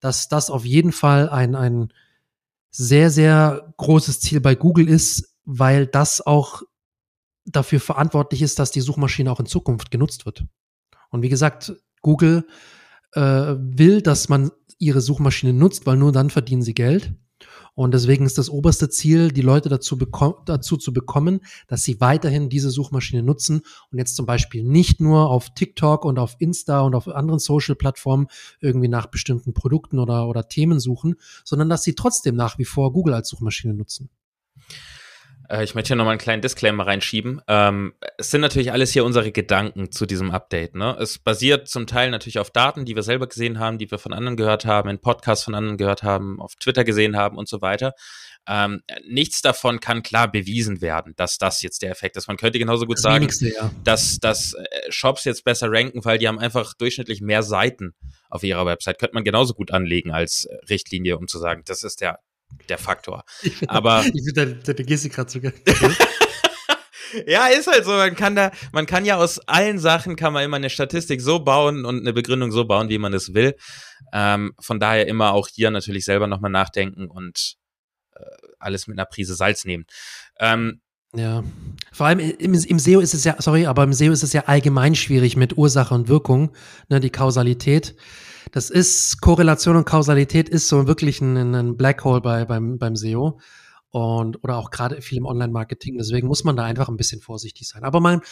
dass 0.01 0.29
das 0.29 0.49
auf 0.49 0.65
jeden 0.65 0.93
Fall 0.93 1.29
ein, 1.29 1.55
ein 1.55 1.93
sehr, 2.71 3.11
sehr 3.11 3.75
großes 3.77 4.21
Ziel 4.21 4.41
bei 4.41 4.55
Google 4.55 4.89
ist, 4.89 5.32
weil 5.45 5.87
das 5.87 6.21
auch 6.25 6.63
dafür 7.45 7.81
verantwortlich 7.81 8.43
ist, 8.43 8.59
dass 8.59 8.71
die 8.71 8.81
Suchmaschine 8.81 9.31
auch 9.31 9.41
in 9.41 9.47
Zukunft 9.47 9.91
genutzt 9.91 10.27
wird. 10.27 10.45
Und 11.11 11.23
wie 11.23 11.29
gesagt, 11.29 11.73
Google 12.01 12.47
äh, 13.13 13.21
will, 13.21 14.03
dass 14.03 14.29
man 14.29 14.51
ihre 14.79 15.01
Suchmaschine 15.01 15.53
nutzt, 15.53 15.87
weil 15.87 15.97
nur 15.97 16.13
dann 16.13 16.31
verdienen 16.31 16.63
sie 16.63 16.75
Geld. 16.75 17.15
Und 17.75 17.95
deswegen 17.95 18.27
ist 18.27 18.37
das 18.37 18.51
oberste 18.51 18.91
Ziel, 18.91 19.33
die 19.33 19.41
Leute 19.41 19.69
dazu, 19.71 19.97
dazu 19.97 20.77
zu 20.77 20.93
bekommen, 20.93 21.41
dass 21.69 21.83
sie 21.83 22.01
weiterhin 22.01 22.51
diese 22.51 22.71
Suchmaschine 22.71 23.23
nutzen 23.23 23.63
und 23.91 23.99
jetzt 23.99 24.15
zum 24.15 24.27
Beispiel 24.27 24.63
nicht 24.63 25.01
nur 25.01 25.31
auf 25.31 25.55
TikTok 25.55 26.05
und 26.05 26.19
auf 26.19 26.37
Insta 26.39 26.81
und 26.81 26.95
auf 26.95 27.09
anderen 27.09 27.41
Social-Plattformen 27.41 28.27
irgendwie 28.61 28.89
nach 28.89 29.07
bestimmten 29.07 29.55
Produkten 29.55 29.99
oder, 29.99 30.29
oder 30.29 30.49
Themen 30.49 30.81
suchen, 30.81 31.15
sondern 31.45 31.71
dass 31.71 31.83
sie 31.83 31.95
trotzdem 31.95 32.37
nach 32.37 32.59
wie 32.59 32.67
vor 32.67 32.93
Google 32.93 33.15
als 33.15 33.29
Suchmaschine 33.29 33.73
nutzen. 33.73 34.11
Äh, 35.53 35.65
ich 35.65 35.75
möchte 35.75 35.89
hier 35.89 35.97
nochmal 35.97 36.13
einen 36.13 36.21
kleinen 36.21 36.43
Disclaimer 36.43 36.87
reinschieben. 36.87 37.43
Ähm, 37.47 37.95
es 38.17 38.31
sind 38.31 38.41
natürlich 38.41 38.73
alles 38.73 38.93
hier 38.93 39.05
unsere 39.05 39.31
Gedanken 39.31 39.93
zu 39.93 40.07
diesem 40.07 40.31
Update. 40.31 40.75
Ne? 40.75 40.97
Es 40.99 41.19
basiert 41.19 41.69
zum 41.69 41.87
Teil 41.87 42.11
natürlich 42.11 42.39
auf 42.39 42.51
Daten, 42.51 42.85
die 42.85 42.97
wir 42.97 43.03
selber 43.03 43.27
gesehen 43.27 43.59
haben, 43.59 43.79
die 43.79 43.91
wir 43.91 43.99
von 43.99 44.13
anderen 44.13 44.37
gehört 44.37 44.65
haben, 44.65 44.89
in 44.89 44.99
Podcasts 44.99 45.45
von 45.45 45.55
anderen 45.55 45.77
gehört 45.77 46.03
haben, 46.03 46.41
auf 46.41 46.57
Twitter 46.57 46.85
gesehen 46.85 47.17
haben 47.17 47.37
und 47.37 47.49
so 47.49 47.61
weiter. 47.61 47.93
Ähm, 48.49 48.81
nichts 49.07 49.41
davon 49.41 49.79
kann 49.79 50.03
klar 50.03 50.31
bewiesen 50.31 50.81
werden, 50.81 51.13
dass 51.17 51.39
das 51.39 51.63
jetzt 51.63 51.83
der 51.83 51.93
Effekt 51.93 52.17
ist. 52.17 52.27
Man 52.27 52.37
könnte 52.37 52.59
genauso 52.59 52.87
gut 52.87 52.97
das 52.97 53.03
sagen, 53.03 53.29
ja. 53.41 53.71
dass, 53.85 54.19
dass 54.19 54.55
äh, 54.55 54.65
Shops 54.91 55.25
jetzt 55.25 55.45
besser 55.45 55.69
ranken, 55.71 56.05
weil 56.05 56.19
die 56.19 56.27
haben 56.27 56.41
einfach 56.41 56.75
durchschnittlich 56.75 57.21
mehr 57.21 57.45
Seiten 57.45 57.95
auf 58.31 58.43
ihrer 58.43 58.67
Website. 58.67 58.99
Könnte 58.99 59.15
man 59.15 59.23
genauso 59.23 59.55
gut 59.55 59.71
anlegen 59.71 60.11
als 60.11 60.47
äh, 60.47 60.57
Richtlinie, 60.69 61.19
um 61.19 61.29
zu 61.29 61.39
sagen, 61.39 61.63
das 61.67 61.85
ist 61.85 62.01
der 62.01 62.19
der 62.69 62.79
Faktor. 62.79 63.25
Aber. 63.69 64.05
ich 64.15 64.25
finde 64.25 64.33
deine, 64.33 64.55
deine 64.57 64.85
Gestik 64.85 65.15
gerade 65.15 65.31
so 65.31 65.41
geil. 65.41 65.55
ja, 67.27 67.47
ist 67.47 67.67
halt 67.67 67.85
so. 67.85 67.93
Man 67.93 68.17
kann 68.17 68.37
da, 68.37 68.51
man 68.73 68.87
kann 68.87 69.05
ja 69.05 69.17
aus 69.17 69.39
allen 69.49 69.79
Sachen 69.79 70.17
kann 70.17 70.33
man 70.33 70.45
immer 70.45 70.57
eine 70.57 70.71
Statistik 70.71 71.21
so 71.21 71.41
bauen 71.41 71.85
und 71.85 72.01
eine 72.01 72.13
Begründung 72.13 72.53
so 72.53 72.65
bauen, 72.65 72.89
wie 72.89 72.99
man 72.99 73.13
es 73.15 73.35
will. 73.35 73.55
Ähm, 74.13 74.53
von 74.61 74.81
daher 74.81 75.07
immer 75.07 75.33
auch 75.33 75.49
hier 75.49 75.71
natürlich 75.71 76.05
selber 76.05 76.27
nochmal 76.27 76.51
nachdenken 76.51 77.09
und 77.09 77.55
äh, 78.15 78.25
alles 78.59 78.87
mit 78.87 78.99
einer 78.99 79.07
Prise 79.07 79.35
Salz 79.35 79.65
nehmen. 79.65 79.87
Ähm, 80.39 80.81
ja, 81.15 81.45
vor 81.93 82.07
allem 82.07 82.21
im, 82.21 82.55
im 82.55 82.79
SEO 82.79 83.01
ist 83.01 83.13
es 83.15 83.25
ja, 83.25 83.37
sorry, 83.39 83.67
aber 83.67 83.85
im 83.85 83.93
SEO 83.93 84.13
ist 84.13 84.23
es 84.23 84.33
ja 84.33 84.45
allgemein 84.47 84.95
schwierig 84.95 85.37
mit 85.37 85.59
Ursache 85.59 85.95
und 85.95 86.09
Wirkung, 86.09 86.53
ne, 86.89 87.01
die 87.01 87.11
Kausalität. 87.11 87.95
Das 88.51 88.71
ist, 88.71 89.21
Korrelation 89.21 89.77
und 89.77 89.85
Kausalität 89.85 90.49
ist 90.49 90.69
so 90.69 90.87
wirklich 90.87 91.21
ein, 91.21 91.55
ein 91.55 91.77
Black 91.77 92.05
Hole 92.05 92.21
bei, 92.21 92.45
beim, 92.45 92.79
beim 92.79 92.97
SEO 92.97 93.39
und 93.91 94.43
oder 94.43 94.57
auch 94.57 94.71
gerade 94.71 95.03
viel 95.03 95.19
im 95.19 95.27
Online-Marketing. 95.27 95.99
Deswegen 95.99 96.27
muss 96.27 96.45
man 96.45 96.57
da 96.57 96.65
einfach 96.65 96.89
ein 96.89 96.97
bisschen 96.97 97.21
vorsichtig 97.21 97.69
sein. 97.69 97.85
Aber 97.85 98.01
man, 98.01 98.23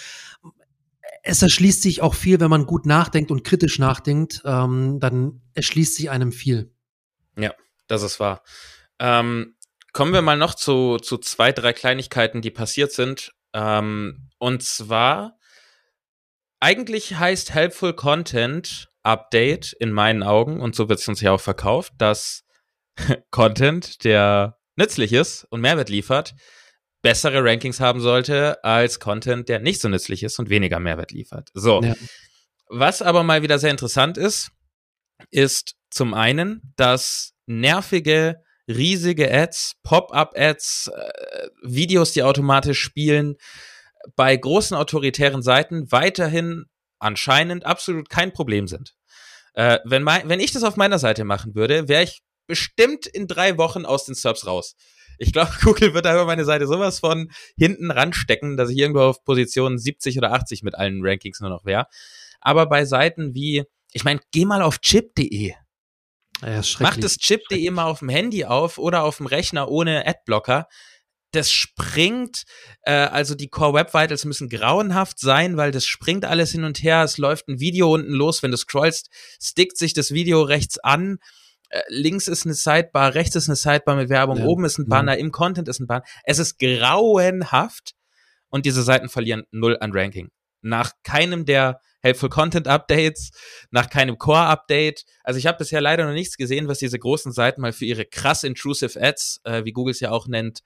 es 1.23 1.43
erschließt 1.43 1.83
sich 1.83 2.01
auch 2.01 2.14
viel, 2.14 2.40
wenn 2.40 2.51
man 2.51 2.64
gut 2.64 2.87
nachdenkt 2.87 3.31
und 3.31 3.45
kritisch 3.45 3.79
nachdenkt, 3.79 4.43
ähm, 4.47 4.99
dann 5.01 5.43
erschließt 5.55 5.97
sich 5.97 6.11
einem 6.11 6.33
viel. 6.33 6.73
Ja, 7.37 7.53
das 7.88 8.03
ist 8.03 8.21
wahr. 8.21 8.43
Ähm, 8.99 9.55
Kommen 9.92 10.12
wir 10.12 10.22
mal 10.22 10.37
noch 10.37 10.55
zu, 10.55 10.98
zu 10.98 11.18
zwei, 11.18 11.53
drei 11.53 11.72
Kleinigkeiten, 11.72 12.42
die 12.42 12.50
passiert 12.50 12.92
sind. 12.92 13.33
Ähm, 13.53 14.31
und 14.38 14.62
zwar, 14.62 15.38
eigentlich 16.61 17.16
heißt 17.16 17.53
Helpful 17.55 17.94
Content 17.94 18.88
Update 19.03 19.72
in 19.72 19.92
meinen 19.92 20.22
Augen, 20.22 20.61
und 20.61 20.74
so 20.74 20.88
wird 20.88 21.00
es 21.00 21.09
uns 21.09 21.20
ja 21.20 21.33
auch 21.33 21.40
verkauft, 21.40 21.94
dass 21.98 22.44
Content, 23.31 24.05
der 24.05 24.59
nützlich 24.76 25.12
ist 25.12 25.44
und 25.50 25.61
Mehrwert 25.61 25.88
liefert, 25.88 26.35
bessere 27.03 27.42
Rankings 27.42 27.81
haben 27.81 28.00
sollte 28.00 28.62
als 28.62 29.00
Content, 29.00 29.48
der 29.48 29.59
nicht 29.61 29.81
so 29.81 29.88
nützlich 29.88 30.22
ist 30.22 30.38
und 30.38 30.50
weniger 30.50 30.81
Mehrwert 30.81 31.12
liefert. 31.12 31.48
So. 31.55 31.83
Ja. 31.83 31.94
Was 32.68 33.03
aber 33.03 33.22
mal 33.22 33.42
wieder 33.42 33.59
sehr 33.59 33.70
interessant 33.70 34.16
ist, 34.16 34.50
ist 35.31 35.76
zum 35.90 36.14
einen, 36.14 36.72
dass 36.76 37.33
nervige 37.46 38.42
riesige 38.70 39.33
Ads, 39.33 39.76
Pop-up-Ads, 39.83 40.90
äh, 40.94 41.48
Videos, 41.62 42.12
die 42.12 42.22
automatisch 42.22 42.80
spielen, 42.80 43.37
bei 44.16 44.37
großen 44.37 44.76
autoritären 44.76 45.42
Seiten 45.42 45.90
weiterhin 45.92 46.66
anscheinend 46.98 47.66
absolut 47.66 48.09
kein 48.09 48.33
Problem 48.33 48.66
sind. 48.66 48.94
Äh, 49.54 49.78
wenn, 49.85 50.02
mein, 50.02 50.28
wenn 50.28 50.40
ich 50.40 50.52
das 50.52 50.62
auf 50.62 50.76
meiner 50.76 50.98
Seite 50.98 51.24
machen 51.24 51.54
würde, 51.54 51.88
wäre 51.88 52.04
ich 52.04 52.22
bestimmt 52.46 53.06
in 53.06 53.26
drei 53.26 53.59
Wochen 53.59 53.85
aus 53.85 54.04
den 54.04 54.14
Subs 54.14 54.46
raus. 54.46 54.74
Ich 55.18 55.33
glaube, 55.33 55.50
Google 55.62 55.94
wird 55.94 56.04
da 56.04 56.14
über 56.14 56.24
meine 56.24 56.44
Seite 56.44 56.66
sowas 56.66 57.00
von 57.00 57.30
hinten 57.56 57.90
ranstecken, 57.90 58.56
dass 58.56 58.70
ich 58.70 58.78
irgendwo 58.78 59.00
auf 59.00 59.24
Position 59.24 59.78
70 59.78 60.18
oder 60.18 60.33
80 60.33 60.62
mit 60.62 60.74
allen 60.74 61.00
Rankings 61.02 61.40
nur 61.40 61.50
noch 61.50 61.64
wäre. 61.64 61.87
Aber 62.40 62.66
bei 62.66 62.85
Seiten 62.85 63.35
wie, 63.35 63.64
ich 63.92 64.04
meine, 64.04 64.20
geh 64.33 64.44
mal 64.44 64.62
auf 64.62 64.78
chip.de. 64.78 65.54
Ja, 66.42 66.62
Mach 66.81 66.96
das 66.96 67.16
Chip.de 67.18 67.70
mal 67.70 67.85
auf 67.85 68.00
dem 68.00 68.09
Handy 68.09 68.44
auf 68.44 68.79
oder 68.79 69.03
auf 69.05 69.18
dem 69.18 69.26
Rechner 69.26 69.68
ohne 69.68 70.07
Adblocker. 70.07 70.66
Das 71.33 71.53
springt, 71.53 72.44
äh, 72.83 72.92
also 72.92 73.35
die 73.35 73.48
Core 73.48 73.74
Web 73.74 73.94
Vitals 73.94 74.24
müssen 74.24 74.48
grauenhaft 74.48 75.20
sein, 75.20 75.57
weil 75.57 75.70
das 75.70 75.87
springt 75.87 76.24
alles 76.24 76.50
hin 76.50 76.64
und 76.64 76.83
her. 76.83 77.05
Es 77.05 77.18
läuft 77.18 77.48
ein 77.48 77.61
Video 77.61 77.92
unten 77.92 78.12
los, 78.12 78.42
wenn 78.42 78.50
du 78.50 78.57
scrollst, 78.57 79.11
stickt 79.40 79.76
sich 79.76 79.92
das 79.92 80.11
Video 80.11 80.42
rechts 80.42 80.79
an. 80.79 81.18
Äh, 81.68 81.83
links 81.88 82.26
ist 82.26 82.46
eine 82.46 82.55
Sidebar, 82.55 83.14
rechts 83.14 83.37
ist 83.37 83.48
eine 83.48 83.57
Sidebar 83.57 83.94
mit 83.94 84.09
Werbung, 84.09 84.38
ja. 84.38 84.44
oben 84.44 84.64
ist 84.64 84.79
ein 84.79 84.88
Banner, 84.88 85.14
ja. 85.14 85.20
im 85.20 85.31
Content 85.31 85.68
ist 85.68 85.79
ein 85.79 85.87
Banner. 85.87 86.05
Es 86.24 86.40
ist 86.40 86.59
grauenhaft 86.59 87.92
und 88.48 88.66
diese 88.66 88.83
Seiten 88.83 89.09
verlieren 89.09 89.44
null 89.53 89.79
an 89.81 89.92
Ranking. 89.92 90.31
Nach 90.62 90.92
keinem 91.05 91.44
der 91.44 91.81
Helpful 92.01 92.29
Content 92.29 92.67
Updates, 92.67 93.31
nach 93.71 93.91
keinem 93.91 94.19
Core 94.19 94.47
Update. 94.47 95.05
Also 95.23 95.39
ich 95.39 95.47
habe 95.47 95.59
bisher 95.59 95.81
leider 95.81 96.07
noch 96.07 96.13
nichts 96.13 96.37
gesehen, 96.37 96.69
was 96.69 96.79
diese 96.79 96.99
großen 96.99 97.33
Seiten 97.33 97.61
mal 97.61 97.73
für 97.73 97.85
ihre 97.85 98.05
krass 98.05 98.45
intrusive 98.45 99.01
Ads, 99.01 99.41
äh, 99.45 99.65
wie 99.65 99.73
Google 99.73 99.93
es 99.93 100.01
ja 100.01 100.11
auch 100.11 100.27
nennt, 100.27 100.61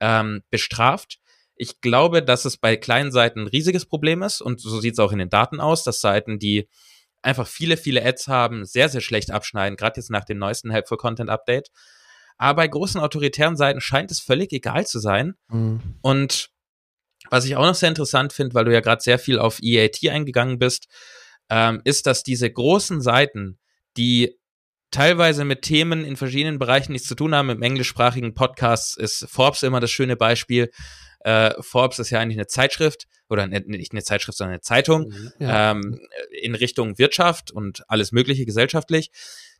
ähm, 0.00 0.42
bestraft. 0.50 1.18
Ich 1.56 1.80
glaube, 1.80 2.22
dass 2.22 2.44
es 2.44 2.56
bei 2.56 2.76
kleinen 2.76 3.10
Seiten 3.10 3.40
ein 3.40 3.46
riesiges 3.48 3.84
Problem 3.84 4.22
ist 4.22 4.40
und 4.40 4.60
so 4.60 4.80
sieht 4.80 4.94
es 4.94 4.98
auch 4.98 5.12
in 5.12 5.18
den 5.18 5.30
Daten 5.30 5.60
aus, 5.60 5.82
dass 5.82 6.00
Seiten, 6.00 6.38
die 6.38 6.68
einfach 7.22 7.48
viele, 7.48 7.76
viele 7.76 8.04
Ads 8.04 8.28
haben, 8.28 8.64
sehr, 8.64 8.88
sehr 8.88 9.00
schlecht 9.00 9.30
abschneiden, 9.30 9.76
gerade 9.76 10.00
jetzt 10.00 10.10
nach 10.10 10.24
dem 10.24 10.38
neuesten 10.38 10.70
Helpful 10.70 10.98
Content 10.98 11.30
Update. 11.30 11.68
Aber 12.36 12.62
bei 12.62 12.68
großen 12.68 13.00
autoritären 13.00 13.56
Seiten 13.56 13.80
scheint 13.80 14.12
es 14.12 14.20
völlig 14.20 14.52
egal 14.52 14.86
zu 14.86 15.00
sein. 15.00 15.34
Mhm. 15.48 15.80
Und 16.00 16.50
was 17.30 17.44
ich 17.44 17.56
auch 17.56 17.64
noch 17.64 17.74
sehr 17.74 17.88
interessant 17.88 18.32
finde, 18.32 18.54
weil 18.54 18.64
du 18.64 18.72
ja 18.72 18.80
gerade 18.80 19.02
sehr 19.02 19.18
viel 19.18 19.38
auf 19.38 19.60
EAT 19.62 20.08
eingegangen 20.08 20.58
bist, 20.58 20.88
ähm, 21.50 21.80
ist, 21.84 22.06
dass 22.06 22.22
diese 22.22 22.50
großen 22.50 23.00
Seiten, 23.00 23.58
die 23.96 24.38
teilweise 24.90 25.44
mit 25.44 25.62
Themen 25.62 26.04
in 26.04 26.16
verschiedenen 26.16 26.58
Bereichen 26.58 26.92
nichts 26.92 27.08
zu 27.08 27.14
tun 27.14 27.34
haben, 27.34 27.50
im 27.50 27.62
englischsprachigen 27.62 28.34
Podcast 28.34 28.98
ist 28.98 29.26
Forbes 29.28 29.62
immer 29.62 29.80
das 29.80 29.90
schöne 29.90 30.16
Beispiel. 30.16 30.70
Äh, 31.20 31.54
Forbes 31.60 31.98
ist 31.98 32.10
ja 32.10 32.20
eigentlich 32.20 32.38
eine 32.38 32.46
Zeitschrift 32.46 33.06
oder 33.28 33.46
ne, 33.46 33.62
nicht 33.66 33.92
eine 33.92 34.02
Zeitschrift, 34.02 34.38
sondern 34.38 34.54
eine 34.54 34.60
Zeitung 34.60 35.08
mhm, 35.08 35.32
ja. 35.40 35.72
ähm, 35.72 36.00
in 36.30 36.54
Richtung 36.54 36.98
Wirtschaft 36.98 37.50
und 37.50 37.82
alles 37.88 38.12
Mögliche 38.12 38.46
gesellschaftlich. 38.46 39.10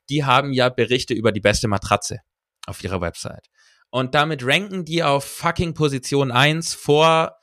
Die 0.08 0.24
haben 0.24 0.52
ja 0.52 0.70
Berichte 0.70 1.12
über 1.12 1.32
die 1.32 1.40
beste 1.40 1.68
Matratze 1.68 2.20
auf 2.66 2.82
ihrer 2.82 3.00
Website. 3.00 3.48
Und 3.90 4.14
damit 4.14 4.44
ranken 4.44 4.84
die 4.84 5.02
auf 5.02 5.24
fucking 5.24 5.74
Position 5.74 6.30
1 6.30 6.74
vor 6.74 7.37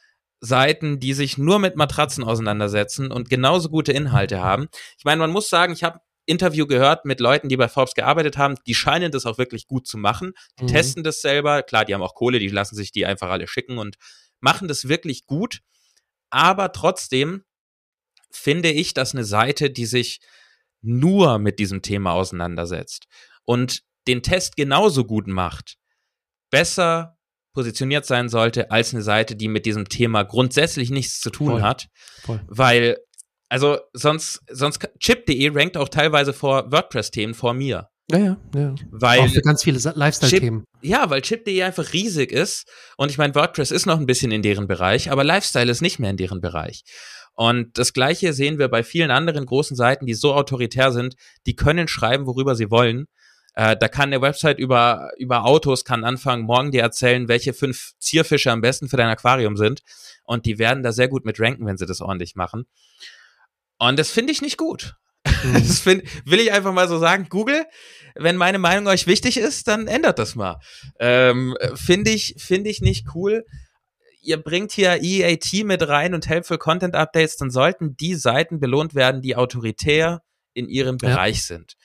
Seiten, 0.45 0.99
die 0.99 1.13
sich 1.13 1.37
nur 1.37 1.59
mit 1.59 1.75
Matratzen 1.75 2.23
auseinandersetzen 2.23 3.11
und 3.11 3.29
genauso 3.29 3.69
gute 3.69 3.91
Inhalte 3.91 4.41
haben. 4.41 4.67
Ich 4.97 5.05
meine, 5.05 5.19
man 5.19 5.31
muss 5.31 5.49
sagen, 5.49 5.73
ich 5.73 5.83
habe 5.83 5.99
Interview 6.25 6.65
gehört 6.65 7.05
mit 7.05 7.19
Leuten, 7.19 7.49
die 7.49 7.57
bei 7.57 7.67
Forbes 7.67 7.93
gearbeitet 7.93 8.37
haben, 8.37 8.55
die 8.65 8.75
scheinen 8.75 9.11
das 9.11 9.25
auch 9.25 9.37
wirklich 9.37 9.67
gut 9.67 9.87
zu 9.87 9.97
machen. 9.97 10.33
Die 10.59 10.63
mhm. 10.63 10.67
testen 10.69 11.03
das 11.03 11.21
selber. 11.21 11.63
Klar, 11.63 11.85
die 11.85 11.93
haben 11.93 12.01
auch 12.01 12.15
Kohle, 12.15 12.39
die 12.39 12.47
lassen 12.47 12.75
sich 12.75 12.91
die 12.91 13.05
einfach 13.05 13.29
alle 13.29 13.47
schicken 13.47 13.77
und 13.77 13.95
machen 14.39 14.67
das 14.67 14.87
wirklich 14.87 15.25
gut. 15.25 15.61
Aber 16.29 16.71
trotzdem 16.71 17.43
finde 18.31 18.71
ich, 18.71 18.93
dass 18.93 19.13
eine 19.13 19.23
Seite, 19.23 19.69
die 19.69 19.85
sich 19.85 20.19
nur 20.81 21.39
mit 21.39 21.59
diesem 21.59 21.81
Thema 21.81 22.13
auseinandersetzt 22.13 23.07
und 23.45 23.83
den 24.07 24.21
Test 24.21 24.55
genauso 24.55 25.05
gut 25.05 25.27
macht, 25.27 25.77
besser 26.51 27.14
positioniert 27.55 28.05
sein 28.05 28.29
sollte 28.29 28.69
als 28.69 28.93
eine 28.93 29.01
Seite, 29.01 29.35
die 29.35 29.47
mit 29.47 29.65
diesem 29.65 29.89
Thema 29.89 30.23
grundsätzlich 30.23 30.91
nichts 30.91 31.19
zu 31.19 31.31
tun 31.31 31.53
Voll. 31.53 31.61
hat. 31.63 31.87
Voll. 32.21 32.41
Weil, 32.47 32.97
also 33.49 33.79
sonst, 33.93 34.41
sonst 34.51 34.87
Chip.de 34.99 35.49
rankt 35.55 35.77
auch 35.77 35.89
teilweise 35.89 36.33
vor 36.33 36.71
WordPress-Themen 36.71 37.33
vor 37.33 37.53
mir. 37.53 37.87
Ja, 38.11 38.17
ja, 38.19 38.37
ja. 38.53 38.75
Weil 38.91 39.21
auch 39.21 39.29
für 39.29 39.41
ganz 39.41 39.63
viele 39.63 39.79
Lifestyle-Themen. 39.79 40.65
Ja, 40.83 41.09
weil 41.09 41.21
Chip.de 41.21 41.63
einfach 41.63 41.93
riesig 41.93 42.31
ist. 42.31 42.69
Und 42.97 43.09
ich 43.09 43.17
meine, 43.17 43.33
WordPress 43.33 43.71
ist 43.71 43.87
noch 43.87 43.99
ein 43.99 44.05
bisschen 44.05 44.31
in 44.31 44.43
deren 44.43 44.67
Bereich, 44.67 45.09
aber 45.09 45.23
Lifestyle 45.23 45.71
ist 45.71 45.81
nicht 45.81 45.97
mehr 45.97 46.11
in 46.11 46.17
deren 46.17 46.41
Bereich. 46.41 46.83
Und 47.33 47.77
das 47.77 47.93
Gleiche 47.93 48.33
sehen 48.33 48.59
wir 48.59 48.67
bei 48.67 48.83
vielen 48.83 49.11
anderen 49.11 49.45
großen 49.45 49.75
Seiten, 49.75 50.05
die 50.05 50.13
so 50.13 50.33
autoritär 50.33 50.91
sind, 50.91 51.15
die 51.47 51.55
können 51.55 51.87
schreiben, 51.87 52.27
worüber 52.27 52.55
sie 52.55 52.69
wollen. 52.69 53.05
Äh, 53.55 53.77
da 53.77 53.87
kann 53.87 54.09
eine 54.09 54.21
Website 54.21 54.59
über, 54.59 55.11
über 55.17 55.45
Autos 55.45 55.85
kann 55.85 56.03
anfangen, 56.03 56.43
morgen 56.43 56.71
dir 56.71 56.81
erzählen, 56.81 57.29
welche 57.29 57.53
fünf 57.53 57.93
Zierfische 57.99 58.51
am 58.51 58.61
besten 58.61 58.89
für 58.89 58.97
dein 58.97 59.07
Aquarium 59.07 59.55
sind. 59.55 59.81
Und 60.25 60.45
die 60.45 60.59
werden 60.59 60.83
da 60.83 60.91
sehr 60.91 61.07
gut 61.07 61.25
mit 61.25 61.39
ranken, 61.39 61.65
wenn 61.65 61.77
sie 61.77 61.85
das 61.85 62.01
ordentlich 62.01 62.35
machen. 62.35 62.65
Und 63.77 63.97
das 63.97 64.11
finde 64.11 64.33
ich 64.33 64.41
nicht 64.41 64.57
gut. 64.57 64.95
Mhm. 65.25 65.53
Das 65.53 65.79
find, 65.79 66.03
will 66.25 66.39
ich 66.39 66.51
einfach 66.51 66.73
mal 66.73 66.87
so 66.87 66.99
sagen. 66.99 67.27
Google, 67.29 67.65
wenn 68.15 68.35
meine 68.35 68.59
Meinung 68.59 68.87
euch 68.87 69.07
wichtig 69.07 69.37
ist, 69.37 69.67
dann 69.67 69.87
ändert 69.87 70.19
das 70.19 70.35
mal. 70.35 70.59
Ähm, 70.99 71.55
finde 71.75 72.11
ich, 72.11 72.35
finde 72.37 72.69
ich 72.69 72.81
nicht 72.81 73.07
cool. 73.15 73.45
Ihr 74.21 74.37
bringt 74.37 74.71
hier 74.71 75.01
EAT 75.01 75.63
mit 75.65 75.87
rein 75.87 76.13
und 76.13 76.27
Helpful 76.27 76.57
Content 76.57 76.95
Updates, 76.95 77.37
dann 77.37 77.51
sollten 77.51 77.95
die 77.95 78.15
Seiten 78.15 78.59
belohnt 78.59 78.95
werden, 78.95 79.21
die 79.21 79.35
autoritär 79.35 80.23
in 80.53 80.67
ihrem 80.67 80.97
Bereich 80.97 81.37
ja. 81.37 81.57
sind 81.57 81.75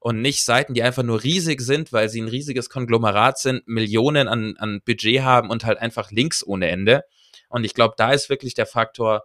und 0.00 0.22
nicht 0.22 0.44
Seiten, 0.44 0.74
die 0.74 0.82
einfach 0.82 1.02
nur 1.02 1.22
riesig 1.22 1.60
sind, 1.60 1.92
weil 1.92 2.08
sie 2.08 2.20
ein 2.20 2.28
riesiges 2.28 2.70
Konglomerat 2.70 3.38
sind, 3.38 3.68
Millionen 3.68 4.28
an, 4.28 4.56
an 4.58 4.80
Budget 4.84 5.20
haben 5.20 5.50
und 5.50 5.64
halt 5.64 5.78
einfach 5.78 6.10
Links 6.10 6.44
ohne 6.44 6.68
Ende. 6.68 7.04
Und 7.50 7.64
ich 7.64 7.74
glaube, 7.74 7.94
da 7.96 8.12
ist 8.12 8.30
wirklich 8.30 8.54
der 8.54 8.66
Faktor 8.66 9.24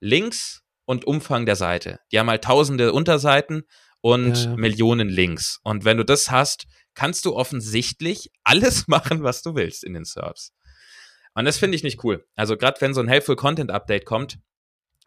Links 0.00 0.62
und 0.86 1.04
Umfang 1.04 1.44
der 1.44 1.56
Seite. 1.56 2.00
Die 2.10 2.18
haben 2.18 2.30
halt 2.30 2.44
tausende 2.44 2.92
Unterseiten 2.92 3.64
und 4.00 4.36
ja, 4.36 4.50
ja. 4.50 4.56
Millionen 4.56 5.10
Links. 5.10 5.60
Und 5.62 5.84
wenn 5.84 5.98
du 5.98 6.04
das 6.04 6.30
hast, 6.30 6.66
kannst 6.94 7.26
du 7.26 7.36
offensichtlich 7.36 8.30
alles 8.42 8.88
machen, 8.88 9.22
was 9.22 9.42
du 9.42 9.54
willst 9.54 9.84
in 9.84 9.92
den 9.92 10.04
Serves. 10.04 10.54
Und 11.34 11.44
das 11.44 11.58
finde 11.58 11.76
ich 11.76 11.82
nicht 11.82 12.02
cool. 12.02 12.26
Also 12.34 12.56
gerade 12.56 12.80
wenn 12.80 12.94
so 12.94 13.00
ein 13.00 13.08
Helpful 13.08 13.36
Content 13.36 13.70
Update 13.70 14.06
kommt, 14.06 14.38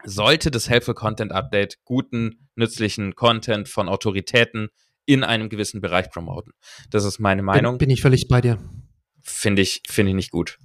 sollte 0.04 0.50
das 0.50 0.68
Helpful 0.68 0.94
Content 0.94 1.32
Update 1.32 1.78
guten, 1.84 2.48
nützlichen 2.54 3.14
Content 3.14 3.68
von 3.68 3.88
Autoritäten 3.88 4.68
in 5.06 5.24
einem 5.24 5.48
gewissen 5.48 5.80
Bereich 5.80 6.10
promoten. 6.10 6.52
Das 6.90 7.04
ist 7.04 7.18
meine 7.18 7.42
Meinung. 7.42 7.74
Bin, 7.74 7.88
bin 7.88 7.90
ich 7.90 8.02
völlig 8.02 8.28
bei 8.28 8.40
dir. 8.40 8.58
Finde 9.22 9.62
ich, 9.62 9.82
finde 9.88 10.10
ich 10.10 10.16
nicht 10.16 10.30
gut. 10.30 10.58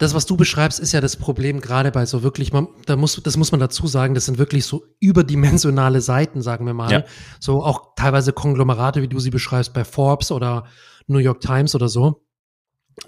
das, 0.00 0.14
was 0.14 0.24
du 0.24 0.36
beschreibst, 0.36 0.80
ist 0.80 0.92
ja 0.92 1.02
das 1.02 1.16
Problem 1.16 1.60
gerade 1.60 1.90
bei 1.90 2.06
so 2.06 2.22
wirklich, 2.22 2.54
man, 2.54 2.68
da 2.86 2.96
muss, 2.96 3.20
das 3.22 3.36
muss 3.36 3.52
man 3.52 3.60
dazu 3.60 3.86
sagen, 3.86 4.14
das 4.14 4.24
sind 4.24 4.38
wirklich 4.38 4.64
so 4.64 4.84
überdimensionale 4.98 6.00
Seiten, 6.00 6.40
sagen 6.40 6.64
wir 6.64 6.72
mal. 6.72 6.90
Ja. 6.90 7.04
So 7.38 7.62
auch 7.62 7.94
teilweise 7.96 8.32
Konglomerate, 8.32 9.02
wie 9.02 9.08
du 9.08 9.20
sie 9.20 9.30
beschreibst, 9.30 9.74
bei 9.74 9.84
Forbes 9.84 10.32
oder 10.32 10.66
New 11.06 11.18
York 11.18 11.42
Times 11.42 11.74
oder 11.74 11.88
so. 11.88 12.24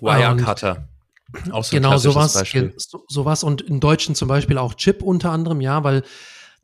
Wirecutter. 0.01 0.89
Auch 1.51 1.65
so 1.65 1.75
genau, 1.75 1.97
sowas, 1.97 2.35
Beispiel. 2.35 2.75
so, 2.77 3.05
sowas 3.09 3.43
und 3.43 3.63
in 3.63 3.81
Deutschen 3.81 4.15
zum 4.15 4.29
Beispiel 4.29 4.59
auch 4.59 4.75
Chip 4.75 5.03
unter 5.03 5.31
anderem, 5.31 5.63
ja, 5.63 5.83
weil 5.83 6.03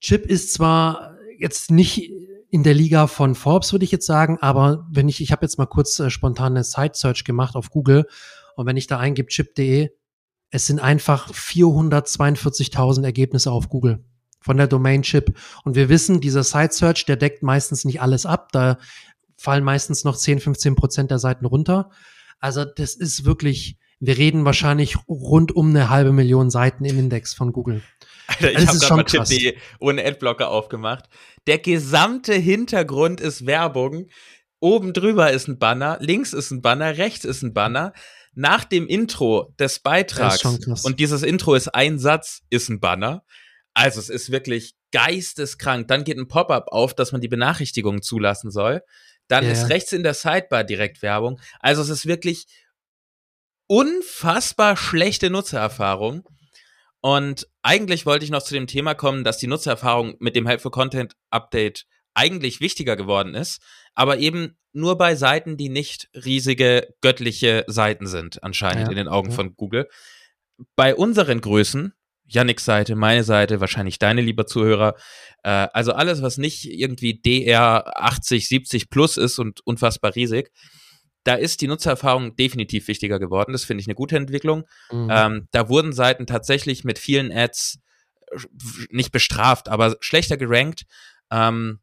Chip 0.01 0.27
ist 0.27 0.53
zwar 0.53 1.17
jetzt 1.39 1.71
nicht 1.71 2.13
in 2.51 2.63
der 2.63 2.75
Liga 2.75 3.07
von 3.07 3.35
Forbes, 3.35 3.73
würde 3.73 3.85
ich 3.85 3.93
jetzt 3.93 4.07
sagen, 4.07 4.39
aber 4.41 4.87
wenn 4.91 5.09
ich, 5.09 5.21
ich 5.21 5.33
habe 5.33 5.45
jetzt 5.45 5.59
mal 5.59 5.67
kurz 5.67 5.99
äh, 6.01 6.11
spontan 6.11 6.53
eine 6.53 6.65
Site-Search 6.65 7.25
gemacht 7.25 7.55
auf 7.55 7.71
Google 7.71 8.07
und 8.57 8.67
wenn 8.67 8.77
ich 8.77 8.87
da 8.87 8.99
eingebe 8.99 9.29
chip.de, 9.29 9.91
es 10.51 10.67
sind 10.67 10.81
einfach 10.81 11.31
442.000 11.31 13.05
Ergebnisse 13.05 13.53
auf 13.53 13.69
Google 13.69 14.05
von 14.41 14.57
der 14.57 14.67
Domain 14.67 15.03
Chip. 15.03 15.37
Und 15.65 15.77
wir 15.77 15.89
wissen, 15.89 16.21
dieser 16.21 16.43
Site 16.43 16.73
Search, 16.73 17.05
der 17.05 17.17
deckt 17.17 17.43
meistens 17.43 17.85
nicht 17.85 18.01
alles 18.01 18.25
ab. 18.25 18.49
Da 18.53 18.79
fallen 19.37 19.65
meistens 19.65 20.05
noch 20.05 20.17
10, 20.17 20.41
15 20.41 20.75
Prozent 20.75 21.11
der 21.11 21.19
Seiten 21.19 21.45
runter. 21.45 21.91
Also 22.41 22.65
das 22.65 22.95
ist 22.95 23.25
wirklich, 23.25 23.79
wir 24.01 24.17
reden 24.17 24.45
wahrscheinlich 24.45 24.97
rund 25.09 25.55
um 25.55 25.71
eine 25.71 25.91
halbe 25.91 26.13
Million 26.13 26.51
Seiten 26.51 26.85
im 26.85 26.99
Index 26.99 27.35
von 27.35 27.53
Google. 27.53 27.83
Alter, 28.27 28.53
ich 28.53 28.59
also 28.69 28.89
habe 28.91 29.05
gerade 29.05 29.19
mal 29.19 29.25
Chip.de 29.25 29.57
ohne 29.81 30.05
Adblocker 30.05 30.51
aufgemacht. 30.51 31.09
Der 31.49 31.59
gesamte 31.59 32.35
Hintergrund 32.35 33.21
ist 33.21 33.47
Werbung. 33.47 34.09
Oben 34.61 34.93
drüber 34.93 35.33
ist 35.33 35.49
ein 35.49 35.59
Banner, 35.59 35.97
links 36.01 36.33
ist 36.33 36.51
ein 36.51 36.61
Banner, 36.61 36.99
rechts 36.99 37.25
ist 37.25 37.43
ein 37.43 37.55
Banner 37.55 37.95
nach 38.35 38.65
dem 38.65 38.87
Intro 38.87 39.55
des 39.59 39.81
Beitrags, 39.81 40.45
und 40.85 41.01
dieses 41.01 41.23
Intro 41.23 41.55
ist 41.55 41.69
ein 41.69 41.99
Satz, 41.99 42.43
ist 42.51 42.69
ein 42.69 42.81
Banner. 42.81 43.25
Also 43.75 43.99
es 43.99 44.11
ist 44.11 44.31
wirklich 44.31 44.75
geisteskrank. 44.93 45.89
Dann 45.89 46.05
geht 46.05 46.19
ein 46.19 46.29
Pop-up 46.29 46.69
auf, 46.69 46.95
dass 46.95 47.13
man 47.13 47.21
die 47.21 47.29
Benachrichtigungen 47.29 48.03
zulassen 48.03 48.51
soll. 48.51 48.83
Dann 49.27 49.45
yeah. 49.45 49.53
ist 49.53 49.71
rechts 49.71 49.93
in 49.93 50.03
der 50.03 50.15
Sidebar 50.15 50.65
direkt 50.65 51.03
Werbung. 51.03 51.41
Also 51.61 51.81
es 51.81 51.89
ist 51.89 52.07
wirklich 52.07 52.47
unfassbar 53.67 54.77
schlechte 54.77 55.31
Nutzererfahrung. 55.31 56.29
Und 57.01 57.47
eigentlich 57.63 58.07
wollte 58.07 58.25
ich 58.25 58.31
noch 58.31 58.43
zu 58.43 58.55
dem 58.55 58.67
Thema 58.67 58.95
kommen, 58.95 59.25
dass 59.25 59.39
die 59.39 59.47
Nutzererfahrung 59.47 60.17
mit 60.19 60.35
dem 60.35 60.47
Helpful 60.47 60.71
Content 60.71 61.15
Update 61.31 61.87
eigentlich 62.15 62.61
wichtiger 62.61 62.97
geworden 62.97 63.35
ist, 63.35 63.63
aber 63.95 64.19
eben 64.19 64.57
nur 64.73 64.99
bei 64.99 65.15
Seiten, 65.15 65.57
die 65.57 65.69
nicht 65.69 66.09
riesige 66.15 66.95
göttliche 67.01 67.65
Seiten 67.69 68.07
sind, 68.07 68.43
anscheinend 68.43 68.87
ja, 68.87 68.91
in 68.91 68.97
den 68.97 69.09
Augen 69.09 69.31
ja. 69.31 69.37
von 69.37 69.55
Google. 69.55 69.89
Bei 70.75 70.95
unseren 70.95 71.41
Größen, 71.41 71.95
Yannicks 72.27 72.65
Seite, 72.65 72.97
meine 72.97 73.23
Seite, 73.23 73.61
wahrscheinlich 73.61 73.99
deine, 73.99 74.21
lieber 74.21 74.47
Zuhörer, 74.47 74.95
äh, 75.45 75.69
also 75.73 75.93
alles, 75.93 76.21
was 76.21 76.39
nicht 76.39 76.65
irgendwie 76.65 77.21
DR 77.21 78.03
80, 78.03 78.49
70 78.49 78.91
plus 78.91 79.17
ist 79.17 79.39
und 79.39 79.61
unfassbar 79.65 80.15
riesig, 80.15 80.51
da 81.29 81.35
ist 81.35 81.61
die 81.61 81.69
Nutzererfahrung 81.69 82.37
definitiv 82.37 82.89
wichtiger 82.89 83.19
geworden. 83.19 83.53
Das 83.53 83.63
finde 83.63 83.83
ich 83.83 83.87
eine 83.87 83.95
gute 83.95 84.17
Entwicklung. 84.17 84.65
Mhm. 84.91 85.09
Ähm, 85.13 85.49
da 85.51 85.69
wurden 85.69 85.93
Seiten 85.93 86.27
tatsächlich 86.27 86.85
mit 86.85 86.99
vielen 86.99 87.31
Ads 87.31 87.81
äh, 88.31 88.39
nicht 88.91 89.13
bestraft, 89.13 89.69
aber 89.69 89.99
schlechter 90.01 90.39
gerankt. 90.39 90.85
Ähm, 91.31 91.81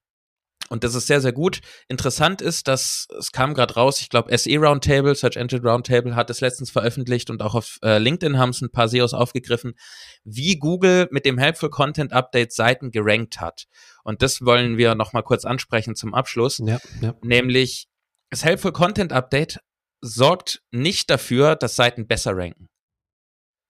und 0.69 0.83
das 0.83 0.95
ist 0.95 1.05
sehr, 1.05 1.21
sehr 1.21 1.31
gut. 1.31 1.61
Interessant 1.87 2.41
ist, 2.41 2.67
dass 2.67 3.05
es 3.19 3.31
kam 3.31 3.53
gerade 3.53 3.75
raus, 3.75 4.01
ich 4.01 4.09
glaube, 4.09 4.35
SE 4.35 4.57
Roundtable, 4.57 5.13
Search 5.13 5.35
Engine 5.35 5.61
Roundtable 5.61 6.15
hat 6.15 6.31
es 6.31 6.41
letztens 6.41 6.71
veröffentlicht 6.71 7.29
und 7.29 7.43
auch 7.43 7.53
auf 7.53 7.77
äh, 7.83 7.99
LinkedIn 7.99 8.39
haben 8.39 8.49
es 8.49 8.61
ein 8.61 8.71
paar 8.71 8.87
SEOs 8.87 9.13
aufgegriffen, 9.13 9.75
wie 10.23 10.57
Google 10.57 11.07
mit 11.11 11.23
dem 11.27 11.37
Helpful 11.37 11.69
Content 11.69 12.13
Update 12.13 12.51
Seiten 12.51 12.89
gerankt 12.89 13.39
hat. 13.39 13.65
Und 14.03 14.23
das 14.23 14.43
wollen 14.43 14.77
wir 14.77 14.95
nochmal 14.95 15.21
kurz 15.21 15.45
ansprechen 15.45 15.95
zum 15.95 16.15
Abschluss. 16.15 16.59
Ja, 16.65 16.79
ja. 16.99 17.13
Nämlich, 17.21 17.87
das 18.35 18.43
Helpful 18.43 18.73
Content 18.73 19.13
Update 19.13 19.61
sorgt 20.01 20.61
nicht 20.69 21.09
dafür, 21.09 21.55
dass 21.55 21.77
Seiten 21.77 22.05
besser 22.05 22.35
ranken. 22.35 22.67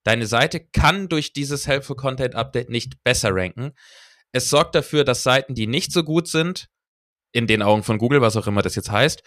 Deine 0.03 0.25
Seite 0.25 0.59
kann 0.59 1.07
durch 1.07 1.33
dieses 1.33 1.67
Helpful 1.67 1.95
Content 1.95 2.33
Update 2.33 2.71
nicht 2.71 3.03
besser 3.03 3.29
ranken. 3.31 3.73
Es 4.31 4.49
sorgt 4.49 4.73
dafür, 4.73 5.03
dass 5.03 5.21
Seiten, 5.21 5.53
die 5.53 5.67
nicht 5.67 5.91
so 5.91 6.03
gut 6.03 6.27
sind, 6.27 6.65
in 7.31 7.45
den 7.45 7.61
Augen 7.61 7.83
von 7.83 7.99
Google, 7.99 8.21
was 8.21 8.37
auch 8.37 8.47
immer 8.47 8.63
das 8.63 8.73
jetzt 8.73 8.89
heißt, 8.89 9.21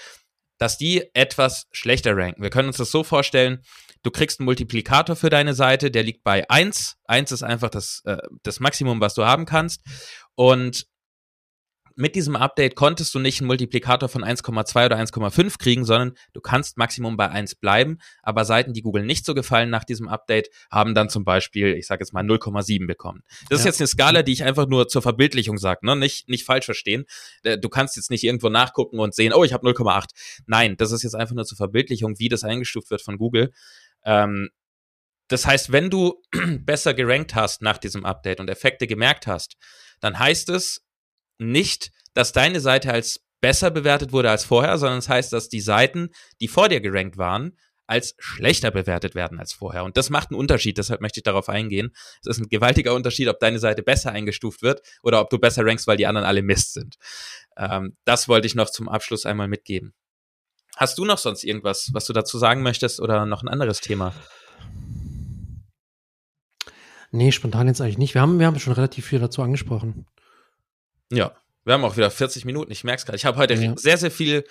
dass 0.59 0.77
die 0.77 1.09
etwas 1.15 1.69
schlechter 1.71 2.17
ranken. 2.17 2.43
Wir 2.43 2.51
können 2.51 2.67
uns 2.67 2.79
das 2.79 2.91
so 2.91 3.05
vorstellen, 3.05 3.63
du 4.03 4.11
kriegst 4.11 4.41
einen 4.41 4.47
Multiplikator 4.47 5.15
für 5.15 5.31
deine 5.31 5.55
Seite, 5.55 5.93
der 5.93 6.03
liegt 6.03 6.25
bei 6.25 6.51
1. 6.51 6.97
1 7.05 7.31
ist 7.31 7.45
einfach 7.45 7.71
das, 7.71 8.03
äh, 8.07 8.19
das 8.43 8.59
Maximum, 8.59 9.01
was 9.01 9.15
du 9.15 9.25
haben 9.25 9.45
kannst. 9.45 9.83
Und 10.35 10.89
mit 11.99 12.15
diesem 12.15 12.37
Update 12.37 12.77
konntest 12.77 13.13
du 13.13 13.19
nicht 13.19 13.41
einen 13.41 13.49
Multiplikator 13.49 14.09
von 14.09 14.23
1,2 14.23 14.87
oder 14.87 14.97
1,5 14.97 15.59
kriegen, 15.59 15.85
sondern 15.85 16.15
du 16.33 16.41
kannst 16.41 16.77
Maximum 16.77 17.17
bei 17.17 17.29
1 17.29 17.57
bleiben. 17.57 17.99
Aber 18.23 18.45
Seiten, 18.45 18.73
die 18.73 18.83
Google 18.83 19.05
nicht 19.05 19.27
so 19.27 19.35
gefallen 19.35 19.69
nach 19.69 19.83
diesem 19.83 20.07
Update, 20.07 20.49
haben 20.71 20.95
dann 20.95 21.11
zum 21.11 21.25
Beispiel, 21.25 21.75
ich 21.75 21.89
sage 21.89 22.03
jetzt 22.03 22.13
mal 22.13 22.23
0,7 22.23 22.87
bekommen. 22.87 23.25
Das 23.51 23.51
ja. 23.51 23.57
ist 23.57 23.65
jetzt 23.65 23.81
eine 23.81 23.89
Skala, 23.89 24.23
die 24.23 24.33
ich 24.33 24.45
einfach 24.45 24.69
nur 24.69 24.87
zur 24.87 25.03
Verbildlichung 25.03 25.59
sage, 25.59 25.85
ne? 25.85 25.97
nicht, 25.97 26.29
nicht 26.29 26.45
falsch 26.45 26.67
verstehen. 26.67 27.05
Äh, 27.43 27.59
du 27.59 27.69
kannst 27.69 27.97
jetzt 27.97 28.11
nicht 28.11 28.23
irgendwo 28.23 28.49
nachgucken 28.49 29.01
und 29.01 29.13
sehen, 29.13 29.33
oh, 29.33 29.43
ich 29.43 29.53
habe 29.53 29.67
0,8. 29.69 30.05
Nein, 30.47 30.77
das 30.77 30.93
ist 30.93 31.03
jetzt 31.03 31.17
einfach 31.17 31.35
nur 31.35 31.47
zur 31.47 31.57
Verbildlichung, 31.57 32.21
wie 32.21 32.29
das 32.29 32.45
eingestuft 32.45 32.91
wird 32.91 33.03
von 33.03 33.19
Google. 33.19 33.51
Ähm, 34.05 34.51
das 35.27 35.47
heißt, 35.47 35.73
wenn 35.73 35.91
du 35.91 36.23
besser 36.61 36.95
gerankt 36.95 37.35
hast 37.35 37.61
nach 37.61 37.79
diesem 37.79 38.05
Update 38.05 38.39
und 38.39 38.49
Effekte 38.49 38.87
gemerkt 38.87 39.27
hast, 39.27 39.57
dann 40.01 40.19
heißt 40.19 40.49
es, 40.51 40.88
nicht, 41.39 41.91
dass 42.15 42.33
deine 42.33 42.61
Seite 42.61 42.93
als 42.93 43.25
besser 43.41 43.71
bewertet 43.71 44.13
wurde 44.13 44.31
als 44.31 44.45
vorher, 44.45 44.79
sondern 44.79 44.99
es 44.99 45.07
das 45.07 45.15
heißt, 45.15 45.33
dass 45.33 45.49
die 45.49 45.61
Seiten, 45.61 46.11
die 46.41 46.49
vor 46.49 46.69
dir 46.69 46.81
gerankt 46.81 47.17
waren, 47.17 47.57
als 47.87 48.15
schlechter 48.19 48.71
bewertet 48.71 49.15
werden 49.15 49.41
als 49.41 49.55
vorher. 49.55 49.83
Und 49.83 49.97
das 49.97 50.11
macht 50.11 50.31
einen 50.31 50.39
Unterschied, 50.39 50.77
deshalb 50.77 51.01
möchte 51.01 51.21
ich 51.21 51.25
darauf 51.25 51.49
eingehen. 51.49 51.91
Es 52.21 52.27
ist 52.27 52.39
ein 52.39 52.49
gewaltiger 52.49 52.95
Unterschied, 52.95 53.29
ob 53.29 53.41
deine 53.41 53.59
Seite 53.59 53.83
besser 53.83 54.13
eingestuft 54.13 54.63
wird 54.63 54.83
oder 55.03 55.21
ob 55.21 55.31
du 55.31 55.39
besser 55.39 55.65
rankst, 55.65 55.87
weil 55.87 55.97
die 55.97 56.07
anderen 56.07 56.27
alle 56.27 56.43
Mist 56.43 56.75
sind. 56.75 56.97
Ähm, 57.57 57.97
das 58.05 58.29
wollte 58.29 58.47
ich 58.47 58.55
noch 58.55 58.71
zum 58.71 58.89
Abschluss 58.89 59.25
einmal 59.25 59.49
mitgeben. 59.49 59.95
Hast 60.77 60.99
du 60.99 61.05
noch 61.05 61.19
sonst 61.19 61.45
irgendwas, 61.45 61.91
was 61.93 62.05
du 62.05 62.13
dazu 62.13 62.39
sagen 62.39 62.63
möchtest 62.63 63.01
oder 63.01 63.25
noch 63.25 63.43
ein 63.43 63.49
anderes 63.49 63.81
Thema? 63.81 64.13
Nee, 67.11 67.33
spontan 67.33 67.69
jetzt 67.69 67.81
eigentlich 67.81 67.99
nicht. 67.99 68.15
Wir 68.15 68.21
haben, 68.21 68.39
wir 68.39 68.47
haben 68.47 68.59
schon 68.61 68.75
relativ 68.75 69.07
viel 69.07 69.19
dazu 69.19 69.43
angesprochen. 69.43 70.07
Ja, 71.11 71.33
wir 71.65 71.75
haben 71.75 71.85
auch 71.85 71.97
wieder 71.97 72.11
40 72.11 72.45
Minuten, 72.45 72.73
ich 72.73 72.85
merke 72.85 73.01
es 73.01 73.07
gerade. 73.07 73.17
Ich 73.17 73.25
habe 73.25 73.37
heute 73.37 73.55
ja. 73.55 73.75
sehr, 73.77 73.99
sehr 73.99 74.11
viel 74.11 74.45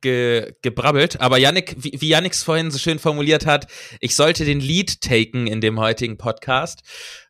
ge 0.00 0.54
gebrabbelt, 0.62 1.20
aber 1.20 1.38
Yannick, 1.38 1.74
wie, 1.78 1.92
wie 2.00 2.08
Yannick 2.08 2.32
es 2.32 2.42
vorhin 2.42 2.70
so 2.70 2.78
schön 2.78 2.98
formuliert 2.98 3.46
hat, 3.46 3.66
ich 4.00 4.14
sollte 4.14 4.44
den 4.44 4.60
Lead 4.60 5.00
taken 5.00 5.46
in 5.46 5.60
dem 5.60 5.78
heutigen 5.80 6.18
Podcast. 6.18 6.82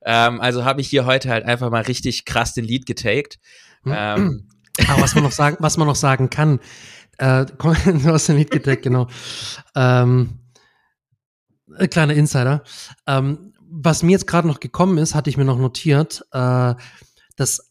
Ähm, 0.05 0.41
also 0.41 0.65
habe 0.65 0.81
ich 0.81 0.89
hier 0.89 1.07
heute 1.07 1.31
halt 1.31 1.45
einfach 1.45 1.71
mal 1.71 1.83
richtig 1.83 2.25
krass 2.25 2.55
den 2.55 2.65
Lead 2.65 2.87
getaked. 2.87 3.39
Hm. 3.85 3.95
Ähm, 3.97 4.49
aber 4.89 5.03
was 5.03 5.15
man 5.15 5.25
noch 5.25 5.33
sagen, 5.33 5.57
was 5.61 5.77
man 5.77 5.89
noch 5.89 5.97
sagen 5.97 6.31
kann, 6.31 6.61
äh, 7.19 7.47
du 7.59 8.09
hast 8.13 8.29
den 8.29 8.37
Lead 8.37 8.51
getaked, 8.51 8.83
genau. 8.83 9.09
Ähm, 9.75 10.41
kleiner 11.91 12.15
Insider. 12.15 12.63
Ähm, 13.07 13.53
was 13.71 14.03
mir 14.03 14.13
jetzt 14.13 14.27
gerade 14.27 14.49
noch 14.49 14.61
gekommen 14.61 14.99
ist, 14.99 15.15
hatte 15.15 15.29
ich 15.31 15.37
mir 15.37 15.45
noch 15.45 15.59
notiert, 15.59 16.25
äh, 16.33 16.75
dass 17.37 17.68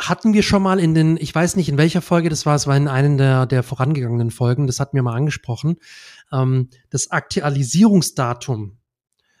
hatten 0.00 0.32
wir 0.34 0.42
schon 0.42 0.62
mal 0.62 0.80
in 0.80 0.94
den, 0.94 1.16
ich 1.16 1.34
weiß 1.34 1.56
nicht 1.56 1.68
in 1.68 1.78
welcher 1.78 2.02
Folge 2.02 2.28
das 2.28 2.46
war, 2.46 2.56
es 2.56 2.66
war 2.66 2.76
in 2.76 2.88
einer 2.88 3.16
der, 3.16 3.46
der 3.46 3.62
vorangegangenen 3.62 4.30
Folgen, 4.30 4.66
das 4.66 4.80
hatten 4.80 4.96
wir 4.96 5.02
mal 5.02 5.14
angesprochen, 5.14 5.76
ähm, 6.32 6.68
das 6.90 7.10
Aktualisierungsdatum 7.10 8.78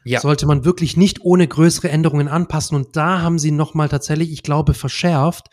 ja. 0.04 0.20
sollte 0.20 0.46
man 0.46 0.64
wirklich 0.64 0.96
nicht 0.96 1.22
ohne 1.22 1.46
größere 1.46 1.88
Änderungen 1.88 2.28
anpassen. 2.28 2.76
Und 2.76 2.96
da 2.96 3.20
haben 3.20 3.38
sie 3.38 3.50
nochmal 3.50 3.88
tatsächlich, 3.88 4.32
ich 4.32 4.42
glaube, 4.42 4.74
verschärft. 4.74 5.48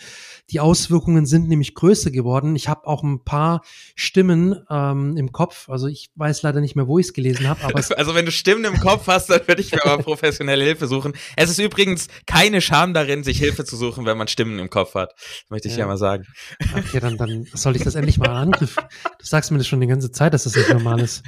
Die 0.49 0.59
Auswirkungen 0.59 1.25
sind 1.25 1.49
nämlich 1.49 1.75
größer 1.75 2.11
geworden. 2.11 2.55
Ich 2.55 2.67
habe 2.67 2.87
auch 2.87 3.03
ein 3.03 3.23
paar 3.23 3.61
Stimmen 3.95 4.63
ähm, 4.69 5.17
im 5.17 5.31
Kopf. 5.31 5.69
Also 5.69 5.87
ich 5.87 6.09
weiß 6.15 6.41
leider 6.43 6.61
nicht 6.61 6.75
mehr, 6.75 6.87
wo 6.87 6.99
ich 6.99 7.07
es 7.07 7.13
gelesen 7.13 7.47
habe. 7.47 7.59
also 7.75 8.15
wenn 8.15 8.25
du 8.25 8.31
Stimmen 8.31 8.65
im 8.65 8.79
Kopf 8.79 9.07
hast, 9.07 9.29
dann 9.29 9.47
würde 9.47 9.61
ich 9.61 9.71
mir 9.71 9.85
aber 9.85 10.03
professionelle 10.03 10.63
Hilfe 10.63 10.87
suchen. 10.87 11.13
Es 11.35 11.49
ist 11.49 11.59
übrigens 11.59 12.07
keine 12.25 12.61
Scham 12.61 12.93
darin, 12.93 13.23
sich 13.23 13.39
Hilfe 13.39 13.65
zu 13.65 13.75
suchen, 13.75 14.05
wenn 14.05 14.17
man 14.17 14.27
Stimmen 14.27 14.59
im 14.59 14.69
Kopf 14.69 14.95
hat. 14.95 15.13
Möchte 15.49 15.67
ich 15.67 15.75
ja, 15.75 15.81
ja 15.81 15.87
mal 15.87 15.97
sagen. 15.97 16.25
Okay, 16.75 16.99
dann, 16.99 17.17
dann 17.17 17.45
soll 17.53 17.75
ich 17.75 17.83
das 17.83 17.95
endlich 17.95 18.17
mal 18.17 18.29
angriffen. 18.29 18.83
Du 19.19 19.25
sagst 19.25 19.51
mir 19.51 19.57
das 19.57 19.67
schon 19.67 19.81
die 19.81 19.87
ganze 19.87 20.11
Zeit, 20.11 20.33
dass 20.33 20.43
das 20.43 20.55
nicht 20.55 20.69
normal 20.69 20.99
ist 21.01 21.23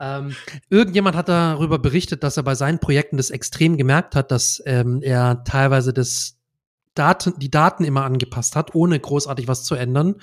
ähm, 0.00 0.34
irgendjemand 0.68 1.16
hat 1.16 1.28
darüber 1.28 1.78
berichtet, 1.78 2.22
dass 2.22 2.36
er 2.36 2.42
bei 2.42 2.54
seinen 2.54 2.78
Projekten 2.78 3.16
das 3.16 3.30
extrem 3.30 3.76
gemerkt 3.76 4.14
hat, 4.14 4.30
dass 4.30 4.62
ähm, 4.66 5.00
er 5.02 5.44
teilweise 5.44 5.92
das 5.92 6.36
Daten, 6.94 7.34
die 7.38 7.50
Daten 7.50 7.84
immer 7.84 8.04
angepasst 8.04 8.56
hat, 8.56 8.74
ohne 8.74 8.98
großartig 8.98 9.46
was 9.46 9.64
zu 9.64 9.74
ändern. 9.74 10.16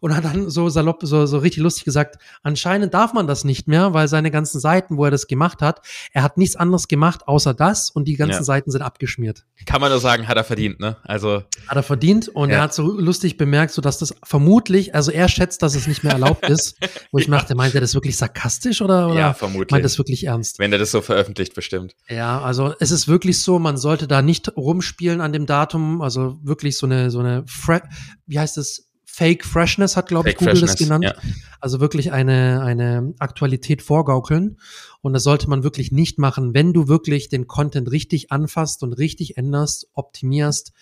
Und 0.00 0.16
hat 0.16 0.24
dann 0.24 0.48
so 0.48 0.68
salopp, 0.68 1.00
so, 1.02 1.26
so 1.26 1.38
richtig 1.38 1.62
lustig 1.62 1.84
gesagt, 1.84 2.16
anscheinend 2.42 2.94
darf 2.94 3.12
man 3.12 3.26
das 3.26 3.44
nicht 3.44 3.68
mehr, 3.68 3.92
weil 3.92 4.08
seine 4.08 4.30
ganzen 4.30 4.58
Seiten, 4.58 4.96
wo 4.96 5.04
er 5.04 5.10
das 5.10 5.26
gemacht 5.26 5.60
hat, 5.60 5.80
er 6.12 6.22
hat 6.22 6.38
nichts 6.38 6.56
anderes 6.56 6.88
gemacht 6.88 7.28
außer 7.28 7.52
das 7.52 7.90
und 7.90 8.08
die 8.08 8.14
ganzen 8.14 8.38
ja. 8.38 8.44
Seiten 8.44 8.70
sind 8.70 8.82
abgeschmiert. 8.82 9.44
Kann 9.66 9.80
man 9.80 9.90
nur 9.90 10.00
sagen, 10.00 10.26
hat 10.26 10.36
er 10.36 10.44
verdient, 10.44 10.80
ne? 10.80 10.96
Also. 11.04 11.42
Hat 11.68 11.76
er 11.76 11.82
verdient 11.82 12.28
und 12.28 12.50
ja. 12.50 12.56
er 12.56 12.62
hat 12.62 12.74
so 12.74 12.82
lustig 12.98 13.36
bemerkt, 13.36 13.72
so 13.72 13.82
dass 13.82 13.98
das 13.98 14.14
vermutlich, 14.24 14.94
also 14.94 15.10
er 15.10 15.28
schätzt, 15.28 15.62
dass 15.62 15.74
es 15.74 15.86
nicht 15.86 16.04
mehr 16.04 16.12
erlaubt 16.14 16.48
ist, 16.48 16.76
wo 17.12 17.18
ich 17.18 17.26
ja. 17.26 17.32
dachte, 17.36 17.54
meint 17.54 17.74
er 17.74 17.80
das 17.82 17.94
wirklich 17.94 18.16
sarkastisch 18.16 18.80
oder, 18.80 19.08
oder 19.08 19.18
ja, 19.18 19.34
vermutlich. 19.34 19.70
meint 19.70 19.84
das 19.84 19.98
wirklich 19.98 20.24
ernst? 20.24 20.58
Wenn 20.58 20.72
er 20.72 20.78
das 20.78 20.90
so 20.90 21.02
veröffentlicht, 21.02 21.54
bestimmt. 21.54 21.94
Ja, 22.08 22.40
also 22.40 22.74
es 22.80 22.90
ist 22.90 23.08
wirklich 23.08 23.42
so, 23.42 23.58
man 23.58 23.76
sollte 23.76 24.08
da 24.08 24.22
nicht 24.22 24.56
rumspielen 24.56 25.20
an 25.20 25.32
dem 25.32 25.46
Datum, 25.46 26.00
also 26.00 26.23
wirklich 26.42 26.76
so 26.76 26.86
eine, 26.86 27.10
so 27.10 27.20
eine, 27.20 27.44
Fre 27.46 27.82
wie 28.26 28.38
heißt 28.38 28.58
es? 28.58 28.90
Fake 29.06 29.44
Freshness 29.44 29.96
hat, 29.96 30.08
glaube 30.08 30.30
ich, 30.30 30.36
Google 30.36 30.54
Freshness, 30.54 30.72
das 30.72 30.80
genannt. 30.80 31.04
Ja. 31.04 31.14
Also 31.60 31.78
wirklich 31.78 32.10
eine, 32.10 32.62
eine 32.62 33.14
Aktualität 33.20 33.80
vorgaukeln. 33.80 34.58
Und 35.02 35.12
das 35.12 35.22
sollte 35.22 35.48
man 35.48 35.62
wirklich 35.62 35.92
nicht 35.92 36.18
machen, 36.18 36.52
wenn 36.52 36.72
du 36.72 36.88
wirklich 36.88 37.28
den 37.28 37.46
Content 37.46 37.92
richtig 37.92 38.32
anfasst 38.32 38.82
und 38.82 38.92
richtig 38.94 39.36
änderst, 39.36 39.86
optimierst, 39.92 40.72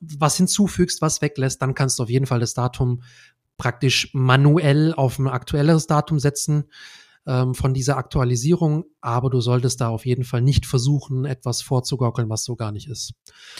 was 0.00 0.36
hinzufügst, 0.36 1.00
was 1.02 1.22
weglässt, 1.22 1.62
dann 1.62 1.76
kannst 1.76 2.00
du 2.00 2.02
auf 2.02 2.10
jeden 2.10 2.26
Fall 2.26 2.40
das 2.40 2.52
Datum 2.52 3.02
praktisch 3.58 4.10
manuell 4.12 4.92
auf 4.92 5.20
ein 5.20 5.28
aktuelleres 5.28 5.86
Datum 5.86 6.18
setzen 6.18 6.64
ähm, 7.28 7.54
von 7.54 7.74
dieser 7.74 7.98
Aktualisierung, 7.98 8.86
aber 9.02 9.28
du 9.28 9.40
solltest 9.40 9.82
da 9.82 9.90
auf 9.90 10.06
jeden 10.06 10.24
Fall 10.24 10.40
nicht 10.40 10.64
versuchen, 10.64 11.26
etwas 11.26 11.60
vorzugaukeln, 11.60 12.30
was 12.30 12.42
so 12.42 12.56
gar 12.56 12.72
nicht 12.72 12.88
ist. 12.88 13.12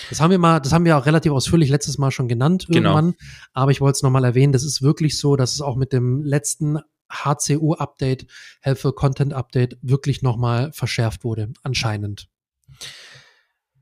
Das 0.08 0.20
haben 0.20 0.30
wir 0.30 0.38
mal, 0.38 0.58
das 0.58 0.72
haben 0.72 0.86
wir 0.86 0.96
auch 0.96 1.04
relativ 1.04 1.32
ausführlich 1.32 1.68
letztes 1.68 1.98
Mal 1.98 2.10
schon 2.10 2.28
genannt 2.28 2.66
genau. 2.66 2.90
irgendwann, 2.90 3.12
genau. 3.12 3.24
aber 3.52 3.70
ich 3.70 3.82
wollte 3.82 3.96
es 3.96 4.02
nochmal 4.02 4.24
erwähnen, 4.24 4.54
das 4.54 4.64
ist 4.64 4.80
wirklich 4.80 5.18
so, 5.18 5.36
dass 5.36 5.52
es 5.52 5.60
auch 5.60 5.76
mit 5.76 5.92
dem 5.92 6.22
letzten 6.22 6.78
HCU-Update, 7.10 8.26
Helpful 8.62 8.92
Content 8.92 9.34
Update, 9.34 9.76
wirklich 9.82 10.22
nochmal 10.22 10.72
verschärft 10.72 11.22
wurde, 11.22 11.52
anscheinend. 11.62 12.28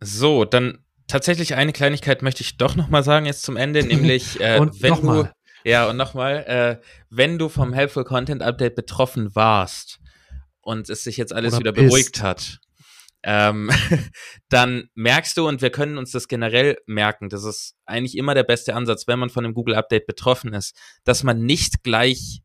So, 0.02 0.44
dann 0.44 0.78
tatsächlich 1.06 1.54
eine 1.54 1.72
Kleinigkeit 1.72 2.22
möchte 2.22 2.42
ich 2.42 2.56
doch 2.56 2.74
nochmal 2.74 3.04
sagen 3.04 3.26
jetzt 3.26 3.42
zum 3.42 3.56
Ende, 3.56 3.82
nämlich 3.86 4.40
äh, 4.40 4.60
wenn 4.80 4.94
du 4.94 5.28
ja, 5.66 5.88
und 5.90 5.96
nochmal, 5.96 6.44
äh, 6.46 6.86
wenn 7.10 7.38
du 7.38 7.48
vom 7.48 7.72
Helpful 7.72 8.04
Content 8.04 8.40
Update 8.40 8.76
betroffen 8.76 9.34
warst 9.34 9.98
und 10.60 10.88
es 10.88 11.02
sich 11.02 11.16
jetzt 11.16 11.32
alles 11.32 11.54
Oder 11.54 11.60
wieder 11.60 11.72
bist. 11.72 11.86
beruhigt 11.88 12.22
hat, 12.22 12.60
ähm, 13.24 13.70
dann 14.48 14.88
merkst 14.94 15.36
du, 15.36 15.48
und 15.48 15.62
wir 15.62 15.70
können 15.70 15.98
uns 15.98 16.12
das 16.12 16.28
generell 16.28 16.78
merken, 16.86 17.28
das 17.28 17.42
ist 17.42 17.74
eigentlich 17.84 18.16
immer 18.16 18.34
der 18.34 18.44
beste 18.44 18.76
Ansatz, 18.76 19.08
wenn 19.08 19.18
man 19.18 19.28
von 19.28 19.44
einem 19.44 19.54
Google 19.54 19.74
Update 19.74 20.06
betroffen 20.06 20.54
ist, 20.54 20.78
dass 21.02 21.24
man 21.24 21.44
nicht 21.44 21.82
gleich 21.82 22.42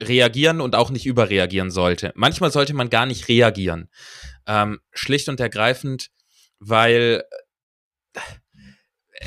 reagieren 0.00 0.60
und 0.60 0.76
auch 0.76 0.90
nicht 0.90 1.06
überreagieren 1.06 1.72
sollte. 1.72 2.12
Manchmal 2.14 2.52
sollte 2.52 2.74
man 2.74 2.90
gar 2.90 3.06
nicht 3.06 3.26
reagieren. 3.26 3.90
Ähm, 4.46 4.78
schlicht 4.92 5.28
und 5.28 5.40
ergreifend, 5.40 6.10
weil 6.60 7.24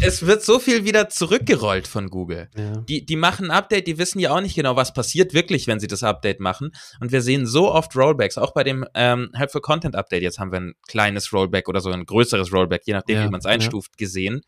es 0.01 0.25
wird 0.25 0.43
so 0.43 0.59
viel 0.59 0.85
wieder 0.85 1.07
zurückgerollt 1.09 1.87
von 1.87 2.09
Google. 2.09 2.49
Ja. 2.57 2.77
Die, 2.77 3.05
die 3.05 3.15
machen 3.15 3.45
ein 3.45 3.51
Update, 3.51 3.85
die 3.85 3.99
wissen 3.99 4.19
ja 4.19 4.31
auch 4.31 4.41
nicht 4.41 4.55
genau, 4.55 4.75
was 4.75 4.93
passiert 4.93 5.33
wirklich, 5.33 5.67
wenn 5.67 5.79
sie 5.79 5.87
das 5.87 6.03
Update 6.03 6.39
machen. 6.39 6.71
Und 6.99 7.11
wir 7.11 7.21
sehen 7.21 7.45
so 7.45 7.71
oft 7.71 7.95
Rollbacks, 7.95 8.37
auch 8.37 8.53
bei 8.53 8.63
dem 8.63 8.85
ähm, 8.95 9.29
Helpful 9.33 9.61
Content 9.61 9.95
Update. 9.95 10.23
Jetzt 10.23 10.39
haben 10.39 10.51
wir 10.51 10.59
ein 10.59 10.73
kleines 10.87 11.31
Rollback 11.31 11.69
oder 11.69 11.79
so 11.79 11.91
ein 11.91 12.05
größeres 12.05 12.51
Rollback, 12.51 12.81
je 12.85 12.93
nachdem, 12.93 13.17
ja, 13.17 13.25
wie 13.25 13.29
man 13.29 13.39
es 13.39 13.45
einstuft, 13.45 13.91
ja. 13.93 13.97
gesehen. 14.05 14.41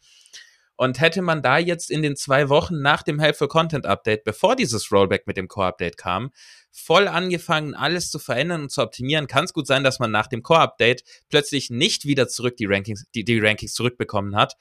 Und 0.77 0.99
hätte 0.99 1.21
man 1.21 1.41
da 1.41 1.57
jetzt 1.57 1.89
in 1.89 2.01
den 2.01 2.17
zwei 2.17 2.49
Wochen 2.49 2.81
nach 2.81 3.03
dem 3.03 3.19
Helpful 3.19 3.47
Content 3.47 3.85
Update, 3.85 4.25
bevor 4.25 4.55
dieses 4.55 4.91
Rollback 4.91 5.25
mit 5.25 5.37
dem 5.37 5.47
Core 5.47 5.67
Update 5.67 5.95
kam, 5.95 6.31
voll 6.71 7.07
angefangen, 7.07 7.75
alles 7.75 8.09
zu 8.09 8.19
verändern 8.19 8.63
und 8.63 8.71
zu 8.71 8.81
optimieren, 8.81 9.27
kann 9.27 9.45
es 9.45 9.53
gut 9.53 9.67
sein, 9.67 9.85
dass 9.85 9.99
man 9.99 10.11
nach 10.11 10.27
dem 10.27 10.43
Core 10.43 10.59
Update 10.59 11.03
plötzlich 11.29 11.69
nicht 11.69 12.03
wieder 12.05 12.27
zurück 12.27 12.57
die 12.57 12.65
Rankings, 12.65 13.05
die, 13.13 13.23
die 13.23 13.39
Rankings 13.39 13.73
zurückbekommen 13.73 14.35
hat, 14.35 14.55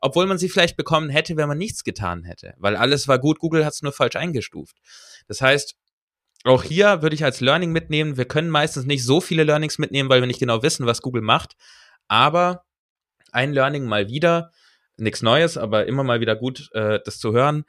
obwohl 0.00 0.26
man 0.26 0.38
sie 0.38 0.48
vielleicht 0.48 0.76
bekommen 0.76 1.10
hätte, 1.10 1.36
wenn 1.36 1.48
man 1.48 1.58
nichts 1.58 1.84
getan 1.84 2.24
hätte, 2.24 2.54
weil 2.58 2.76
alles 2.76 3.06
war 3.08 3.18
gut, 3.18 3.38
Google 3.38 3.64
hat 3.64 3.74
es 3.74 3.82
nur 3.82 3.92
falsch 3.92 4.16
eingestuft. 4.16 4.76
Das 5.28 5.40
heißt, 5.40 5.76
auch 6.44 6.62
hier 6.62 7.02
würde 7.02 7.14
ich 7.14 7.24
als 7.24 7.40
Learning 7.40 7.70
mitnehmen, 7.70 8.16
wir 8.16 8.24
können 8.24 8.48
meistens 8.48 8.86
nicht 8.86 9.04
so 9.04 9.20
viele 9.20 9.44
Learnings 9.44 9.78
mitnehmen, 9.78 10.08
weil 10.08 10.22
wir 10.22 10.26
nicht 10.26 10.40
genau 10.40 10.62
wissen, 10.62 10.86
was 10.86 11.02
Google 11.02 11.22
macht, 11.22 11.54
aber 12.08 12.64
ein 13.30 13.52
Learning 13.52 13.84
mal 13.84 14.08
wieder, 14.08 14.50
nichts 14.96 15.22
Neues, 15.22 15.56
aber 15.56 15.86
immer 15.86 16.02
mal 16.02 16.20
wieder 16.20 16.36
gut, 16.36 16.70
äh, 16.72 16.98
das 17.04 17.18
zu 17.18 17.32
hören. 17.32 17.64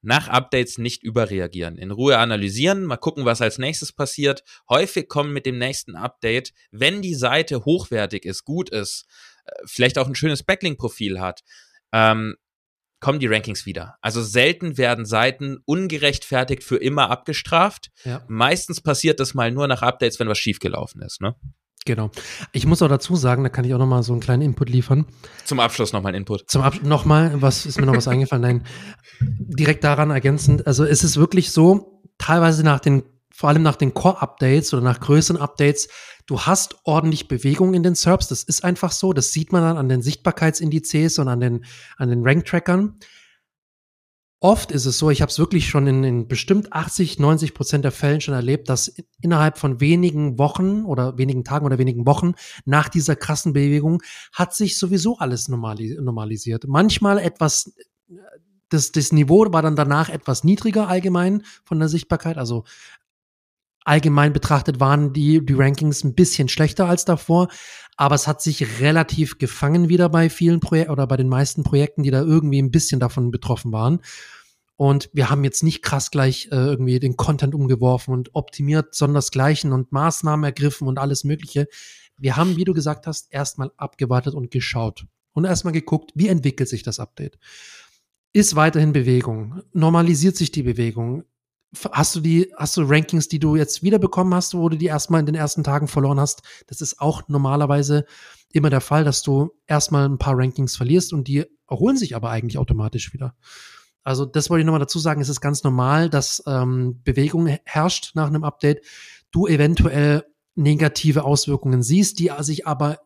Nach 0.00 0.28
Updates 0.28 0.78
nicht 0.78 1.02
überreagieren, 1.02 1.76
in 1.76 1.90
Ruhe 1.90 2.18
analysieren, 2.18 2.84
mal 2.84 2.96
gucken, 2.96 3.24
was 3.24 3.42
als 3.42 3.58
nächstes 3.58 3.92
passiert. 3.92 4.44
Häufig 4.68 5.08
kommen 5.08 5.32
mit 5.32 5.44
dem 5.44 5.58
nächsten 5.58 5.96
Update, 5.96 6.52
wenn 6.70 7.02
die 7.02 7.16
Seite 7.16 7.64
hochwertig 7.64 8.24
ist, 8.24 8.44
gut 8.44 8.70
ist, 8.70 9.06
vielleicht 9.66 9.98
auch 9.98 10.06
ein 10.06 10.14
schönes 10.14 10.42
Backlink-Profil 10.42 11.20
hat, 11.20 11.42
ähm, 11.92 12.36
kommen 13.00 13.20
die 13.20 13.26
Rankings 13.26 13.66
wieder. 13.66 13.96
Also 14.00 14.22
selten 14.22 14.76
werden 14.76 15.04
Seiten 15.06 15.58
ungerechtfertigt 15.64 16.64
für 16.64 16.76
immer 16.76 17.10
abgestraft. 17.10 17.90
Ja. 18.04 18.24
Meistens 18.28 18.80
passiert 18.80 19.20
das 19.20 19.34
mal 19.34 19.52
nur 19.52 19.68
nach 19.68 19.82
Updates, 19.82 20.18
wenn 20.18 20.28
was 20.28 20.38
schiefgelaufen 20.38 21.02
ist. 21.02 21.20
Ne? 21.20 21.36
Genau. 21.84 22.10
Ich 22.52 22.66
muss 22.66 22.82
auch 22.82 22.88
dazu 22.88 23.16
sagen, 23.16 23.44
da 23.44 23.48
kann 23.48 23.64
ich 23.64 23.72
auch 23.72 23.78
noch 23.78 23.86
mal 23.86 24.02
so 24.02 24.12
einen 24.12 24.20
kleinen 24.20 24.42
Input 24.42 24.68
liefern. 24.68 25.06
Zum 25.44 25.60
Abschluss 25.60 25.92
noch 25.92 26.02
mal 26.02 26.10
ein 26.10 26.16
Input. 26.16 26.50
Zum 26.50 26.62
Abschluss 26.62 26.86
noch 26.86 27.04
mal, 27.04 27.40
was 27.40 27.66
ist 27.66 27.78
mir 27.78 27.86
noch 27.86 27.96
was 27.96 28.08
eingefallen? 28.08 28.42
Nein, 28.42 28.66
direkt 29.20 29.84
daran 29.84 30.10
ergänzend. 30.10 30.66
Also 30.66 30.84
es 30.84 31.04
ist 31.04 31.16
wirklich 31.16 31.52
so, 31.52 32.02
teilweise 32.18 32.64
nach 32.64 32.80
den 32.80 33.04
vor 33.38 33.50
allem 33.50 33.62
nach 33.62 33.76
den 33.76 33.94
Core-Updates 33.94 34.74
oder 34.74 34.82
nach 34.82 34.98
größeren 34.98 35.40
Updates, 35.40 35.86
du 36.26 36.40
hast 36.40 36.74
ordentlich 36.82 37.28
Bewegung 37.28 37.72
in 37.72 37.84
den 37.84 37.94
SERPs. 37.94 38.26
Das 38.26 38.42
ist 38.42 38.64
einfach 38.64 38.90
so. 38.90 39.12
Das 39.12 39.30
sieht 39.30 39.52
man 39.52 39.62
dann 39.62 39.76
an 39.76 39.88
den 39.88 40.02
Sichtbarkeitsindizes 40.02 41.20
und 41.20 41.28
an 41.28 41.38
den, 41.38 41.64
an 41.98 42.08
den 42.08 42.26
Rank-Trackern. 42.26 42.98
Oft 44.40 44.72
ist 44.72 44.86
es 44.86 44.98
so, 44.98 45.10
ich 45.10 45.22
habe 45.22 45.30
es 45.30 45.38
wirklich 45.38 45.68
schon 45.68 45.86
in, 45.86 46.02
in 46.02 46.26
bestimmt 46.26 46.72
80, 46.72 47.20
90 47.20 47.54
Prozent 47.54 47.84
der 47.84 47.92
Fällen 47.92 48.20
schon 48.20 48.34
erlebt, 48.34 48.68
dass 48.68 48.92
innerhalb 49.22 49.56
von 49.56 49.80
wenigen 49.80 50.36
Wochen 50.40 50.84
oder 50.84 51.16
wenigen 51.16 51.44
Tagen 51.44 51.64
oder 51.64 51.78
wenigen 51.78 52.08
Wochen 52.08 52.32
nach 52.64 52.88
dieser 52.88 53.14
krassen 53.14 53.52
Bewegung 53.52 54.02
hat 54.32 54.52
sich 54.52 54.76
sowieso 54.76 55.18
alles 55.18 55.46
normalisiert. 55.46 56.64
Manchmal 56.66 57.18
etwas 57.18 57.72
das, 58.68 58.92
das 58.92 59.12
Niveau 59.12 59.46
war 59.52 59.62
dann 59.62 59.76
danach 59.76 60.08
etwas 60.08 60.44
niedriger 60.44 60.88
allgemein 60.88 61.42
von 61.64 61.78
der 61.78 61.88
Sichtbarkeit. 61.88 62.36
Also 62.36 62.64
allgemein 63.84 64.32
betrachtet 64.32 64.80
waren 64.80 65.12
die, 65.12 65.44
die 65.44 65.54
Rankings 65.54 66.04
ein 66.04 66.14
bisschen 66.14 66.48
schlechter 66.48 66.86
als 66.86 67.04
davor, 67.04 67.48
aber 67.96 68.14
es 68.14 68.26
hat 68.26 68.42
sich 68.42 68.80
relativ 68.80 69.38
gefangen 69.38 69.88
wieder 69.88 70.08
bei 70.08 70.30
vielen 70.30 70.60
Projekten 70.60 70.92
oder 70.92 71.06
bei 71.06 71.16
den 71.16 71.28
meisten 71.28 71.64
Projekten, 71.64 72.02
die 72.02 72.10
da 72.10 72.22
irgendwie 72.22 72.62
ein 72.62 72.70
bisschen 72.70 73.00
davon 73.00 73.30
betroffen 73.30 73.72
waren. 73.72 74.00
Und 74.76 75.10
wir 75.12 75.28
haben 75.28 75.42
jetzt 75.42 75.64
nicht 75.64 75.82
krass 75.82 76.12
gleich 76.12 76.46
äh, 76.52 76.54
irgendwie 76.54 77.00
den 77.00 77.16
Content 77.16 77.52
umgeworfen 77.52 78.14
und 78.14 78.34
optimiert, 78.36 78.94
sondern 78.94 79.16
das 79.16 79.32
Gleiche 79.32 79.72
und 79.72 79.90
Maßnahmen 79.90 80.44
ergriffen 80.44 80.86
und 80.86 81.00
alles 81.00 81.24
Mögliche. 81.24 81.66
Wir 82.16 82.36
haben, 82.36 82.56
wie 82.56 82.64
du 82.64 82.74
gesagt 82.74 83.08
hast, 83.08 83.32
erstmal 83.32 83.72
abgewartet 83.76 84.34
und 84.34 84.52
geschaut 84.52 85.06
und 85.32 85.44
erstmal 85.44 85.72
geguckt, 85.72 86.12
wie 86.14 86.28
entwickelt 86.28 86.68
sich 86.68 86.84
das 86.84 87.00
Update. 87.00 87.38
Ist 88.32 88.54
weiterhin 88.54 88.92
Bewegung? 88.92 89.62
Normalisiert 89.72 90.36
sich 90.36 90.52
die 90.52 90.62
Bewegung? 90.62 91.24
Hast 91.92 92.16
du 92.16 92.20
die, 92.20 92.52
hast 92.56 92.76
du 92.76 92.82
Rankings, 92.82 93.28
die 93.28 93.38
du 93.38 93.56
jetzt 93.56 93.82
wiederbekommen 93.82 94.34
hast, 94.34 94.54
wo 94.54 94.68
du 94.68 94.76
die 94.76 94.86
erstmal 94.86 95.20
in 95.20 95.26
den 95.26 95.34
ersten 95.34 95.64
Tagen 95.64 95.86
verloren 95.86 96.18
hast? 96.18 96.42
Das 96.66 96.80
ist 96.80 97.00
auch 97.00 97.28
normalerweise 97.28 98.06
immer 98.52 98.70
der 98.70 98.80
Fall, 98.80 99.04
dass 99.04 99.22
du 99.22 99.50
erstmal 99.66 100.08
ein 100.08 100.18
paar 100.18 100.38
Rankings 100.38 100.76
verlierst 100.76 101.12
und 101.12 101.28
die 101.28 101.44
erholen 101.68 101.98
sich 101.98 102.16
aber 102.16 102.30
eigentlich 102.30 102.56
automatisch 102.56 103.12
wieder. 103.12 103.34
Also 104.02 104.24
das 104.24 104.48
wollte 104.48 104.60
ich 104.60 104.66
nochmal 104.66 104.80
dazu 104.80 104.98
sagen, 104.98 105.20
es 105.20 105.28
ist 105.28 105.42
ganz 105.42 105.62
normal, 105.62 106.08
dass 106.08 106.42
ähm, 106.46 107.02
Bewegung 107.04 107.46
herrscht 107.64 108.12
nach 108.14 108.28
einem 108.28 108.44
Update, 108.44 108.82
du 109.30 109.46
eventuell 109.46 110.24
negative 110.54 111.24
Auswirkungen 111.24 111.82
siehst, 111.82 112.18
die 112.18 112.30
sich 112.40 112.66
aber 112.66 112.98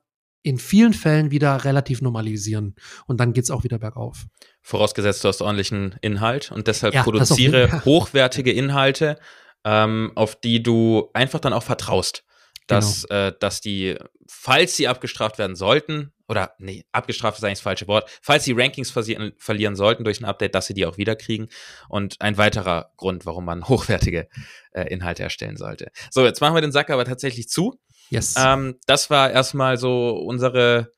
in 0.43 0.59
vielen 0.59 0.93
Fällen 0.93 1.31
wieder 1.31 1.65
relativ 1.65 2.03
normalisieren. 2.03 2.75
Und 3.07 3.19
dann 3.21 3.33
geht's 3.33 3.51
auch 3.51 3.65
wieder 3.65 3.79
bergauf. 3.79 4.27
Vorausgesetzt, 4.61 5.25
du 5.25 5.29
hast 5.29 5.41
ordentlichen 5.41 5.97
Inhalt 6.03 6.53
und 6.53 6.67
deshalb 6.67 6.95
ja, 6.95 7.03
produziere 7.03 7.83
hochwertige 7.85 8.53
Inhalte, 8.53 9.19
ähm, 9.65 10.13
auf 10.15 10.37
die 10.37 10.63
du 10.63 11.11
einfach 11.15 11.41
dann 11.41 11.53
auch 11.53 11.63
vertraust. 11.63 12.25
Dass, 12.69 13.07
genau. 13.09 13.27
äh, 13.27 13.33
dass 13.39 13.61
die, 13.61 13.97
falls 14.27 14.77
sie 14.77 14.87
abgestraft 14.87 15.37
werden 15.37 15.57
sollten, 15.57 16.13
oder 16.29 16.55
nee, 16.59 16.85
abgestraft 16.93 17.39
ist 17.39 17.45
eigentlich 17.45 17.59
das 17.59 17.63
falsche 17.63 17.89
Wort, 17.89 18.09
falls 18.23 18.45
sie 18.45 18.53
Rankings 18.53 18.91
verlieren, 18.91 19.33
verlieren 19.37 19.77
sollten 19.77 20.05
durch 20.05 20.21
ein 20.21 20.25
Update, 20.25 20.55
dass 20.55 20.67
sie 20.67 20.75
die 20.75 20.87
auch 20.87 20.97
wiederkriegen. 20.97 21.49
Und 21.89 22.21
ein 22.21 22.39
weiterer 22.39 22.93
Grund, 22.97 23.27
warum 23.27 23.45
man 23.45 23.69
hochwertige 23.69 24.29
äh, 24.73 24.85
Inhalte 24.85 25.25
erstellen 25.25 25.57
sollte. 25.57 25.91
So, 26.11 26.25
jetzt 26.25 26.41
machen 26.41 26.55
wir 26.55 26.63
den 26.63 26.73
Sack 26.73 26.89
aber 26.91 27.05
tatsächlich 27.05 27.49
zu. 27.49 27.79
Yes. 28.13 28.35
Ähm, 28.39 28.77
das 28.87 29.11
war 29.11 29.31
erstmal 29.31 29.79
so 29.79 30.11
unsere 30.11 30.93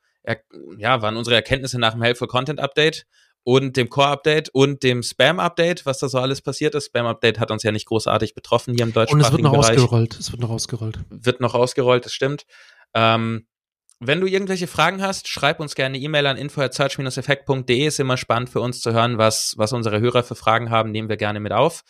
ja, 0.77 1.01
waren 1.01 1.17
unsere 1.17 1.35
Erkenntnisse 1.35 1.79
nach 1.79 1.93
dem 1.93 2.01
Helpful 2.01 2.27
Content 2.27 2.59
Update 2.59 3.05
und 3.43 3.77
dem 3.77 3.89
Core-Update 3.89 4.49
und 4.49 4.81
dem 4.81 5.03
Spam-Update, 5.03 5.85
was 5.85 5.99
da 5.99 6.09
so 6.09 6.17
alles 6.17 6.41
passiert 6.41 6.73
ist. 6.73 6.87
Spam-Update 6.87 7.39
hat 7.39 7.51
uns 7.51 7.61
ja 7.61 7.71
nicht 7.71 7.85
großartig 7.85 8.33
betroffen 8.33 8.73
hier 8.73 8.85
im 8.85 8.93
deutschsprachigen 8.93 9.19
Bereich. 9.21 9.21
Und 9.21 9.21
es 9.21 9.31
wird 9.31 9.41
noch 9.43 9.51
Bereich. 9.51 9.77
ausgerollt. 9.77 10.19
Es 10.19 10.31
wird 10.31 10.41
noch 10.41 10.49
ausgerollt. 10.49 10.99
Wird 11.09 11.41
noch 11.41 11.53
ausgerollt, 11.53 12.05
das 12.05 12.13
stimmt. 12.13 12.45
Ähm, 12.95 13.45
wenn 13.99 14.19
du 14.19 14.27
irgendwelche 14.27 14.67
Fragen 14.67 15.01
hast, 15.01 15.27
schreib 15.27 15.59
uns 15.59 15.75
gerne 15.75 15.95
eine 15.95 16.03
E-Mail 16.03 16.25
an 16.25 16.37
info@search-effekt.de. 16.37 17.85
Ist 17.85 17.99
immer 17.99 18.17
spannend 18.17 18.49
für 18.49 18.61
uns 18.61 18.81
zu 18.81 18.93
hören, 18.93 19.17
was, 19.19 19.53
was 19.57 19.73
unsere 19.73 19.99
Hörer 19.99 20.23
für 20.23 20.35
Fragen 20.35 20.71
haben, 20.71 20.91
nehmen 20.91 21.07
wir 21.07 21.17
gerne 21.17 21.39
mit 21.39 21.53
auf. 21.53 21.83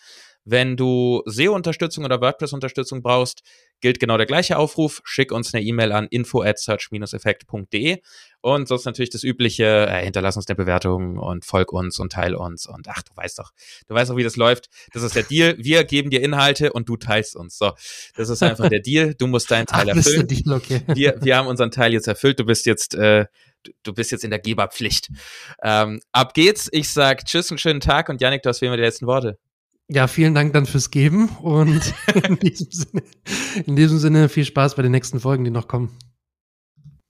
Wenn 0.43 0.78
du 0.78 1.23
SEO-Unterstützung 1.26 2.03
oder 2.05 2.21
WordPress-Unterstützung 2.21 3.01
brauchst, 3.01 3.41
gilt 3.82 3.99
genau 3.99 4.17
der 4.17 4.26
gleiche 4.26 4.57
Aufruf. 4.57 5.01
Schick 5.03 5.32
uns 5.32 5.53
eine 5.53 5.63
E-Mail 5.63 5.91
an 5.91 6.07
info 6.07 6.41
at 6.41 6.59
search-effekt.de 6.59 8.01
und 8.41 8.67
sonst 8.67 8.86
natürlich 8.86 9.09
das 9.09 9.23
übliche, 9.23 9.88
äh, 9.88 10.03
hinterlass 10.03 10.38
uns 10.38 10.47
eine 10.47 10.55
Bewertung 10.55 11.17
und 11.17 11.45
folg 11.45 11.73
uns 11.73 11.99
und 11.99 12.11
teil 12.11 12.36
uns 12.36 12.67
und 12.67 12.88
ach, 12.88 13.01
du 13.01 13.15
weißt 13.15 13.39
doch, 13.39 13.51
du 13.88 13.95
weißt 13.95 14.11
doch, 14.11 14.17
wie 14.17 14.23
das 14.23 14.36
läuft. 14.36 14.67
Das 14.93 15.03
ist 15.03 15.15
der 15.15 15.23
Deal. 15.23 15.55
Wir 15.57 15.84
geben 15.84 16.09
dir 16.09 16.21
Inhalte 16.21 16.71
und 16.71 16.88
du 16.88 16.97
teilst 16.97 17.36
uns. 17.36 17.57
So, 17.57 17.73
das 18.15 18.30
ist 18.30 18.43
einfach 18.43 18.69
der 18.69 18.82
Deal. 18.82 19.15
Du 19.15 19.28
musst 19.28 19.49
deinen 19.49 19.65
Teil 19.65 19.89
ach, 19.91 19.95
erfüllen. 19.95 20.28
Deal, 20.28 20.53
okay. 20.53 20.82
wir, 20.88 21.17
wir 21.21 21.38
haben 21.38 21.47
unseren 21.47 21.71
Teil 21.71 21.93
jetzt 21.93 22.07
erfüllt. 22.07 22.39
Du 22.39 22.45
bist 22.45 22.65
jetzt, 22.65 22.93
äh, 22.93 23.26
du 23.84 23.93
bist 23.93 24.11
jetzt 24.11 24.23
in 24.23 24.30
der 24.30 24.39
Geberpflicht. 24.39 25.09
Ähm, 25.63 26.01
ab 26.11 26.34
geht's. 26.34 26.69
Ich 26.71 26.91
sag 26.91 27.26
Tschüss, 27.26 27.49
einen 27.51 27.57
schönen 27.57 27.80
Tag 27.80 28.09
und 28.09 28.21
Janik, 28.21 28.43
du 28.43 28.49
hast 28.49 28.61
wie 28.61 28.67
immer 28.67 28.78
die 28.78 28.84
letzten 28.84 29.07
Worte. 29.07 29.39
Ja, 29.88 30.07
vielen 30.07 30.33
Dank 30.33 30.53
dann 30.53 30.65
fürs 30.65 30.89
Geben 30.89 31.29
und 31.41 31.93
in 32.27 32.39
diesem, 32.39 32.71
Sinne, 32.71 33.03
in 33.65 33.75
diesem 33.75 33.99
Sinne 33.99 34.29
viel 34.29 34.45
Spaß 34.45 34.75
bei 34.75 34.81
den 34.81 34.91
nächsten 34.91 35.19
Folgen, 35.19 35.43
die 35.43 35.51
noch 35.51 35.67
kommen. 35.67 35.95